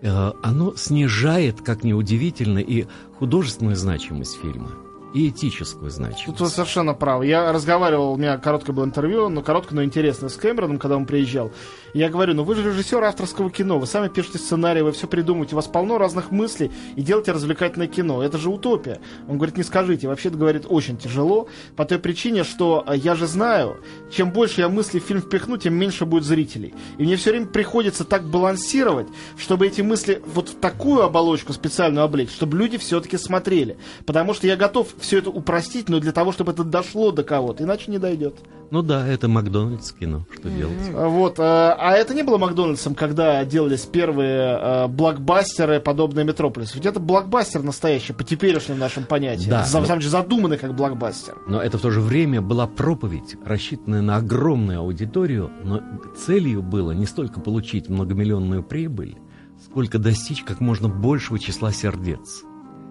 э, 0.00 0.32
оно 0.42 0.74
снижает, 0.74 1.60
как 1.60 1.84
ни 1.84 1.92
удивительно, 1.92 2.58
и 2.58 2.86
художественную 3.18 3.76
значимость 3.76 4.40
фильма 4.40 4.70
и 5.14 5.28
этическую 5.28 5.90
значимость. 5.90 6.26
Тут 6.26 6.40
вы 6.40 6.48
совершенно 6.48 6.94
правы. 6.94 7.26
Я 7.26 7.52
разговаривал, 7.52 8.12
у 8.12 8.16
меня 8.16 8.38
короткое 8.38 8.72
было 8.72 8.84
интервью, 8.84 9.28
но 9.28 9.42
короткое, 9.42 9.76
но 9.76 9.84
интересное 9.84 10.28
с 10.28 10.36
Кэмероном, 10.36 10.78
когда 10.78 10.96
он 10.96 11.06
приезжал. 11.06 11.52
Я 11.94 12.08
говорю, 12.08 12.32
ну 12.34 12.42
вы 12.42 12.54
же 12.54 12.62
режиссер 12.62 13.02
авторского 13.04 13.50
кино, 13.50 13.78
вы 13.78 13.86
сами 13.86 14.08
пишете 14.08 14.38
сценарий, 14.38 14.80
вы 14.80 14.92
все 14.92 15.06
придумываете, 15.06 15.54
у 15.54 15.56
вас 15.56 15.66
полно 15.66 15.98
разных 15.98 16.30
мыслей, 16.30 16.70
и 16.96 17.02
делаете 17.02 17.32
развлекательное 17.32 17.86
кино. 17.86 18.22
Это 18.22 18.38
же 18.38 18.48
утопия. 18.48 19.00
Он 19.28 19.36
говорит, 19.36 19.58
не 19.58 19.62
скажите. 19.62 20.08
Вообще-то, 20.08 20.38
говорит, 20.38 20.64
очень 20.66 20.96
тяжело, 20.96 21.48
по 21.76 21.84
той 21.84 21.98
причине, 21.98 22.44
что 22.44 22.82
э, 22.86 22.96
я 22.96 23.14
же 23.14 23.26
знаю, 23.26 23.76
чем 24.10 24.30
больше 24.30 24.62
я 24.62 24.68
мысли 24.70 25.00
в 25.00 25.04
фильм 25.04 25.20
впихну, 25.20 25.58
тем 25.58 25.74
меньше 25.74 26.06
будет 26.06 26.24
зрителей. 26.24 26.74
И 26.96 27.02
мне 27.02 27.16
все 27.16 27.30
время 27.30 27.46
приходится 27.46 28.04
так 28.04 28.24
балансировать, 28.24 29.08
чтобы 29.36 29.66
эти 29.66 29.82
мысли 29.82 30.22
вот 30.24 30.48
в 30.48 30.54
такую 30.60 31.02
оболочку 31.02 31.52
специальную 31.52 32.04
облечь, 32.04 32.30
чтобы 32.30 32.56
люди 32.56 32.78
все-таки 32.78 33.18
смотрели. 33.18 33.76
Потому 34.06 34.32
что 34.32 34.46
я 34.46 34.56
готов 34.56 34.88
все 34.98 35.18
это 35.18 35.28
упростить, 35.28 35.90
но 35.90 36.00
для 36.00 36.12
того, 36.12 36.32
чтобы 36.32 36.52
это 36.52 36.64
дошло 36.64 37.10
до 37.10 37.22
кого-то, 37.22 37.64
иначе 37.64 37.90
не 37.90 37.98
дойдет. 37.98 38.36
Ну 38.72 38.80
да, 38.80 39.06
это 39.06 39.28
Макдональдс 39.28 39.92
кино, 39.92 40.26
что 40.32 40.48
mm-hmm. 40.48 40.56
делать. 40.56 40.90
А, 40.94 41.06
вот, 41.06 41.34
а, 41.38 41.76
а 41.78 41.92
это 41.92 42.14
не 42.14 42.22
было 42.22 42.38
Макдональдсом, 42.38 42.94
когда 42.94 43.44
делались 43.44 43.82
первые 43.82 44.56
а, 44.58 44.88
блокбастеры, 44.88 45.78
подобные 45.78 46.24
Метрополису. 46.24 46.76
Ведь 46.76 46.86
это 46.86 46.98
блокбастер 46.98 47.62
настоящий, 47.62 48.14
по 48.14 48.24
теперешним 48.24 48.78
нашим 48.78 49.04
понятиям. 49.04 49.50
Да, 49.50 49.64
За, 49.64 49.78
но... 49.78 49.84
Сам 49.84 50.00
же 50.00 50.08
задуманный 50.08 50.56
как 50.56 50.74
блокбастер. 50.74 51.34
Но 51.46 51.60
это 51.60 51.76
в 51.76 51.82
то 51.82 51.90
же 51.90 52.00
время 52.00 52.40
была 52.40 52.66
проповедь, 52.66 53.36
рассчитанная 53.44 54.00
на 54.00 54.16
огромную 54.16 54.78
аудиторию, 54.78 55.50
но 55.62 55.82
целью 56.16 56.62
было 56.62 56.92
не 56.92 57.04
столько 57.04 57.40
получить 57.40 57.90
многомиллионную 57.90 58.62
прибыль, 58.62 59.18
сколько 59.62 59.98
достичь 59.98 60.44
как 60.44 60.60
можно 60.60 60.88
большего 60.88 61.38
числа 61.38 61.72
сердец. 61.72 62.42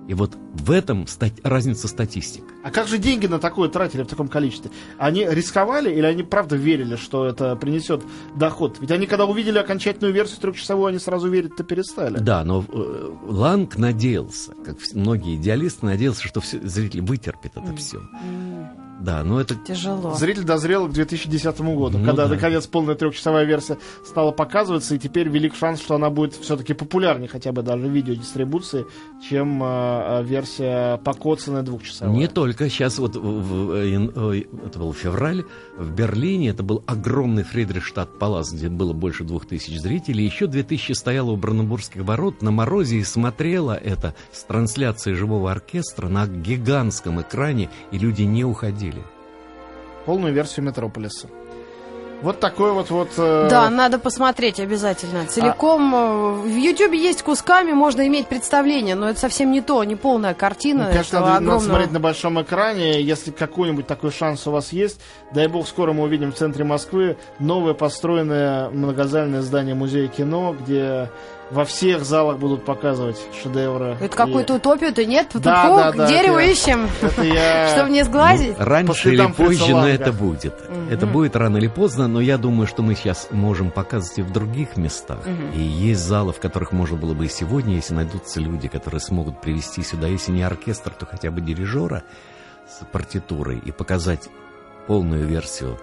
И 0.07 0.13
вот 0.13 0.35
в 0.53 0.71
этом 0.71 1.07
стать, 1.07 1.33
разница 1.43 1.87
статистик. 1.87 2.43
А 2.63 2.71
как 2.71 2.87
же 2.87 2.97
деньги 2.97 3.27
на 3.27 3.39
такое 3.39 3.69
тратили 3.69 4.03
в 4.03 4.07
таком 4.07 4.27
количестве? 4.27 4.71
Они 4.97 5.25
рисковали 5.25 5.93
или 5.93 6.05
они 6.05 6.23
правда 6.23 6.55
верили, 6.55 6.95
что 6.95 7.25
это 7.25 7.55
принесет 7.55 8.03
доход? 8.35 8.77
Ведь 8.79 8.91
они, 8.91 9.07
когда 9.07 9.25
увидели 9.25 9.57
окончательную 9.57 10.13
версию 10.13 10.41
трехчасовую, 10.41 10.87
они 10.87 10.99
сразу 10.99 11.29
верить-то 11.29 11.63
перестали. 11.63 12.17
Да, 12.17 12.43
но 12.43 12.65
э, 12.67 13.11
Ланг 13.23 13.77
надеялся, 13.77 14.53
как 14.65 14.77
многие 14.93 15.35
идеалисты, 15.35 15.85
надеялся, 15.85 16.23
что 16.23 16.41
все, 16.41 16.59
зритель 16.61 17.01
вытерпит 17.01 17.51
это 17.55 17.75
все. 17.75 18.01
Да, 19.01 19.23
но 19.23 19.41
это... 19.41 19.55
Тяжело. 19.55 20.15
Зритель 20.15 20.43
дозрел 20.43 20.87
к 20.87 20.91
2010 20.91 21.61
году, 21.61 21.97
ну, 21.97 22.05
когда, 22.05 22.27
да. 22.27 22.35
наконец, 22.35 22.67
полная 22.67 22.95
трехчасовая 22.95 23.45
версия 23.45 23.77
стала 24.05 24.31
показываться, 24.31 24.95
и 24.95 24.99
теперь 24.99 25.27
велик 25.27 25.55
шанс, 25.55 25.81
что 25.81 25.95
она 25.95 26.09
будет 26.09 26.35
все-таки 26.35 26.73
популярнее, 26.73 27.27
хотя 27.27 27.51
бы 27.51 27.63
даже 27.63 27.87
в 27.87 27.89
видеодистрибуции, 27.89 28.85
чем 29.27 29.61
э, 29.63 30.23
версия 30.23 30.97
покоцанная 30.97 31.63
двухчасовая. 31.63 32.15
Не 32.15 32.27
только. 32.27 32.69
Сейчас 32.69 32.99
вот, 32.99 33.15
в, 33.15 33.21
в, 33.21 33.71
э, 33.73 34.43
это 34.65 34.79
был 34.79 34.93
февраль, 34.93 35.45
в 35.77 35.91
Берлине, 35.91 36.49
это 36.49 36.61
был 36.61 36.83
огромный 36.85 37.43
Фридрихштадт 37.43 38.19
Палас, 38.19 38.53
где 38.53 38.69
было 38.69 38.93
больше 38.93 39.23
двух 39.23 39.47
тысяч 39.47 39.79
зрителей, 39.79 40.25
еще 40.25 40.45
две 40.45 40.63
тысячи 40.63 40.91
стояло 40.91 41.31
у 41.31 41.37
Браннебургских 41.37 42.03
ворот 42.03 42.41
на 42.41 42.51
морозе 42.51 42.97
и 42.97 43.03
смотрела 43.03 43.75
это 43.75 44.13
с 44.31 44.43
трансляцией 44.43 45.15
живого 45.15 45.51
оркестра 45.51 46.07
на 46.07 46.27
гигантском 46.27 47.21
экране, 47.21 47.69
и 47.91 47.97
люди 47.97 48.23
не 48.23 48.43
уходили 48.45 48.90
полную 50.05 50.33
версию 50.33 50.65
Метрополиса. 50.65 51.27
Вот 52.21 52.39
такой 52.39 52.71
вот 52.71 52.91
вот. 52.91 53.09
Э... 53.17 53.47
Да, 53.49 53.69
надо 53.69 53.97
посмотреть 53.97 54.59
обязательно. 54.59 55.25
Целиком 55.25 55.95
а... 55.95 56.33
в 56.33 56.55
Ютубе 56.55 57.01
есть 57.01 57.23
кусками, 57.23 57.71
можно 57.71 58.05
иметь 58.07 58.27
представление, 58.27 58.93
но 58.93 59.09
это 59.09 59.19
совсем 59.19 59.51
не 59.51 59.61
то, 59.61 59.83
не 59.83 59.95
полная 59.95 60.35
картина. 60.35 60.85
Ну, 60.85 60.89
конечно, 60.91 61.19
надо, 61.19 61.31
огромного... 61.31 61.55
надо 61.55 61.65
смотреть 61.65 61.91
на 61.91 61.99
большом 61.99 62.41
экране. 62.41 63.01
Если 63.01 63.31
какой-нибудь 63.31 63.87
такой 63.87 64.11
шанс 64.11 64.45
у 64.45 64.51
вас 64.51 64.71
есть, 64.71 65.01
дай 65.33 65.47
бог, 65.47 65.67
скоро 65.67 65.93
мы 65.93 66.03
увидим 66.03 66.31
в 66.31 66.35
центре 66.35 66.63
Москвы 66.63 67.17
новое 67.39 67.73
построенное 67.73 68.69
многозальное 68.69 69.41
здание 69.41 69.73
музея 69.73 70.07
кино, 70.07 70.55
где 70.59 71.09
во 71.51 71.65
всех 71.65 72.05
залах 72.05 72.39
будут 72.39 72.63
показывать 72.63 73.21
шедевры. 73.41 73.97
Это 73.99 74.15
какую-то 74.15 74.55
утопию-то 74.55 75.05
нет? 75.05 75.27
Да, 75.33 75.63
Тупо, 75.63 75.77
да, 75.77 75.91
да, 75.91 76.07
дерево 76.07 76.39
это, 76.39 76.51
ищем, 76.51 76.89
это 77.01 77.23
я... 77.23 77.69
чтобы 77.69 77.89
не 77.89 78.03
сглазить. 78.03 78.57
Ну, 78.57 78.65
раньше 78.65 79.13
или 79.13 79.31
позже, 79.31 79.71
но 79.71 79.87
это 79.87 80.13
будет. 80.13 80.55
Это 80.89 81.05
будет 81.05 81.35
рано 81.35 81.57
или 81.57 81.67
поздно, 81.67 82.07
но 82.07 82.21
я 82.21 82.37
думаю, 82.37 82.67
что 82.67 82.81
мы 82.83 82.95
сейчас 82.95 83.27
можем 83.31 83.69
показывать 83.69 84.19
и 84.19 84.21
в 84.21 84.31
других 84.31 84.77
местах. 84.77 85.19
И 85.53 85.59
есть 85.59 86.01
залы, 86.01 86.31
в 86.31 86.39
которых 86.39 86.71
можно 86.71 86.97
было 86.97 87.13
бы 87.13 87.25
и 87.25 87.29
сегодня, 87.29 87.75
если 87.75 87.93
найдутся 87.93 88.39
люди, 88.39 88.67
которые 88.67 89.01
смогут 89.01 89.41
привести 89.41 89.83
сюда, 89.83 90.07
если 90.07 90.31
не 90.31 90.43
оркестр, 90.43 90.91
то 90.91 91.05
хотя 91.05 91.31
бы 91.31 91.41
дирижера 91.41 92.03
с 92.69 92.85
партитурой 92.85 93.59
и 93.59 93.71
показать 93.71 94.29
полную 94.87 95.27
версию. 95.27 95.77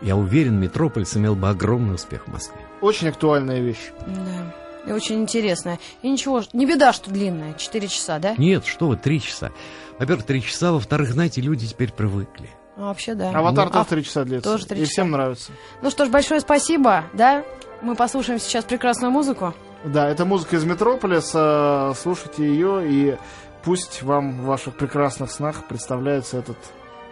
Я 0.00 0.16
уверен, 0.16 0.58
Метрополис 0.60 1.16
имел 1.16 1.34
бы 1.34 1.48
огромный 1.48 1.96
успех 1.96 2.26
в 2.26 2.32
Москве. 2.32 2.60
Очень 2.80 3.08
актуальная 3.08 3.60
вещь. 3.60 3.90
Да. 4.06 4.67
И 4.88 4.92
очень 4.92 5.20
интересная. 5.22 5.78
И 6.02 6.10
ничего, 6.10 6.42
не 6.52 6.66
беда, 6.66 6.92
что 6.92 7.10
длинная. 7.10 7.54
Четыре 7.54 7.88
часа, 7.88 8.18
да? 8.18 8.34
Нет, 8.38 8.64
что 8.66 8.88
вы, 8.88 8.96
три 8.96 9.20
часа. 9.20 9.50
Во-первых, 9.98 10.24
три 10.26 10.42
часа, 10.42 10.72
во-вторых, 10.72 11.10
знаете, 11.12 11.40
люди 11.40 11.66
теперь 11.66 11.92
привыкли. 11.92 12.50
Ну, 12.76 12.86
Вообще, 12.86 13.14
да. 13.14 13.30
Аватар 13.30 13.66
Ну, 13.66 13.70
тоже 13.72 13.82
а- 13.82 13.84
три 13.90 14.04
часа 14.04 14.24
длится. 14.24 14.48
тоже 14.50 14.66
три 14.66 14.78
И 14.78 14.82
часа. 14.82 14.92
всем 14.92 15.10
нравится. 15.10 15.50
Ну 15.82 15.90
что 15.90 16.04
ж, 16.04 16.08
большое 16.08 16.40
спасибо, 16.40 17.04
да? 17.12 17.44
Мы 17.82 17.96
послушаем 17.96 18.38
сейчас 18.38 18.64
прекрасную 18.64 19.10
музыку. 19.10 19.52
Да, 19.84 20.08
это 20.08 20.24
музыка 20.24 20.56
из 20.56 20.64
Метрополиса. 20.64 21.92
Слушайте 22.00 22.44
ее, 22.44 22.82
и 22.88 23.16
пусть 23.64 24.02
вам 24.02 24.42
в 24.42 24.44
ваших 24.44 24.76
прекрасных 24.76 25.30
снах 25.32 25.66
представляется 25.66 26.38
этот 26.38 26.56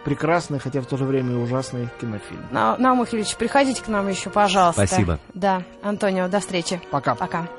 прекрасный, 0.05 0.59
хотя 0.59 0.79
в 0.79 0.85
то 0.85 0.95
же 0.95 1.03
время 1.03 1.33
и 1.33 1.35
ужасный 1.35 1.89
кинофильм. 1.99 2.45
На- 2.51 2.77
Наум 2.77 3.01
Михайлович, 3.01 3.35
приходите 3.35 3.81
к 3.83 3.87
нам 3.89 4.07
еще, 4.07 4.29
пожалуйста. 4.29 4.85
Спасибо. 4.87 5.19
Да, 5.33 5.63
Антонио, 5.83 6.29
до 6.29 6.39
встречи. 6.39 6.81
Пока. 6.91 7.15
Пока. 7.15 7.47